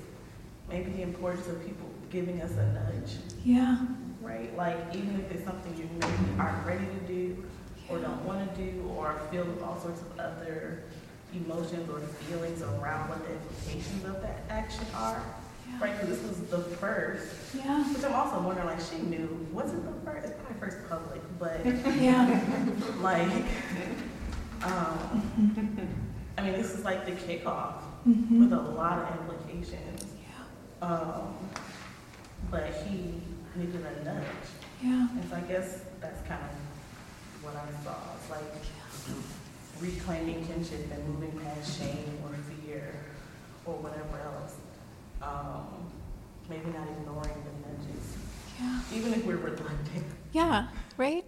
maybe 0.70 0.92
the 0.92 1.04
importance 1.04 1.48
of 1.48 1.64
people 1.64 1.88
giving 2.10 2.42
us 2.42 2.52
a 2.54 2.66
nudge. 2.74 3.18
Yeah. 3.46 3.78
Right? 4.22 4.56
Like, 4.58 4.78
even 4.96 5.20
if 5.20 5.32
it's 5.32 5.44
something 5.46 5.76
you 5.78 5.88
maybe 6.00 6.40
aren't 6.40 6.66
ready 6.66 6.86
to 6.86 7.00
do 7.14 7.46
or 7.90 8.00
don't 8.00 8.24
want 8.26 8.56
to 8.56 8.62
do 8.62 8.92
or 8.98 9.20
feel 9.32 9.46
all 9.64 9.80
sorts 9.80 10.02
of 10.02 10.20
other 10.20 10.84
emotions 11.34 11.88
or 11.90 12.00
feelings 12.00 12.62
around 12.64 13.08
what 13.10 13.24
the 13.28 13.34
implications 13.34 14.04
of 14.06 14.22
that 14.24 14.44
action 14.50 14.86
are. 14.96 15.22
Right? 15.80 15.94
Because 16.00 16.10
this 16.20 16.28
was 16.28 16.40
the 16.50 16.60
first. 16.78 17.34
Yeah. 17.56 17.84
Which 17.94 18.04
I'm 18.04 18.14
also 18.14 18.42
wondering, 18.42 18.68
like, 18.68 18.80
she 18.82 18.98
knew. 18.98 19.48
Was 19.54 19.72
it 19.72 19.84
the 19.86 19.94
first? 20.06 20.28
It's 20.28 20.36
probably 20.42 20.60
first 20.60 20.90
public, 20.90 21.22
but. 21.40 21.66
Yeah. 22.02 22.42
like, 23.02 23.32
um, 24.64 25.24
I 26.38 26.42
mean, 26.44 26.54
this 26.54 26.74
is 26.74 26.84
like 26.84 27.06
the 27.06 27.12
kickoff 27.14 27.76
Mhm. 28.08 28.40
with 28.40 28.54
a 28.54 28.62
lot 28.62 29.00
of 29.00 29.20
implications. 29.20 30.06
Yeah. 30.82 30.88
Um, 30.88 31.36
but 32.52 32.64
he 32.88 33.22
needed 33.56 33.86
a 33.86 34.04
nudge. 34.04 34.26
Yeah. 34.82 35.08
And 35.12 35.30
so 35.30 35.36
I 35.36 35.42
guess 35.42 35.80
that's 36.02 36.26
kind 36.28 36.42
of 36.42 37.44
what 37.44 37.56
I 37.56 37.68
saw. 37.84 37.96
It's 38.16 38.30
like 38.30 39.22
reclaiming 39.82 40.46
kinship 40.46 40.92
and 40.94 41.08
moving 41.10 41.40
past 41.40 41.78
shame 41.80 42.18
or 42.24 42.32
fear 42.66 42.96
or 43.66 43.76
whatever 43.76 44.20
else. 44.24 44.56
Um, 45.22 45.68
maybe 46.50 46.72
not 46.72 46.88
ignoring 46.88 47.44
the 47.44 47.68
nudges. 47.68 48.18
Yeah. 48.60 48.82
Even 48.98 49.14
if 49.14 49.26
we're 49.26 49.38
reluctant. 49.38 50.06
Yeah, 50.32 50.68
right? 50.98 51.26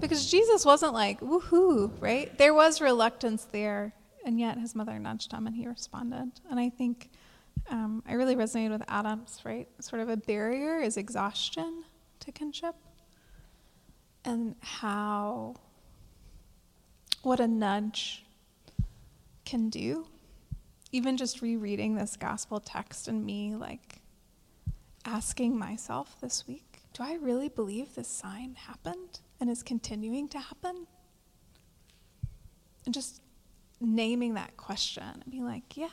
Because 0.00 0.30
Jesus 0.30 0.64
wasn't 0.64 0.92
like, 0.92 1.20
woohoo, 1.20 1.90
right? 2.00 2.36
There 2.38 2.54
was 2.54 2.80
reluctance 2.80 3.44
there, 3.44 3.92
and 4.24 4.38
yet 4.38 4.58
his 4.58 4.74
mother 4.74 4.98
nudged 4.98 5.32
him 5.32 5.46
and 5.46 5.56
he 5.56 5.66
responded. 5.66 6.30
And 6.50 6.60
I 6.60 6.70
think 6.70 7.10
um, 7.70 8.02
I 8.06 8.14
really 8.14 8.36
resonated 8.36 8.70
with 8.70 8.84
Adams, 8.88 9.40
right? 9.44 9.68
Sort 9.80 10.00
of 10.02 10.08
a 10.08 10.16
barrier 10.16 10.80
is 10.80 10.96
exhaustion 10.96 11.84
to 12.20 12.32
kinship, 12.32 12.74
and 14.24 14.54
how 14.60 15.54
what 17.22 17.40
a 17.40 17.48
nudge 17.48 18.24
can 19.44 19.68
do. 19.68 20.06
Even 20.92 21.16
just 21.16 21.40
rereading 21.40 21.94
this 21.94 22.16
gospel 22.16 22.60
text 22.60 23.06
and 23.08 23.24
me 23.24 23.54
like 23.54 24.00
asking 25.04 25.58
myself 25.58 26.16
this 26.20 26.46
week, 26.46 26.80
do 26.92 27.02
I 27.02 27.14
really 27.14 27.48
believe 27.48 27.94
this 27.94 28.08
sign 28.08 28.56
happened 28.56 29.20
and 29.40 29.48
is 29.48 29.62
continuing 29.62 30.28
to 30.30 30.38
happen? 30.38 30.86
And 32.84 32.94
just 32.94 33.22
naming 33.80 34.34
that 34.34 34.56
question 34.56 35.04
and 35.04 35.30
being 35.30 35.44
like, 35.44 35.76
yeah, 35.76 35.88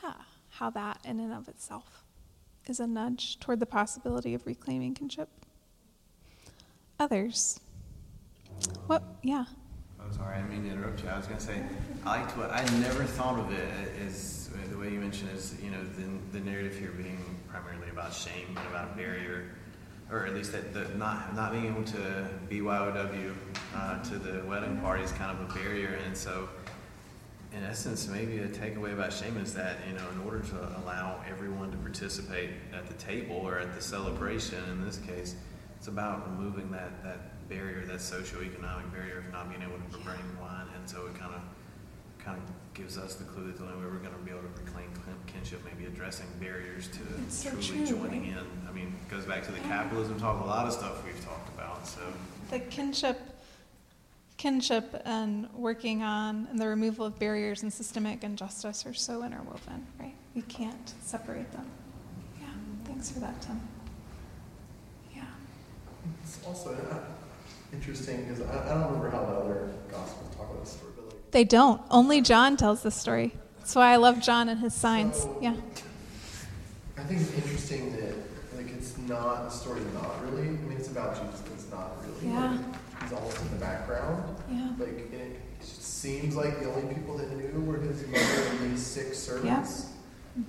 how 0.50 0.70
that 0.72 1.00
in 1.06 1.20
and 1.20 1.34
of 1.34 1.48
itself 1.48 2.04
is 2.66 2.80
a 2.80 2.88
nudge 2.88 3.40
toward 3.40 3.60
the 3.60 3.66
possibility 3.66 4.34
of 4.34 4.46
reclaiming 4.46 4.94
kinship. 4.94 5.30
Others. 7.00 7.60
What? 8.88 9.04
Yeah. 9.22 9.46
I'm 10.02 10.12
sorry, 10.14 10.38
I 10.38 10.42
didn't 10.42 10.52
mean 10.52 10.64
to 10.64 10.70
interrupt 10.72 11.04
you. 11.04 11.10
I 11.10 11.18
was 11.18 11.28
going 11.28 11.40
to 11.40 11.46
say, 11.46 11.62
I 12.06 12.20
liked 12.22 12.38
what 12.38 12.52
I 12.52 12.64
never 12.80 13.04
thought 13.04 13.40
of 13.40 13.52
it 13.52 13.70
as 14.06 14.37
the 14.70 14.78
way 14.78 14.90
you 14.92 15.00
mentioned 15.00 15.30
is, 15.36 15.56
you 15.62 15.72
know, 15.72 15.84
the, 15.84 16.38
the 16.38 16.44
narrative 16.44 16.78
here 16.78 16.92
being 16.92 17.20
primarily 17.50 17.90
about 17.90 18.14
shame 18.14 18.46
and 18.50 18.68
about 18.68 18.92
a 18.94 18.96
barrier, 18.96 19.50
or 20.12 20.26
at 20.26 20.34
least 20.34 20.52
that 20.54 20.74
the, 20.74 20.86
not 20.98 21.36
not 21.36 21.52
being 21.52 21.66
able 21.66 21.84
to 21.84 22.30
BYOW 22.50 23.36
uh, 23.76 24.04
to 24.04 24.18
the 24.18 24.46
wedding 24.46 24.78
party 24.78 25.04
is 25.04 25.12
kind 25.12 25.38
of 25.38 25.50
a 25.50 25.54
barrier, 25.54 26.00
and 26.06 26.16
so. 26.16 26.50
In 27.54 27.64
essence, 27.64 28.10
maybe 28.10 28.40
a 28.40 28.48
takeaway 28.48 28.92
about 28.92 29.14
shame 29.14 29.38
is 29.38 29.54
that 29.54 29.78
you 29.88 29.98
know, 29.98 30.04
in 30.14 30.22
order 30.28 30.42
to 30.42 30.80
allow 30.84 31.24
everyone 31.28 31.72
to 31.72 31.78
participate 31.78 32.50
at 32.74 32.88
the 32.88 32.94
table 32.96 33.38
or 33.38 33.58
at 33.58 33.74
the 33.74 33.82
celebration, 33.82 34.62
in 34.70 34.86
this 34.86 34.98
case, 34.98 35.34
it's 35.78 35.88
about 35.88 36.30
removing 36.30 36.70
that, 36.72 37.02
that 37.04 37.48
barrier, 37.48 37.86
that 37.86 38.00
socioeconomic 38.00 38.92
barrier 38.92 39.20
of 39.20 39.32
not 39.32 39.50
being 39.50 39.62
able 39.62 39.78
to 39.78 39.98
bring 40.04 40.20
wine, 40.42 40.68
and 40.76 40.90
so 40.90 41.06
it 41.08 41.18
kind 41.18 41.34
of 41.34 41.42
kind 42.20 42.38
of 42.38 42.67
gives 42.78 42.98
us 42.98 43.16
the 43.16 43.24
clue 43.24 43.48
that 43.48 43.58
the 43.58 43.64
only 43.64 43.78
way 43.78 43.92
we're 43.92 43.98
going 43.98 44.14
to 44.14 44.20
be 44.20 44.30
able 44.32 44.42
to 44.42 44.48
reclaim 44.64 44.88
kin- 44.94 45.34
kinship, 45.34 45.60
maybe 45.66 45.86
addressing 45.88 46.28
barriers 46.40 46.88
to 46.90 47.00
It's 47.26 47.36
so 47.44 47.50
truly 47.50 47.88
true, 47.88 47.98
joining 47.98 48.22
right? 48.34 48.38
in. 48.42 48.68
I 48.70 48.72
mean, 48.72 48.94
it 49.06 49.10
goes 49.12 49.26
back 49.26 49.44
to 49.46 49.52
the 49.52 49.60
capitalism 49.62 50.20
talk, 50.20 50.42
a 50.44 50.46
lot 50.48 50.68
of 50.68 50.74
stuff 50.74 51.04
we've 51.06 51.24
talked 51.26 51.50
about. 51.58 51.88
So 51.88 52.02
The 52.52 52.60
kinship, 52.60 53.20
kinship 54.38 55.02
and 55.06 55.52
working 55.54 56.04
on 56.04 56.48
and 56.52 56.60
the 56.60 56.68
removal 56.68 57.06
of 57.06 57.18
barriers 57.18 57.64
and 57.64 57.74
systemic 57.74 58.24
injustice 58.24 58.86
are 58.86 58.94
so 58.94 59.24
interwoven, 59.24 59.88
right? 60.00 60.14
We 60.36 60.44
can't 60.44 60.94
separate 61.02 61.52
them. 61.52 61.66
Yeah, 62.40 62.46
thanks 62.86 63.10
for 63.10 63.20
that, 63.22 63.42
Tim. 63.42 63.60
Yeah. 65.16 65.24
It's 66.24 66.38
also 66.46 66.76
uh, 66.92 67.00
interesting 67.74 68.24
because 68.26 68.42
I, 68.42 68.66
I 68.66 68.74
don't 68.76 68.86
remember 68.86 69.10
how 69.10 69.26
the 69.26 69.34
other 69.34 69.72
gospels 69.90 70.36
talk 70.36 70.52
about 70.52 70.64
this 70.64 70.74
story, 70.74 70.92
but 70.96 70.97
like 70.97 70.97
They 71.32 71.44
don't. 71.44 71.82
Only 71.90 72.22
John 72.22 72.58
tells 72.58 72.82
the 72.84 72.92
story. 72.92 73.34
That's 73.60 73.76
why 73.76 73.92
I 73.92 73.98
love 73.98 74.22
John 74.22 74.50
and 74.50 74.60
his 74.60 74.74
signs. 74.74 75.18
So- 75.24 75.38
Yeah. 75.42 75.56
I 76.98 77.04
think 77.04 77.22
it's 77.22 77.34
interesting 77.34 77.92
that 77.98 78.16
like 78.58 78.72
it's 78.76 78.98
not 78.98 79.46
a 79.48 79.52
story 79.52 79.82
not 79.94 80.22
really. 80.24 80.48
I 80.48 80.52
mean 80.52 80.78
it's 80.78 80.88
about 80.90 81.14
Jesus, 81.16 81.42
but 81.42 81.54
it's 81.54 81.70
not 81.72 81.92
really. 82.04 82.34
Yeah. 82.34 82.52
Like, 82.52 83.04
he's 83.04 83.14
almost 83.14 83.40
in 83.42 83.50
the 83.52 83.58
background. 83.58 84.36
Yeah. 84.50 84.70
Like 84.80 85.10
and 85.12 85.22
it 85.22 85.40
seems 85.62 86.36
like 86.36 86.60
the 86.60 86.72
only 86.74 86.94
people 86.94 87.18
that 87.18 87.32
knew 87.32 87.62
were 87.62 87.78
his 87.78 88.06
mother 88.08 88.50
and 88.50 88.72
these 88.72 88.86
six 88.86 89.20
servants. 89.20 89.88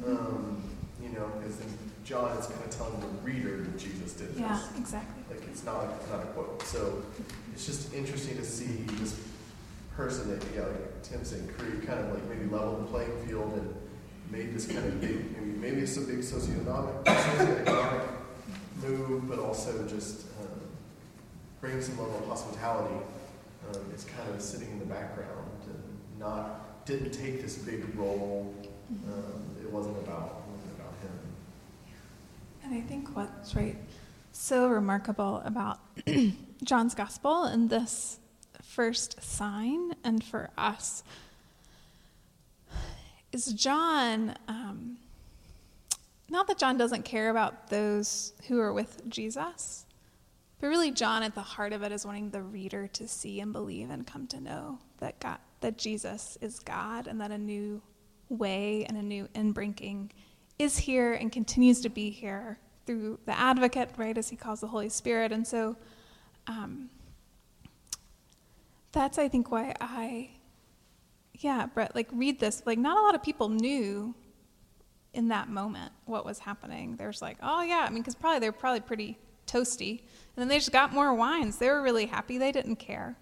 Um, 0.06 0.62
you 1.02 1.08
know, 1.10 1.30
because 1.38 1.56
John 2.04 2.36
is 2.38 2.46
kind 2.46 2.64
of 2.64 2.70
telling 2.70 3.00
the 3.00 3.06
reader 3.22 3.58
that 3.62 3.78
Jesus 3.78 4.12
did 4.14 4.30
this. 4.32 4.40
Yeah, 4.40 4.60
exactly. 4.78 5.22
Like 5.30 5.46
it's 5.48 5.64
not 5.64 5.84
it's 6.00 6.10
not 6.10 6.20
a 6.22 6.26
quote. 6.28 6.62
So 6.62 7.02
it's 7.52 7.66
just 7.66 7.92
interesting 7.92 8.36
to 8.38 8.44
see 8.44 8.84
this 9.00 9.20
person 9.98 10.30
that 10.30 10.46
yeah, 10.54 10.62
like 10.62 11.02
Tim 11.02 11.24
said, 11.24 11.42
create 11.58 11.84
kind 11.84 11.98
of 11.98 12.14
like 12.14 12.24
maybe 12.28 12.48
level 12.48 12.76
the 12.76 12.84
playing 12.84 13.10
field 13.26 13.52
and 13.54 13.74
made 14.30 14.54
this 14.54 14.68
kind 14.68 14.86
of 14.86 15.00
big 15.00 15.36
maybe 15.36 15.58
maybe 15.58 15.80
it's 15.80 15.96
a 15.96 16.02
big 16.02 16.20
socioeconomic 16.20 17.02
socioeconomic 17.04 18.06
move, 18.80 19.28
but 19.28 19.40
also 19.40 19.84
just 19.88 20.26
um, 20.40 20.60
bringing 21.60 21.82
some 21.82 21.98
level 21.98 22.16
of 22.16 22.28
hospitality. 22.28 22.94
Um, 23.68 23.80
it's 23.92 24.04
kind 24.04 24.32
of 24.32 24.40
sitting 24.40 24.70
in 24.70 24.78
the 24.78 24.84
background 24.86 25.50
and 25.66 26.20
not 26.20 26.86
didn't 26.86 27.10
take 27.10 27.42
this 27.42 27.58
big 27.58 27.84
role. 27.96 28.54
Um, 29.08 29.42
it 29.60 29.68
wasn't 29.68 29.98
about 29.98 30.44
it 30.46 30.52
wasn't 30.52 30.78
about 30.78 30.94
him. 31.02 31.18
And 32.62 32.72
I 32.72 32.82
think 32.82 33.16
what's 33.16 33.56
right 33.56 33.76
so 34.30 34.68
remarkable 34.68 35.42
about 35.44 35.80
John's 36.62 36.94
gospel 36.94 37.42
and 37.42 37.68
this 37.68 38.20
first 38.68 39.22
sign, 39.22 39.94
and 40.04 40.22
for 40.22 40.50
us, 40.56 41.02
is 43.32 43.46
John. 43.46 44.36
Um, 44.46 44.98
not 46.28 46.46
that 46.48 46.58
John 46.58 46.76
doesn't 46.76 47.04
care 47.04 47.30
about 47.30 47.68
those 47.68 48.34
who 48.46 48.60
are 48.60 48.72
with 48.72 49.08
Jesus, 49.08 49.86
but 50.60 50.68
really, 50.68 50.90
John 50.90 51.22
at 51.22 51.34
the 51.34 51.40
heart 51.40 51.72
of 51.72 51.82
it 51.82 51.92
is 51.92 52.04
wanting 52.04 52.30
the 52.30 52.42
reader 52.42 52.86
to 52.88 53.08
see 53.08 53.40
and 53.40 53.52
believe 53.52 53.90
and 53.90 54.06
come 54.06 54.26
to 54.28 54.40
know 54.40 54.78
that 54.98 55.18
God, 55.18 55.38
that 55.60 55.78
Jesus 55.78 56.36
is 56.40 56.58
God, 56.60 57.06
and 57.06 57.20
that 57.20 57.30
a 57.30 57.38
new 57.38 57.80
way 58.28 58.84
and 58.84 58.98
a 58.98 59.02
new 59.02 59.28
inbreaking 59.34 60.10
is 60.58 60.76
here 60.76 61.14
and 61.14 61.32
continues 61.32 61.80
to 61.80 61.88
be 61.88 62.10
here 62.10 62.58
through 62.84 63.18
the 63.24 63.38
advocate, 63.38 63.90
right, 63.96 64.18
as 64.18 64.28
he 64.28 64.36
calls 64.36 64.60
the 64.60 64.66
Holy 64.66 64.88
Spirit. 64.88 65.32
And 65.32 65.46
so 65.46 65.76
um, 66.46 66.90
that's, 68.92 69.18
I 69.18 69.28
think, 69.28 69.50
why 69.50 69.74
I, 69.80 70.30
yeah, 71.34 71.66
Brett, 71.66 71.94
like 71.94 72.08
read 72.12 72.40
this. 72.40 72.62
Like, 72.64 72.78
not 72.78 72.98
a 72.98 73.02
lot 73.02 73.14
of 73.14 73.22
people 73.22 73.48
knew 73.48 74.14
in 75.14 75.28
that 75.28 75.48
moment 75.48 75.92
what 76.04 76.24
was 76.24 76.38
happening. 76.38 76.96
There's 76.96 77.22
like, 77.22 77.38
oh, 77.42 77.62
yeah, 77.62 77.84
I 77.86 77.90
mean, 77.90 78.02
because 78.02 78.14
probably 78.14 78.40
they're 78.40 78.52
probably 78.52 78.80
pretty 78.80 79.18
toasty. 79.46 79.90
And 80.00 80.36
then 80.36 80.48
they 80.48 80.58
just 80.58 80.72
got 80.72 80.92
more 80.92 81.14
wines. 81.14 81.58
They 81.58 81.68
were 81.68 81.82
really 81.82 82.06
happy. 82.06 82.38
They 82.38 82.52
didn't 82.52 82.76
care. 82.76 83.16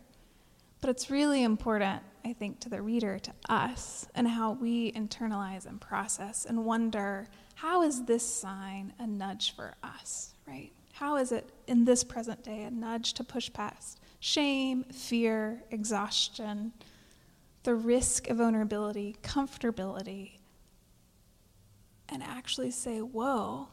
But 0.81 0.91
it's 0.91 1.11
really 1.11 1.43
important, 1.43 2.03
I 2.25 2.33
think, 2.33 2.61
to 2.61 2.69
the 2.69 2.83
reader, 2.83 3.19
to 3.19 3.33
us, 3.49 4.07
and 4.15 4.29
how 4.29 4.53
we 4.53 4.93
internalize 4.93 5.67
and 5.67 5.81
process 5.81 6.45
and 6.45 6.65
wonder 6.65 7.29
how 7.55 7.83
is 7.83 8.05
this 8.05 8.27
sign 8.27 8.93
a 8.99 9.07
nudge 9.07 9.57
for 9.57 9.75
us, 9.83 10.35
right? 10.47 10.71
How 10.93 11.17
is 11.17 11.33
it 11.33 11.51
in 11.67 11.85
this 11.87 12.05
present 12.05 12.45
day 12.45 12.65
a 12.65 12.71
nudge 12.71 13.15
to 13.15 13.25
push 13.25 13.51
past 13.53 14.01
shame, 14.21 14.85
fear, 14.85 15.63
exhaustion, 15.71 16.73
the 17.63 17.75
risk 17.75 18.29
of 18.29 18.39
vulnerability, 18.39 19.17
comfortability, 19.23 20.39
and 22.09 22.23
actually 22.23 22.71
say, 22.71 23.01
whoa, 23.01 23.69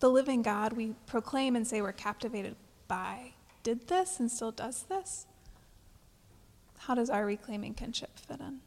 the 0.00 0.08
living 0.08 0.42
God 0.42 0.72
we 0.72 0.94
proclaim 1.06 1.54
and 1.54 1.66
say 1.66 1.80
we're 1.80 1.92
captivated 1.92 2.56
by 2.88 3.32
did 3.62 3.86
this 3.86 4.18
and 4.18 4.30
still 4.30 4.50
does 4.50 4.82
this? 4.88 5.26
How 6.78 6.96
does 6.96 7.10
our 7.10 7.24
reclaiming 7.24 7.74
kinship 7.74 8.10
fit 8.18 8.40
in? 8.40 8.58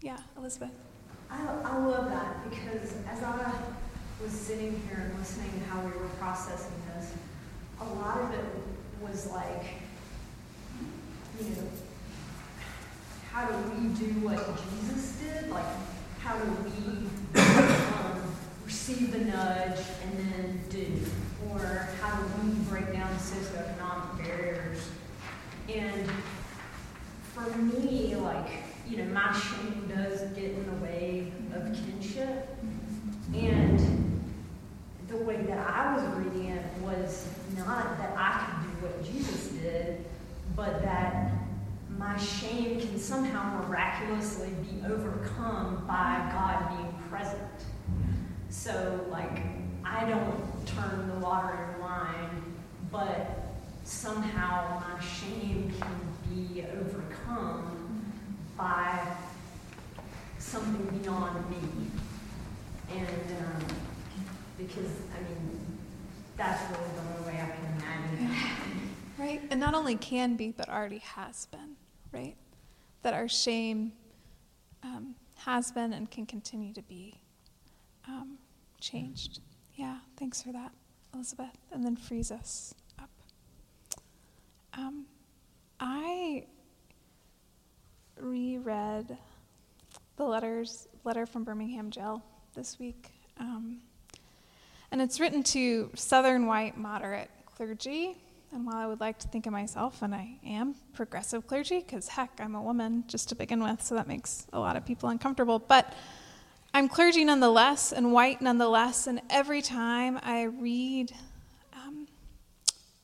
Yeah, 0.00 0.16
Elizabeth. 0.38 0.70
I, 1.30 1.46
I 1.62 1.78
love 1.84 2.08
that 2.08 2.48
because 2.48 2.94
as 3.06 3.22
I 3.22 3.52
was 4.22 4.32
sitting 4.32 4.80
here 4.88 5.08
and 5.10 5.18
listening 5.18 5.50
to 5.60 5.66
how 5.66 5.82
we 5.82 5.92
were 5.92 6.08
processing 6.18 6.72
this, 6.94 7.12
a 7.80 7.84
lot 7.84 8.18
of 8.18 8.32
it 8.32 8.44
was 9.00 9.30
like, 9.30 9.64
you 11.40 11.48
know, 11.50 11.68
how 13.32 13.46
do 13.46 13.54
we 13.70 13.88
do 13.94 14.06
what 14.26 14.38
Jesus 14.56 15.16
did? 15.16 15.50
Like, 15.50 15.64
how 16.20 16.36
do 16.38 16.50
we 16.64 17.40
um, 17.40 18.20
receive 18.64 19.12
the 19.12 19.20
nudge 19.20 19.80
and 20.04 20.18
then 20.18 20.60
do? 20.68 20.86
Or 21.50 21.88
how 22.00 22.20
do 22.20 22.24
we 22.42 22.54
break 22.68 22.92
down 22.92 23.10
the 23.12 23.18
socioeconomic 23.18 24.18
barriers? 24.22 24.88
And 25.68 26.10
for 27.34 27.56
me, 27.56 28.16
like, 28.16 28.48
you 28.88 28.98
know, 28.98 29.04
my 29.12 29.32
shame 29.32 29.90
does 29.94 30.22
get 30.32 30.50
in 30.52 30.66
the 30.66 30.84
way 30.84 31.32
of 31.54 31.72
kinship. 31.72 32.48
And 33.32 34.09
the 35.10 35.16
way 35.16 35.42
that 35.42 35.58
I 35.58 35.96
was 35.96 36.04
reading 36.24 36.50
it 36.50 36.64
was 36.82 37.26
not 37.56 37.98
that 37.98 38.14
I 38.16 38.46
could 38.46 38.80
do 38.80 38.86
what 38.86 39.04
Jesus 39.04 39.48
did, 39.48 40.04
but 40.54 40.82
that 40.82 41.32
my 41.98 42.16
shame 42.16 42.80
can 42.80 42.96
somehow 42.98 43.60
miraculously 43.66 44.50
be 44.62 44.86
overcome 44.86 45.84
by 45.86 46.30
God 46.32 46.76
being 46.76 46.94
present. 47.10 47.42
So, 48.50 49.04
like, 49.10 49.42
I 49.84 50.08
don't 50.08 50.66
turn 50.66 51.08
the 51.08 51.26
water 51.26 51.58
into 51.68 51.80
wine, 51.80 52.54
but 52.92 53.36
somehow 53.82 54.80
my 54.80 55.04
shame 55.04 55.72
can 55.80 56.00
be 56.32 56.64
overcome 56.78 58.04
by 58.56 59.16
something 60.38 60.98
beyond 61.00 61.50
me. 61.50 61.56
And 62.92 63.38
um, 63.38 63.76
because, 64.66 64.90
I 65.16 65.22
mean, 65.28 65.78
that's 66.36 66.62
really 66.70 66.90
the 66.94 67.18
only 67.18 67.32
way 67.32 67.40
I 67.40 67.46
can 67.46 67.74
imagine. 67.76 68.36
Right? 69.18 69.42
And 69.50 69.60
not 69.60 69.74
only 69.74 69.96
can 69.96 70.36
be, 70.36 70.50
but 70.50 70.70
already 70.70 71.00
has 71.00 71.44
been, 71.44 71.76
right? 72.10 72.36
That 73.02 73.12
our 73.12 73.28
shame 73.28 73.92
um, 74.82 75.14
has 75.44 75.70
been 75.72 75.92
and 75.92 76.10
can 76.10 76.24
continue 76.24 76.72
to 76.72 76.80
be 76.80 77.20
um, 78.08 78.38
changed. 78.80 79.40
Yeah, 79.74 79.98
thanks 80.16 80.40
for 80.40 80.52
that, 80.52 80.72
Elizabeth. 81.12 81.56
And 81.70 81.84
then 81.84 81.96
frees 81.96 82.30
us 82.30 82.74
up. 82.98 83.10
Um, 84.72 85.04
I 85.78 86.46
reread 88.18 89.18
the 90.16 90.24
letters 90.24 90.88
letter 91.04 91.26
from 91.26 91.44
Birmingham 91.44 91.90
jail 91.90 92.22
this 92.54 92.78
week, 92.78 93.10
um, 93.38 93.78
and 94.92 95.00
it's 95.00 95.20
written 95.20 95.42
to 95.44 95.90
Southern 95.94 96.46
white 96.46 96.76
moderate 96.76 97.30
clergy. 97.44 98.16
And 98.52 98.66
while 98.66 98.76
I 98.76 98.86
would 98.86 98.98
like 98.98 99.18
to 99.20 99.28
think 99.28 99.46
of 99.46 99.52
myself, 99.52 100.02
and 100.02 100.12
I 100.12 100.36
am 100.44 100.74
progressive 100.92 101.46
clergy, 101.46 101.78
because 101.78 102.08
heck, 102.08 102.40
I'm 102.40 102.56
a 102.56 102.62
woman 102.62 103.04
just 103.06 103.28
to 103.28 103.36
begin 103.36 103.62
with, 103.62 103.80
so 103.82 103.94
that 103.94 104.08
makes 104.08 104.46
a 104.52 104.58
lot 104.58 104.76
of 104.76 104.84
people 104.84 105.08
uncomfortable. 105.08 105.60
But 105.60 105.92
I'm 106.74 106.88
clergy 106.88 107.24
nonetheless, 107.24 107.92
and 107.92 108.12
white 108.12 108.42
nonetheless. 108.42 109.06
And 109.06 109.20
every 109.30 109.62
time 109.62 110.18
I 110.22 110.44
read 110.44 111.12
um, 111.72 112.08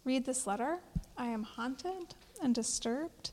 read 0.05 0.25
this 0.25 0.47
letter, 0.47 0.79
I 1.17 1.27
am 1.27 1.45
haunted 1.45 2.15
and 2.43 2.55
disturbed. 2.55 3.31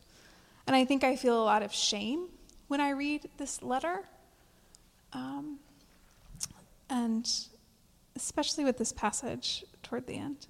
And 0.68 0.76
I 0.76 0.86
think 0.86 1.04
I 1.04 1.16
feel 1.16 1.42
a 1.42 1.44
lot 1.44 1.64
of 1.64 1.74
shame 1.74 2.28
when 2.68 2.80
I 2.80 2.92
read 2.92 3.30
this 3.38 3.62
letter. 3.62 4.04
Um, 5.14 5.60
and 6.90 7.30
especially 8.16 8.64
with 8.64 8.78
this 8.78 8.92
passage 8.92 9.66
toward 9.82 10.08
the 10.08 10.18
end. 10.18 10.48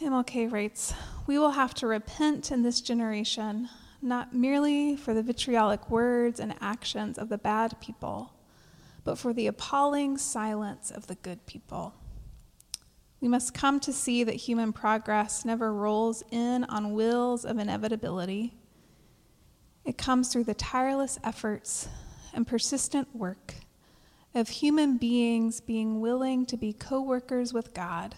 MLK 0.00 0.50
writes 0.50 0.92
We 1.26 1.38
will 1.38 1.52
have 1.52 1.74
to 1.74 1.86
repent 1.86 2.50
in 2.50 2.62
this 2.62 2.80
generation, 2.80 3.68
not 4.02 4.34
merely 4.34 4.96
for 4.96 5.14
the 5.14 5.22
vitriolic 5.22 5.88
words 5.88 6.40
and 6.40 6.54
actions 6.60 7.16
of 7.16 7.28
the 7.28 7.38
bad 7.38 7.80
people, 7.80 8.34
but 9.04 9.18
for 9.18 9.32
the 9.32 9.46
appalling 9.46 10.18
silence 10.18 10.90
of 10.90 11.06
the 11.06 11.14
good 11.14 11.46
people. 11.46 11.94
We 13.20 13.28
must 13.28 13.54
come 13.54 13.80
to 13.80 13.92
see 13.92 14.24
that 14.24 14.34
human 14.34 14.72
progress 14.72 15.44
never 15.44 15.72
rolls 15.72 16.22
in 16.30 16.64
on 16.64 16.92
wheels 16.92 17.44
of 17.46 17.58
inevitability. 17.58 18.52
It 19.84 19.96
comes 19.96 20.30
through 20.30 20.44
the 20.44 20.54
tireless 20.54 21.18
efforts 21.24 21.88
and 22.34 22.46
persistent 22.46 23.14
work 23.14 23.54
of 24.34 24.48
human 24.48 24.96
beings 24.96 25.60
being 25.60 26.00
willing 26.00 26.44
to 26.46 26.56
be 26.56 26.72
co 26.72 27.00
workers 27.00 27.52
with 27.52 27.72
God. 27.72 28.16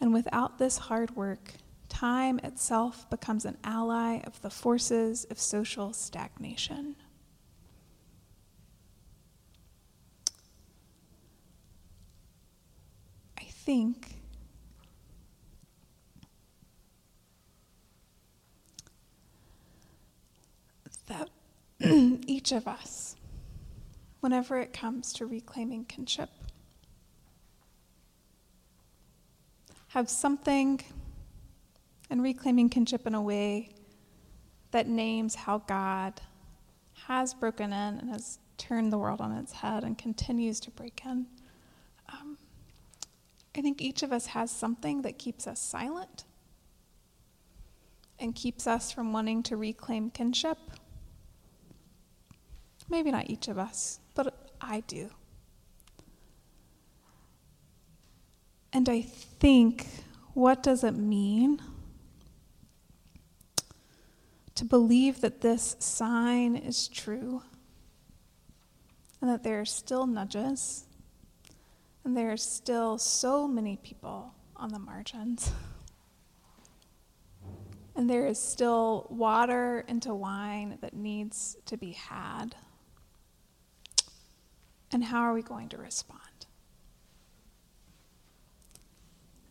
And 0.00 0.12
without 0.12 0.58
this 0.58 0.78
hard 0.78 1.16
work, 1.16 1.54
time 1.88 2.38
itself 2.42 3.08
becomes 3.10 3.44
an 3.44 3.56
ally 3.64 4.20
of 4.24 4.40
the 4.42 4.50
forces 4.50 5.24
of 5.24 5.38
social 5.38 5.92
stagnation. 5.92 6.96
I 13.38 13.44
think 13.44 14.18
that 21.06 21.28
each 22.26 22.52
of 22.52 22.68
us, 22.68 23.16
whenever 24.20 24.58
it 24.58 24.72
comes 24.72 25.12
to 25.14 25.26
reclaiming 25.26 25.84
kinship, 25.84 26.30
have 29.88 30.10
something 30.10 30.80
and 32.10 32.22
reclaiming 32.22 32.68
kinship 32.68 33.06
in 33.06 33.14
a 33.14 33.22
way 33.22 33.70
that 34.70 34.86
names 34.86 35.34
how 35.34 35.58
God 35.58 36.20
has 37.06 37.32
broken 37.32 37.72
in 37.72 37.98
and 37.98 38.10
has 38.10 38.38
turned 38.58 38.92
the 38.92 38.98
world 38.98 39.20
on 39.20 39.32
its 39.32 39.52
head 39.52 39.84
and 39.84 39.96
continues 39.96 40.60
to 40.60 40.70
break 40.70 41.00
in. 41.04 41.26
Um, 42.12 42.36
I 43.56 43.62
think 43.62 43.80
each 43.80 44.02
of 44.02 44.12
us 44.12 44.26
has 44.26 44.50
something 44.50 45.02
that 45.02 45.18
keeps 45.18 45.46
us 45.46 45.60
silent 45.60 46.24
and 48.18 48.34
keeps 48.34 48.66
us 48.66 48.90
from 48.90 49.12
wanting 49.12 49.42
to 49.44 49.56
reclaim 49.56 50.10
kinship. 50.10 50.58
Maybe 52.90 53.10
not 53.10 53.30
each 53.30 53.48
of 53.48 53.58
us, 53.58 54.00
I 54.60 54.80
do. 54.80 55.10
And 58.72 58.88
I 58.88 59.00
think, 59.02 59.86
what 60.34 60.62
does 60.62 60.84
it 60.84 60.94
mean 60.94 61.60
to 64.54 64.64
believe 64.64 65.20
that 65.20 65.40
this 65.40 65.76
sign 65.78 66.54
is 66.56 66.88
true 66.88 67.42
and 69.20 69.30
that 69.30 69.42
there 69.42 69.60
are 69.60 69.64
still 69.64 70.06
nudges 70.06 70.84
and 72.04 72.16
there 72.16 72.30
are 72.32 72.36
still 72.36 72.98
so 72.98 73.48
many 73.48 73.76
people 73.76 74.34
on 74.56 74.70
the 74.70 74.78
margins? 74.78 75.50
And 77.96 78.08
there 78.08 78.26
is 78.26 78.38
still 78.38 79.08
water 79.10 79.84
into 79.88 80.14
wine 80.14 80.78
that 80.82 80.94
needs 80.94 81.56
to 81.66 81.76
be 81.76 81.92
had. 81.92 82.54
And 84.92 85.04
how 85.04 85.20
are 85.20 85.34
we 85.34 85.42
going 85.42 85.68
to 85.70 85.76
respond? 85.76 86.20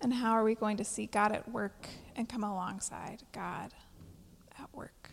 And 0.01 0.13
how 0.13 0.31
are 0.31 0.43
we 0.43 0.55
going 0.55 0.77
to 0.77 0.83
see 0.83 1.05
God 1.07 1.31
at 1.31 1.51
work 1.51 1.87
and 2.15 2.29
come 2.29 2.43
alongside 2.43 3.23
God 3.31 3.73
at 4.59 4.73
work? 4.73 5.09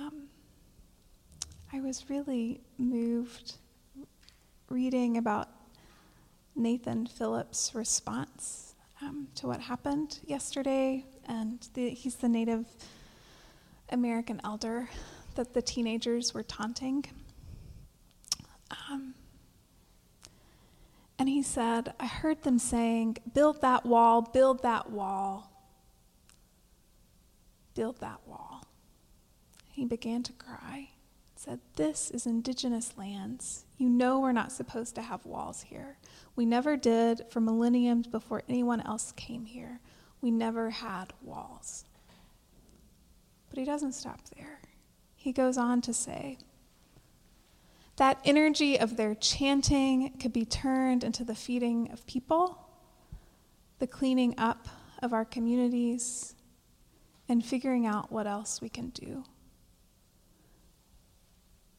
Um, 0.00 0.28
I 1.72 1.80
was 1.80 2.08
really 2.08 2.60
moved 2.78 3.56
reading 4.68 5.16
about 5.18 5.48
Nathan 6.54 7.06
Phillips' 7.06 7.74
response 7.74 8.74
um, 9.02 9.28
to 9.34 9.46
what 9.46 9.60
happened 9.60 10.18
yesterday, 10.26 11.04
and 11.26 11.66
the, 11.74 11.90
he's 11.90 12.16
the 12.16 12.28
Native 12.28 12.66
American 13.90 14.40
elder 14.44 14.88
that 15.34 15.54
the 15.54 15.62
teenagers 15.62 16.32
were 16.34 16.42
taunting. 16.42 17.04
Um, 18.90 19.14
and 21.18 21.28
he 21.28 21.42
said, 21.42 21.94
I 22.00 22.06
heard 22.06 22.42
them 22.42 22.58
saying, 22.58 23.18
Build 23.32 23.60
that 23.62 23.86
wall, 23.86 24.22
build 24.22 24.62
that 24.62 24.90
wall, 24.90 25.52
build 27.74 28.00
that 28.00 28.20
wall. 28.26 28.64
He 29.68 29.84
began 29.84 30.22
to 30.24 30.32
cry. 30.32 30.90
Said, 31.36 31.60
This 31.76 32.10
is 32.10 32.26
indigenous 32.26 32.96
lands. 32.96 33.64
You 33.78 33.88
know 33.88 34.20
we're 34.20 34.32
not 34.32 34.52
supposed 34.52 34.94
to 34.94 35.02
have 35.02 35.26
walls 35.26 35.62
here. 35.62 35.98
We 36.36 36.46
never 36.46 36.76
did 36.76 37.22
for 37.30 37.40
millenniums 37.40 38.06
before 38.06 38.42
anyone 38.48 38.80
else 38.80 39.12
came 39.12 39.44
here. 39.44 39.80
We 40.20 40.30
never 40.30 40.70
had 40.70 41.12
walls. 41.20 41.84
But 43.48 43.58
he 43.58 43.64
doesn't 43.64 43.92
stop 43.92 44.20
there. 44.36 44.60
He 45.14 45.32
goes 45.32 45.58
on 45.58 45.80
to 45.82 45.92
say, 45.92 46.38
that 47.96 48.20
energy 48.24 48.78
of 48.78 48.96
their 48.96 49.14
chanting 49.14 50.16
could 50.18 50.32
be 50.32 50.44
turned 50.44 51.04
into 51.04 51.24
the 51.24 51.34
feeding 51.34 51.90
of 51.92 52.06
people, 52.06 52.68
the 53.78 53.86
cleaning 53.86 54.34
up 54.38 54.68
of 55.02 55.12
our 55.12 55.24
communities, 55.24 56.34
and 57.28 57.44
figuring 57.44 57.86
out 57.86 58.10
what 58.10 58.26
else 58.26 58.60
we 58.60 58.68
can 58.68 58.88
do. 58.90 59.24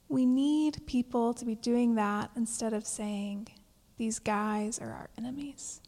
We 0.07 0.26
need 0.26 0.86
people 0.86 1.34
to 1.34 1.45
be 1.45 1.55
doing 1.55 1.95
that 1.95 2.30
instead 2.36 2.74
of 2.74 2.86
saying, 2.86 3.47
these 3.97 4.20
guys 4.20 4.80
are 4.80 4.91
our 4.91 5.09
enemies. 5.18 5.82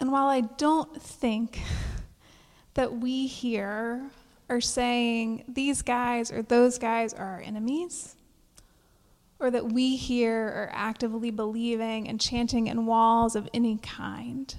And 0.00 0.10
while 0.10 0.26
I 0.26 0.40
don't 0.40 1.00
think 1.00 1.60
that 2.74 2.96
we 2.96 3.26
here 3.26 4.10
are 4.52 4.60
saying 4.60 5.44
these 5.48 5.80
guys 5.80 6.30
or 6.30 6.42
those 6.42 6.78
guys 6.78 7.14
are 7.14 7.24
our 7.24 7.40
enemies, 7.40 8.16
or 9.40 9.50
that 9.50 9.72
we 9.72 9.96
here 9.96 10.46
are 10.46 10.70
actively 10.74 11.30
believing 11.30 12.06
and 12.06 12.20
chanting 12.20 12.66
in 12.66 12.84
walls 12.84 13.34
of 13.34 13.48
any 13.54 13.78
kind. 13.78 14.54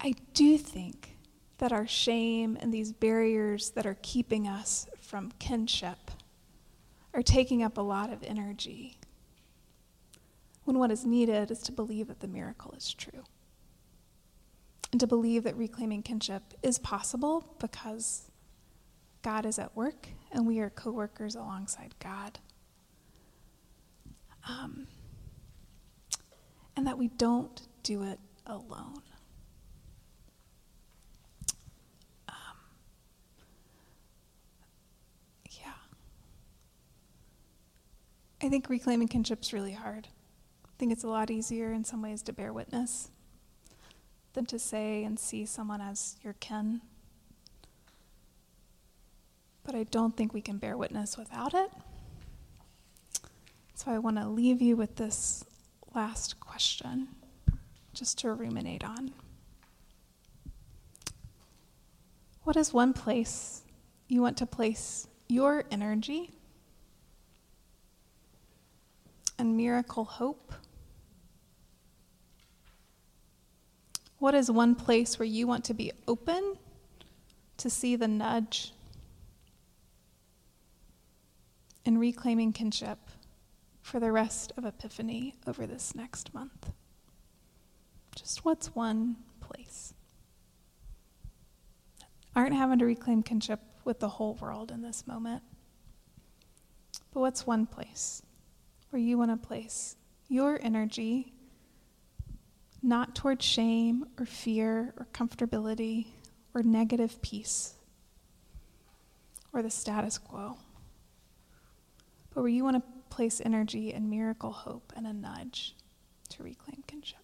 I 0.00 0.14
do 0.32 0.56
think 0.56 1.16
that 1.58 1.72
our 1.72 1.86
shame 1.86 2.56
and 2.58 2.72
these 2.72 2.90
barriers 2.90 3.70
that 3.70 3.84
are 3.84 3.98
keeping 4.00 4.48
us 4.48 4.88
from 4.98 5.32
kinship 5.38 6.10
are 7.12 7.22
taking 7.22 7.62
up 7.62 7.76
a 7.76 7.82
lot 7.82 8.10
of 8.10 8.22
energy 8.22 8.98
when 10.64 10.78
what 10.78 10.90
is 10.90 11.04
needed 11.04 11.50
is 11.50 11.60
to 11.60 11.72
believe 11.72 12.08
that 12.08 12.20
the 12.20 12.28
miracle 12.28 12.72
is 12.76 12.94
true 12.94 13.24
and 14.96 15.00
to 15.02 15.06
believe 15.06 15.44
that 15.44 15.54
reclaiming 15.58 16.02
kinship 16.02 16.54
is 16.62 16.78
possible 16.78 17.54
because 17.58 18.30
God 19.20 19.44
is 19.44 19.58
at 19.58 19.76
work 19.76 20.08
and 20.32 20.46
we 20.46 20.58
are 20.60 20.70
co 20.70 20.90
workers 20.90 21.34
alongside 21.34 21.94
God. 21.98 22.38
Um, 24.48 24.86
and 26.78 26.86
that 26.86 26.96
we 26.96 27.08
don't 27.08 27.60
do 27.82 28.04
it 28.04 28.18
alone. 28.46 29.02
Um, 32.30 32.34
yeah. 35.50 35.72
I 38.42 38.48
think 38.48 38.70
reclaiming 38.70 39.08
kinship's 39.08 39.52
really 39.52 39.72
hard. 39.72 40.08
I 40.64 40.70
think 40.78 40.90
it's 40.90 41.04
a 41.04 41.08
lot 41.08 41.30
easier 41.30 41.70
in 41.70 41.84
some 41.84 42.00
ways 42.00 42.22
to 42.22 42.32
bear 42.32 42.54
witness 42.54 43.10
than 44.36 44.46
to 44.46 44.58
say 44.58 45.02
and 45.02 45.18
see 45.18 45.46
someone 45.46 45.80
as 45.80 46.16
your 46.22 46.34
kin. 46.34 46.82
But 49.64 49.74
I 49.74 49.84
don't 49.84 50.14
think 50.16 50.32
we 50.32 50.42
can 50.42 50.58
bear 50.58 50.76
witness 50.76 51.16
without 51.16 51.54
it. 51.54 51.72
So 53.74 53.90
I 53.90 53.98
want 53.98 54.18
to 54.18 54.28
leave 54.28 54.62
you 54.62 54.76
with 54.76 54.96
this 54.96 55.44
last 55.94 56.38
question, 56.38 57.08
just 57.94 58.18
to 58.18 58.32
ruminate 58.32 58.84
on. 58.84 59.12
What 62.44 62.56
is 62.56 62.72
one 62.72 62.92
place 62.92 63.62
you 64.06 64.20
want 64.20 64.36
to 64.36 64.46
place 64.46 65.08
your 65.28 65.64
energy 65.70 66.30
and 69.38 69.56
miracle 69.56 70.04
hope? 70.04 70.52
What 74.18 74.34
is 74.34 74.50
one 74.50 74.74
place 74.74 75.18
where 75.18 75.26
you 75.26 75.46
want 75.46 75.64
to 75.64 75.74
be 75.74 75.92
open 76.08 76.56
to 77.58 77.70
see 77.70 77.96
the 77.96 78.08
nudge 78.08 78.72
in 81.84 81.98
reclaiming 81.98 82.52
kinship 82.52 82.98
for 83.82 84.00
the 84.00 84.10
rest 84.10 84.52
of 84.56 84.64
Epiphany 84.64 85.34
over 85.46 85.66
this 85.66 85.94
next 85.94 86.32
month? 86.32 86.72
Just 88.14 88.44
what's 88.44 88.74
one 88.74 89.16
place? 89.40 89.92
Aren't 92.34 92.54
having 92.54 92.78
to 92.78 92.86
reclaim 92.86 93.22
kinship 93.22 93.60
with 93.84 94.00
the 94.00 94.08
whole 94.08 94.34
world 94.34 94.70
in 94.70 94.82
this 94.82 95.06
moment. 95.06 95.42
But 97.12 97.20
what's 97.20 97.46
one 97.46 97.66
place 97.66 98.22
where 98.90 99.00
you 99.00 99.16
want 99.16 99.30
to 99.30 99.46
place 99.46 99.96
your 100.28 100.58
energy 100.62 101.32
not 102.86 103.14
toward 103.14 103.42
shame 103.42 104.06
or 104.18 104.24
fear 104.24 104.94
or 104.96 105.06
comfortability 105.12 106.06
or 106.54 106.62
negative 106.62 107.20
peace 107.20 107.74
or 109.52 109.62
the 109.62 109.70
status 109.70 110.18
quo, 110.18 110.56
but 112.32 112.42
where 112.42 112.50
you 112.50 112.62
want 112.62 112.76
to 112.76 112.82
place 113.14 113.40
energy 113.44 113.92
and 113.92 114.08
miracle 114.08 114.52
hope 114.52 114.92
and 114.96 115.06
a 115.06 115.12
nudge 115.12 115.74
to 116.28 116.42
reclaim 116.42 116.82
kinship. 116.86 117.18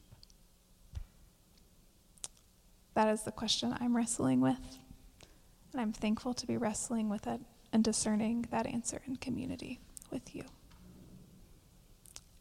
that 2.94 3.08
is 3.08 3.22
the 3.22 3.32
question 3.32 3.74
I'm 3.80 3.96
wrestling 3.96 4.40
with. 4.40 4.78
And 5.72 5.80
I'm 5.80 5.92
thankful 5.92 6.34
to 6.34 6.46
be 6.46 6.56
wrestling 6.56 7.08
with 7.08 7.26
it 7.26 7.40
and 7.72 7.82
discerning 7.82 8.46
that 8.50 8.66
answer 8.66 9.00
in 9.06 9.16
community 9.16 9.80
with 10.10 10.34
you. 10.34 10.44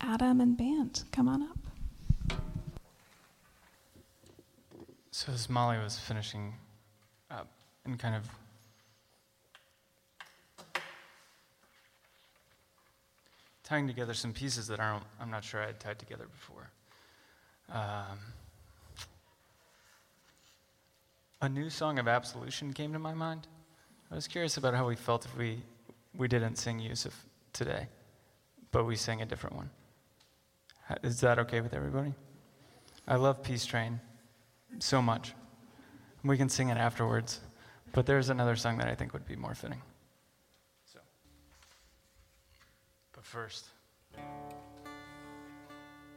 Adam 0.01 0.41
and 0.41 0.57
band, 0.57 1.03
come 1.11 1.29
on 1.29 1.43
up. 1.43 1.60
So 5.23 5.31
as 5.31 5.51
Molly 5.51 5.77
was 5.77 5.99
finishing 5.99 6.55
up 7.29 7.47
and 7.85 7.99
kind 7.99 8.15
of 8.15 8.27
tying 13.63 13.85
together 13.85 14.15
some 14.15 14.33
pieces 14.33 14.65
that 14.69 14.79
aren't, 14.79 15.03
I'm 15.19 15.29
not 15.29 15.43
sure 15.43 15.61
I 15.61 15.67
had 15.67 15.79
tied 15.79 15.99
together 15.99 16.25
before. 16.25 16.71
Um, 17.71 18.17
a 21.43 21.49
new 21.49 21.69
song 21.69 21.99
of 21.99 22.07
absolution 22.07 22.73
came 22.73 22.91
to 22.91 22.97
my 22.97 23.13
mind. 23.13 23.45
I 24.11 24.15
was 24.15 24.27
curious 24.27 24.57
about 24.57 24.73
how 24.73 24.87
we 24.87 24.95
felt 24.95 25.25
if 25.25 25.37
we, 25.37 25.61
we 26.17 26.27
didn't 26.29 26.55
sing 26.55 26.79
Yusuf 26.79 27.27
today, 27.53 27.85
but 28.71 28.87
we 28.87 28.95
sang 28.95 29.21
a 29.21 29.27
different 29.27 29.55
one. 29.55 29.69
Is 31.03 31.21
that 31.21 31.37
okay 31.37 31.61
with 31.61 31.75
everybody? 31.75 32.15
I 33.07 33.17
love 33.17 33.43
Peace 33.43 33.67
Train 33.67 33.99
so 34.79 35.01
much. 35.01 35.33
We 36.23 36.37
can 36.37 36.49
sing 36.49 36.69
it 36.69 36.77
afterwards, 36.77 37.39
but 37.93 38.05
there's 38.05 38.29
another 38.29 38.55
song 38.55 38.77
that 38.77 38.87
I 38.87 38.95
think 38.95 39.13
would 39.13 39.25
be 39.25 39.35
more 39.35 39.55
fitting. 39.55 39.81
So, 40.85 40.99
but 43.13 43.23
first, 43.25 43.65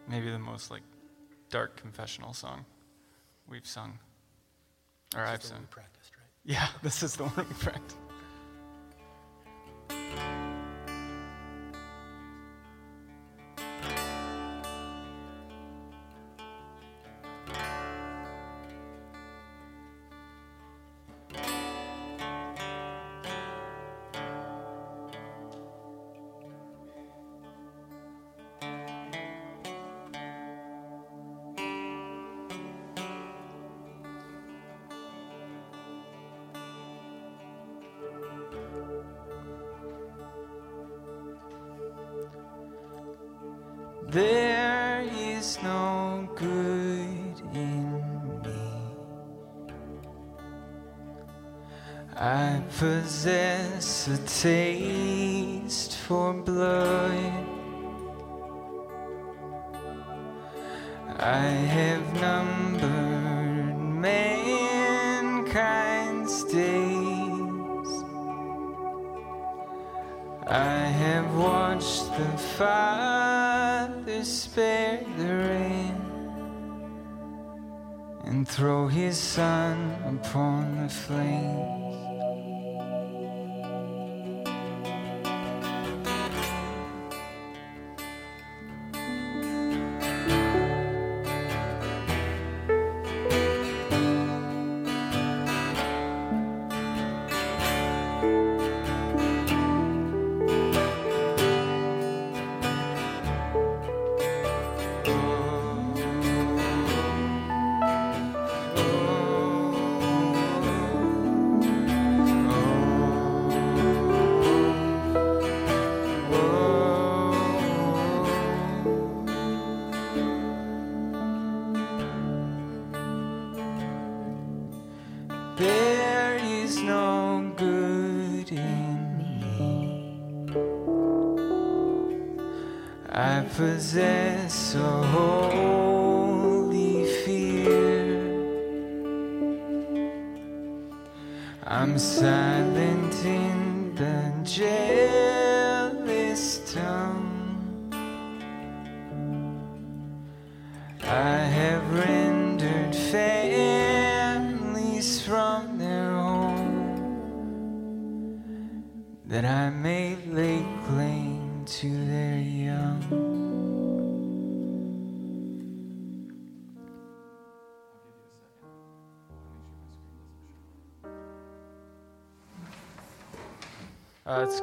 maybe 0.09 0.31
the 0.31 0.39
most 0.39 0.71
like 0.71 0.83
dark 1.51 1.77
confessional 1.77 2.33
song 2.35 2.65
we've 3.49 3.67
sung, 3.67 3.99
or 5.17 5.23
This 5.23 5.31
I've 5.31 5.41
the 5.43 5.47
one 5.47 5.57
sung. 5.57 5.61
we 5.61 5.67
practiced, 5.67 6.13
right? 6.17 6.27
Yeah, 6.45 6.69
this 6.83 7.03
is 7.03 7.17
the 7.17 7.25
one 7.25 7.47
we 7.49 7.55
practiced. 7.55 7.97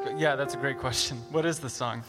Uh, 0.02 0.08
it's, 0.10 0.18
g- 0.18 0.22
yeah, 0.22 0.36
that's 0.36 0.54
a 0.54 0.56
great 0.56 0.78
question. 0.78 1.16
What 1.30 1.44
is 1.46 1.58
the 1.58 1.68
song? 1.70 2.02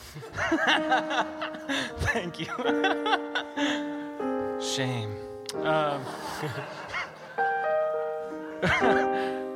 Thank 2.11 2.39
you. 2.39 2.45
Shame. 4.61 5.15
Um, 5.55 5.63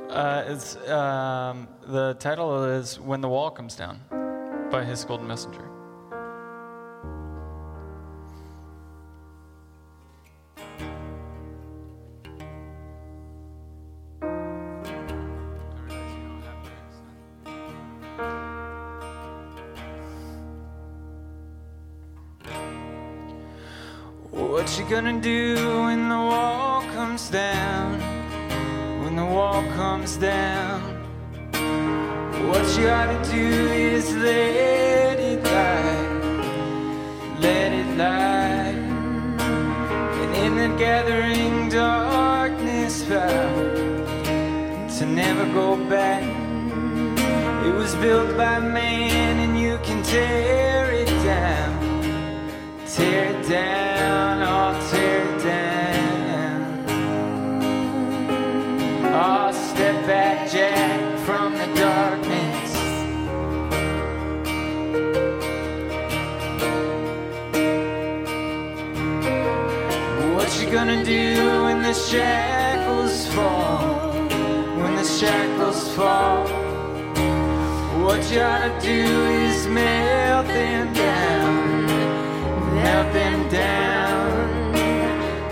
uh, 0.09 0.43
it's, 0.47 0.76
um, 0.89 1.68
the 1.88 2.15
title 2.19 2.64
is 2.65 2.99
When 2.99 3.22
the 3.22 3.30
Wall 3.30 3.51
Comes 3.51 3.76
Down 3.76 3.99
by 4.72 4.84
Hiss 4.84 5.03
Golden 5.05 5.27
Messenger. 5.27 5.66
What 78.18 78.31
you 78.31 78.41
ought 78.41 78.60
to 78.60 78.81
do 78.81 79.03
is 79.45 79.68
melt 79.68 80.48
them 80.48 80.91
down, 80.91 81.85
melt 82.73 83.14
them 83.14 83.48
down, 83.49 84.73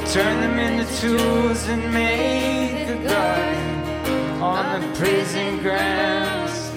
turn 0.07 0.41
them 0.41 0.57
into 0.57 0.85
tools 0.99 1.67
and 1.67 1.93
make 1.93 2.87
a 2.89 3.03
garden 3.07 4.41
on 4.41 4.81
the 4.81 4.97
prison 4.97 5.59
grounds. 5.59 6.71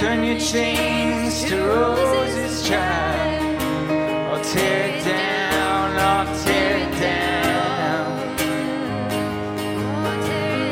Turn 0.00 0.22
your 0.22 0.38
chains 0.38 1.42
to 1.46 1.56
roses, 1.56 2.68
child. 2.68 3.60
I'll 4.30 4.44
tear 4.44 4.88
it 4.88 5.04
down, 5.04 5.96
I'll 5.98 6.44
tear 6.44 6.76
it 6.86 6.92
down. 7.00 8.12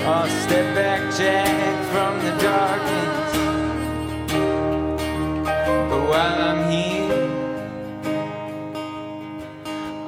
I'll 0.07 0.29
step 0.45 0.75
back, 0.77 1.01
Jack, 1.17 1.85
from 1.91 2.25
the 2.25 2.43
darkness. 2.43 2.92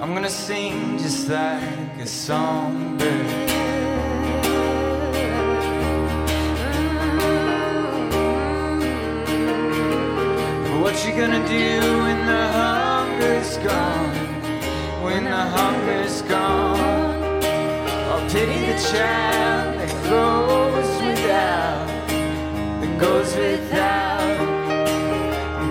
I'm 0.05 0.13
gonna 0.13 0.29
sing 0.29 0.99
just 0.99 1.31
like 1.31 1.99
a 1.99 2.07
songbird. 2.07 3.25
What 10.83 10.95
you 11.07 11.13
gonna 11.17 11.49
do 11.49 11.81
when 12.05 12.27
the 12.27 12.49
hunger's 12.53 13.57
gone? 13.57 14.15
When 15.03 15.25
the 15.25 15.43
hunger's 15.57 16.21
gone, 16.21 17.43
I'll 18.11 18.29
pity 18.29 18.61
the 18.73 18.79
child 18.93 19.79
that 19.79 19.95
goes 20.11 20.91
without, 21.01 21.87
that 22.83 23.01
goes 23.01 23.35
without, 23.35 24.37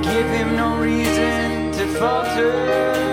give 0.01 0.25
him 0.25 0.55
no 0.55 0.75
reason 0.79 1.71
to 1.73 1.85
falter 1.99 3.12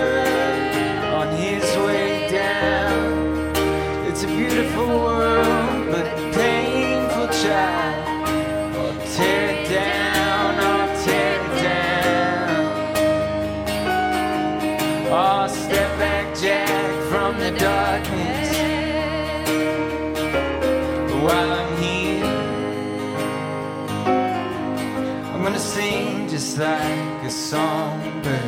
just 26.50 26.58
like 26.58 27.22
a 27.22 27.30
songbird. 27.30 28.40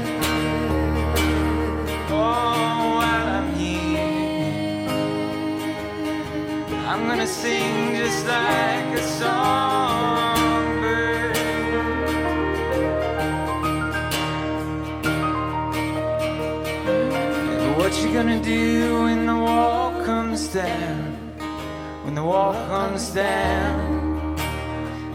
Oh, 2.10 2.94
while 2.98 3.28
I'm 3.38 3.54
here, 3.54 4.88
I'm 6.88 7.06
gonna 7.06 7.26
sing 7.28 7.94
just 7.94 8.26
like 8.26 8.98
a 8.98 9.02
songbird. 9.20 9.36
And 17.54 17.76
what 17.76 17.92
you 18.02 18.12
gonna 18.12 18.42
do 18.42 19.04
when 19.04 19.26
the 19.26 19.36
wall 19.36 19.92
comes 20.04 20.48
down? 20.48 21.16
When 22.04 22.14
the 22.16 22.24
wall 22.24 22.54
comes 22.66 23.10
down, 23.10 24.02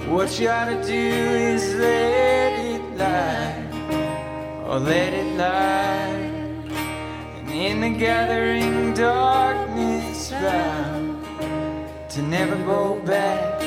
what 0.07 0.39
you 0.39 0.47
to 0.47 0.81
do 0.87 0.93
is 0.93 1.75
let 1.75 2.66
or 3.01 4.79
let 4.79 5.13
it 5.13 5.37
lie. 5.37 6.07
And 7.37 7.49
in 7.49 7.81
the 7.81 7.89
gathering 7.89 8.93
darkness, 8.93 10.31
vow 10.31 11.15
to 12.09 12.21
never 12.21 12.55
go 12.65 12.99
back. 13.01 13.61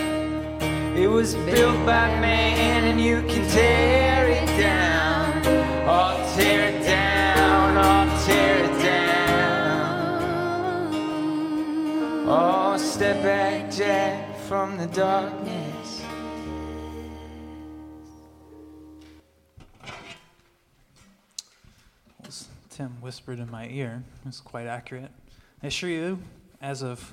It 0.97 1.09
was 1.09 1.35
built 1.35 1.77
by 1.87 2.09
man, 2.21 2.85
and 2.85 3.01
you 3.01 3.23
can 3.23 3.49
tear 3.49 4.29
it 4.29 4.47
down. 4.59 5.47
I'll 5.89 6.37
tear 6.37 6.69
it 6.69 6.83
down, 6.85 7.77
I'll 7.77 8.27
tear 8.27 8.65
it 8.65 8.83
down. 8.83 9.91
Oh, 12.29 12.77
step 12.77 13.23
back, 13.23 13.71
Jack, 13.71 14.37
from 14.41 14.77
the 14.77 14.87
darkness. 14.87 16.00
Tim 22.81 22.97
whispered 23.03 23.39
in 23.41 23.51
my 23.51 23.69
ear. 23.69 24.03
It's 24.25 24.41
quite 24.41 24.67
accurate. 24.67 25.11
I 25.63 25.67
assure 25.67 25.91
you, 25.91 26.19
as 26.63 26.83
of 26.83 27.13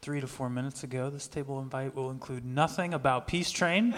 three 0.00 0.18
to 0.22 0.26
four 0.26 0.48
minutes 0.48 0.82
ago, 0.82 1.10
this 1.10 1.28
table 1.28 1.60
invite 1.60 1.94
will 1.94 2.10
include 2.10 2.46
nothing 2.46 2.94
about 2.94 3.26
Peace 3.26 3.50
Train. 3.50 3.94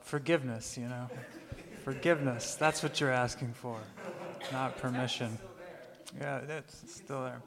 forgiveness, 0.00 0.78
you 0.78 0.88
know. 0.88 1.10
Forgiveness. 1.84 2.54
That's 2.54 2.82
what 2.82 3.02
you're 3.02 3.10
asking 3.10 3.52
for, 3.52 3.78
not 4.50 4.78
permission. 4.78 5.36
Yeah, 6.18 6.38
it's 6.38 6.90
still 6.90 7.22
there. 7.24 7.42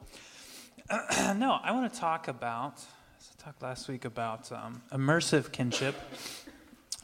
no, 1.35 1.59
I 1.61 1.71
want 1.71 1.93
to 1.93 1.99
talk 1.99 2.27
about, 2.27 2.81
I 2.81 3.43
talked 3.43 3.61
last 3.61 3.87
week 3.87 4.05
about 4.05 4.51
um, 4.51 4.81
immersive 4.91 5.51
kinship, 5.51 5.93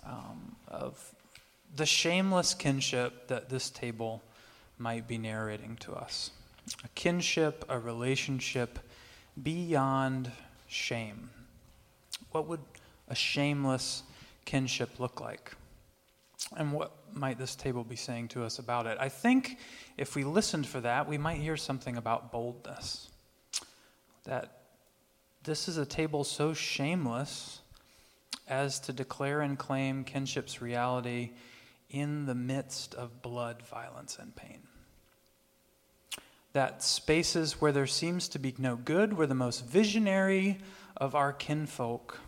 um, 0.04 0.56
of 0.68 1.14
the 1.76 1.86
shameless 1.86 2.56
kinship 2.56 3.28
that 3.28 3.50
this 3.50 3.70
table 3.70 4.24
might 4.80 5.08
be 5.08 5.20
narrating 5.20 5.76
to 5.82 5.94
us. 5.94 6.32
A 6.84 6.88
kinship, 6.96 7.64
a 7.70 7.78
relationship 7.78 8.80
beyond 9.44 10.32
shame. 10.68 11.30
What 12.32 12.48
would 12.48 12.62
a 13.08 13.16
shameless 13.16 14.02
kinship 14.46 15.00
look 15.00 15.22
like? 15.22 15.52
And 16.58 16.72
what 16.72 16.92
might 17.14 17.38
this 17.38 17.56
table 17.56 17.84
be 17.84 17.96
saying 17.96 18.30
to 18.30 18.44
us 18.46 18.58
about 18.58 18.88
it? 18.88 18.98
I 19.00 19.10
think 19.10 19.60
if 19.96 20.16
we 20.16 20.24
listened 20.24 20.66
for 20.66 20.82
that, 20.82 21.08
we 21.08 21.20
might 21.20 21.38
hear 21.38 21.56
something 21.56 21.98
about 21.98 22.32
boldness. 22.32 23.10
That 24.26 24.62
this 25.44 25.68
is 25.68 25.78
a 25.78 25.86
table 25.86 26.24
so 26.24 26.54
shameless 26.54 27.62
as 28.48 28.80
to 28.82 28.94
declare 28.94 29.42
and 29.42 29.58
claim 29.58 30.04
kinship's 30.04 30.62
reality 30.62 31.32
in 31.90 32.26
the 32.26 32.36
midst 32.36 32.94
of 32.96 33.22
blood, 33.22 33.62
violence, 33.64 34.18
and 34.20 34.36
pain. 34.36 34.62
That 36.54 36.84
spaces 36.84 37.60
where 37.60 37.72
there 37.72 37.88
seems 37.88 38.28
to 38.30 38.40
be 38.40 38.56
no 38.58 38.76
good, 38.76 39.14
where 39.14 39.28
the 39.28 39.36
most 39.36 39.66
visionary 39.66 40.60
of 40.98 41.14
our 41.14 41.34
kinfolk, 41.34 42.20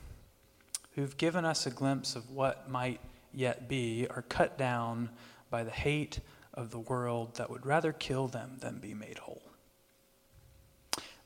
who've 0.95 1.17
given 1.17 1.45
us 1.45 1.65
a 1.65 1.71
glimpse 1.71 2.15
of 2.15 2.29
what 2.29 2.69
might 2.69 2.99
yet 3.33 3.67
be, 3.69 4.07
are 4.09 4.23
cut 4.23 4.57
down 4.57 5.09
by 5.49 5.63
the 5.63 5.71
hate 5.71 6.19
of 6.53 6.71
the 6.71 6.79
world 6.79 7.35
that 7.35 7.49
would 7.49 7.65
rather 7.65 7.93
kill 7.93 8.27
them 8.27 8.57
than 8.59 8.79
be 8.79 8.93
made 8.93 9.19
whole. 9.19 9.46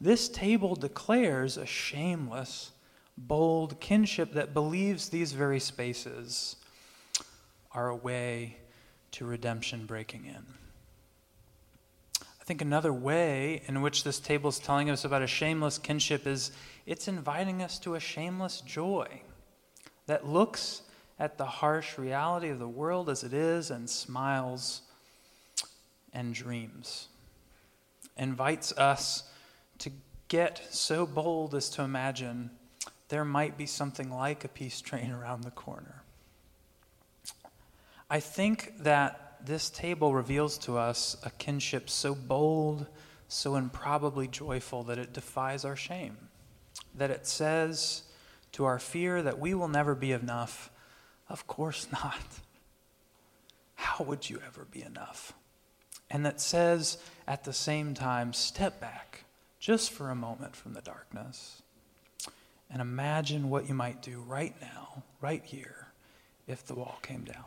This 0.02 0.28
table 0.30 0.74
declares 0.74 1.58
a 1.58 1.66
shameless, 1.68 2.72
bold 3.16 3.80
kinship 3.80 4.34
that 4.34 4.52
believes 4.52 5.10
these 5.10 5.32
very 5.34 5.60
spaces 5.60 6.56
are 7.72 7.90
a 7.90 7.96
way 7.96 8.58
to 9.12 9.26
redemption 9.26 9.86
breaking 9.86 10.26
in. 10.26 10.44
I 12.20 12.44
think 12.44 12.64
another 12.64 12.92
way 12.92 13.62
in 13.68 13.84
which 13.84 14.04
this 14.04 14.20
table 14.20 14.50
is 14.50 14.58
telling 14.58 14.90
us 14.90 15.06
about 15.06 15.22
a 15.22 15.28
shameless 15.28 15.78
kinship 15.78 16.26
is 16.26 16.52
it's 16.88 17.08
inviting 17.08 17.62
us 17.62 17.78
to 17.80 17.94
a 17.94 18.00
shameless 18.00 18.62
joy 18.62 19.22
that 20.08 20.28
looks 20.28 20.82
at 21.20 21.38
the 21.38 21.46
harsh 21.46 22.00
reality 22.00 22.50
of 22.50 22.58
the 22.58 22.68
world 22.68 23.08
as 23.08 23.24
it 23.24 23.34
is 23.34 23.70
and 23.70 23.88
smiles 23.88 24.82
and 26.12 26.34
dreams. 26.34 27.08
Invites 28.18 28.72
us 28.72 29.26
get 30.32 30.66
so 30.70 31.06
bold 31.06 31.54
as 31.54 31.68
to 31.68 31.82
imagine 31.82 32.50
there 33.10 33.26
might 33.26 33.58
be 33.58 33.66
something 33.66 34.10
like 34.10 34.46
a 34.46 34.48
peace 34.48 34.80
train 34.80 35.12
around 35.22 35.44
the 35.44 35.52
corner. 35.52 36.04
I 38.10 38.22
think 38.22 38.72
that 38.80 39.40
this 39.46 39.70
table 39.70 40.14
reveals 40.14 40.58
to 40.60 40.78
us 40.78 41.18
a 41.26 41.32
kinship 41.32 41.90
so 41.90 42.16
bold, 42.16 42.88
so 43.28 43.58
improbably 43.58 44.30
joyful 44.30 44.84
that 44.84 44.98
it 44.98 45.12
defies 45.12 45.66
our 45.66 45.76
shame. 45.76 46.16
That 46.96 47.12
it 47.12 47.28
says 47.28 48.04
to 48.54 48.64
our 48.64 48.80
fear 48.80 49.22
that 49.22 49.38
we 49.38 49.54
will 49.54 49.68
never 49.68 49.96
be 49.96 50.14
enough? 50.14 50.72
Of 51.28 51.46
course 51.46 51.88
not. 51.92 52.40
How 53.76 54.06
would 54.06 54.30
you 54.30 54.40
ever 54.48 54.66
be 54.72 54.82
enough? 54.82 55.34
And 56.10 56.26
that 56.26 56.40
says 56.40 57.00
at 57.28 57.44
the 57.44 57.54
same 57.54 57.94
time, 57.94 58.32
step 58.32 58.80
back 58.80 59.26
just 59.62 59.92
for 59.92 60.10
a 60.10 60.16
moment 60.16 60.58
from 60.58 60.74
the 60.74 60.82
darkness 60.82 61.62
and 62.70 62.82
imagine 62.82 63.50
what 63.50 63.70
you 63.70 63.76
might 63.76 64.02
do 64.02 64.20
right 64.28 64.56
now, 64.62 65.04
right 65.22 65.44
here, 65.46 65.88
if 66.48 66.66
the 66.66 66.76
wall 66.76 67.00
came 67.02 67.24
down. 67.24 67.46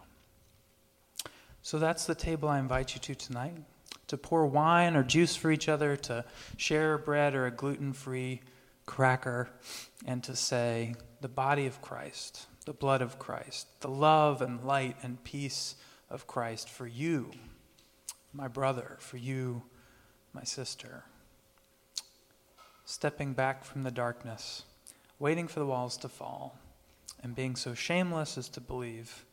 So 1.61 1.79
that's 1.79 2.07
the 2.07 2.15
table 2.15 2.49
I 2.49 2.59
invite 2.59 2.95
you 2.95 3.01
to 3.01 3.15
tonight 3.15 3.57
to 4.07 4.17
pour 4.19 4.47
wine 4.47 4.97
or 4.97 5.03
juice 5.03 5.35
for 5.35 5.51
each 5.51 5.69
other, 5.69 5.97
to 5.97 6.25
share 6.57 6.99
bread 6.99 7.35
or 7.35 7.47
a 7.47 7.51
gluten 7.51 7.93
free 7.93 8.41
cracker, 8.87 9.49
and 10.07 10.23
to 10.23 10.37
say, 10.37 10.95
the 11.21 11.29
body 11.29 11.67
of 11.67 11.81
Christ, 11.81 12.47
the 12.67 12.75
blood 12.75 13.01
of 13.01 13.19
Christ, 13.19 13.67
the 13.81 13.89
love 13.89 14.43
and 14.43 14.63
light 14.63 14.97
and 15.03 15.23
peace 15.25 15.75
of 16.11 16.27
Christ 16.27 16.69
for 16.69 16.87
you, 16.87 17.31
my 18.33 18.47
brother, 18.47 18.97
for 19.01 19.17
you, 19.17 19.63
my 20.35 20.45
sister. 20.45 21.05
Stepping 22.87 23.33
back 23.33 23.65
from 23.65 23.83
the 23.83 23.91
darkness, 23.91 24.65
waiting 25.19 25.49
for 25.49 25.59
the 25.59 25.67
walls 25.67 25.97
to 25.97 26.09
fall, 26.09 26.59
and 27.23 27.35
being 27.35 27.57
so 27.57 27.73
shameless 27.73 28.37
as 28.37 28.49
to 28.51 28.61
believe 28.61 29.25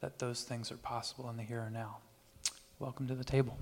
that 0.00 0.18
those 0.18 0.42
things 0.42 0.70
are 0.70 0.76
possible 0.76 1.30
in 1.30 1.38
the 1.38 1.42
here 1.42 1.62
and 1.62 1.72
now. 1.72 1.96
Welcome 2.78 3.08
to 3.08 3.14
the 3.14 3.24
table. 3.24 3.56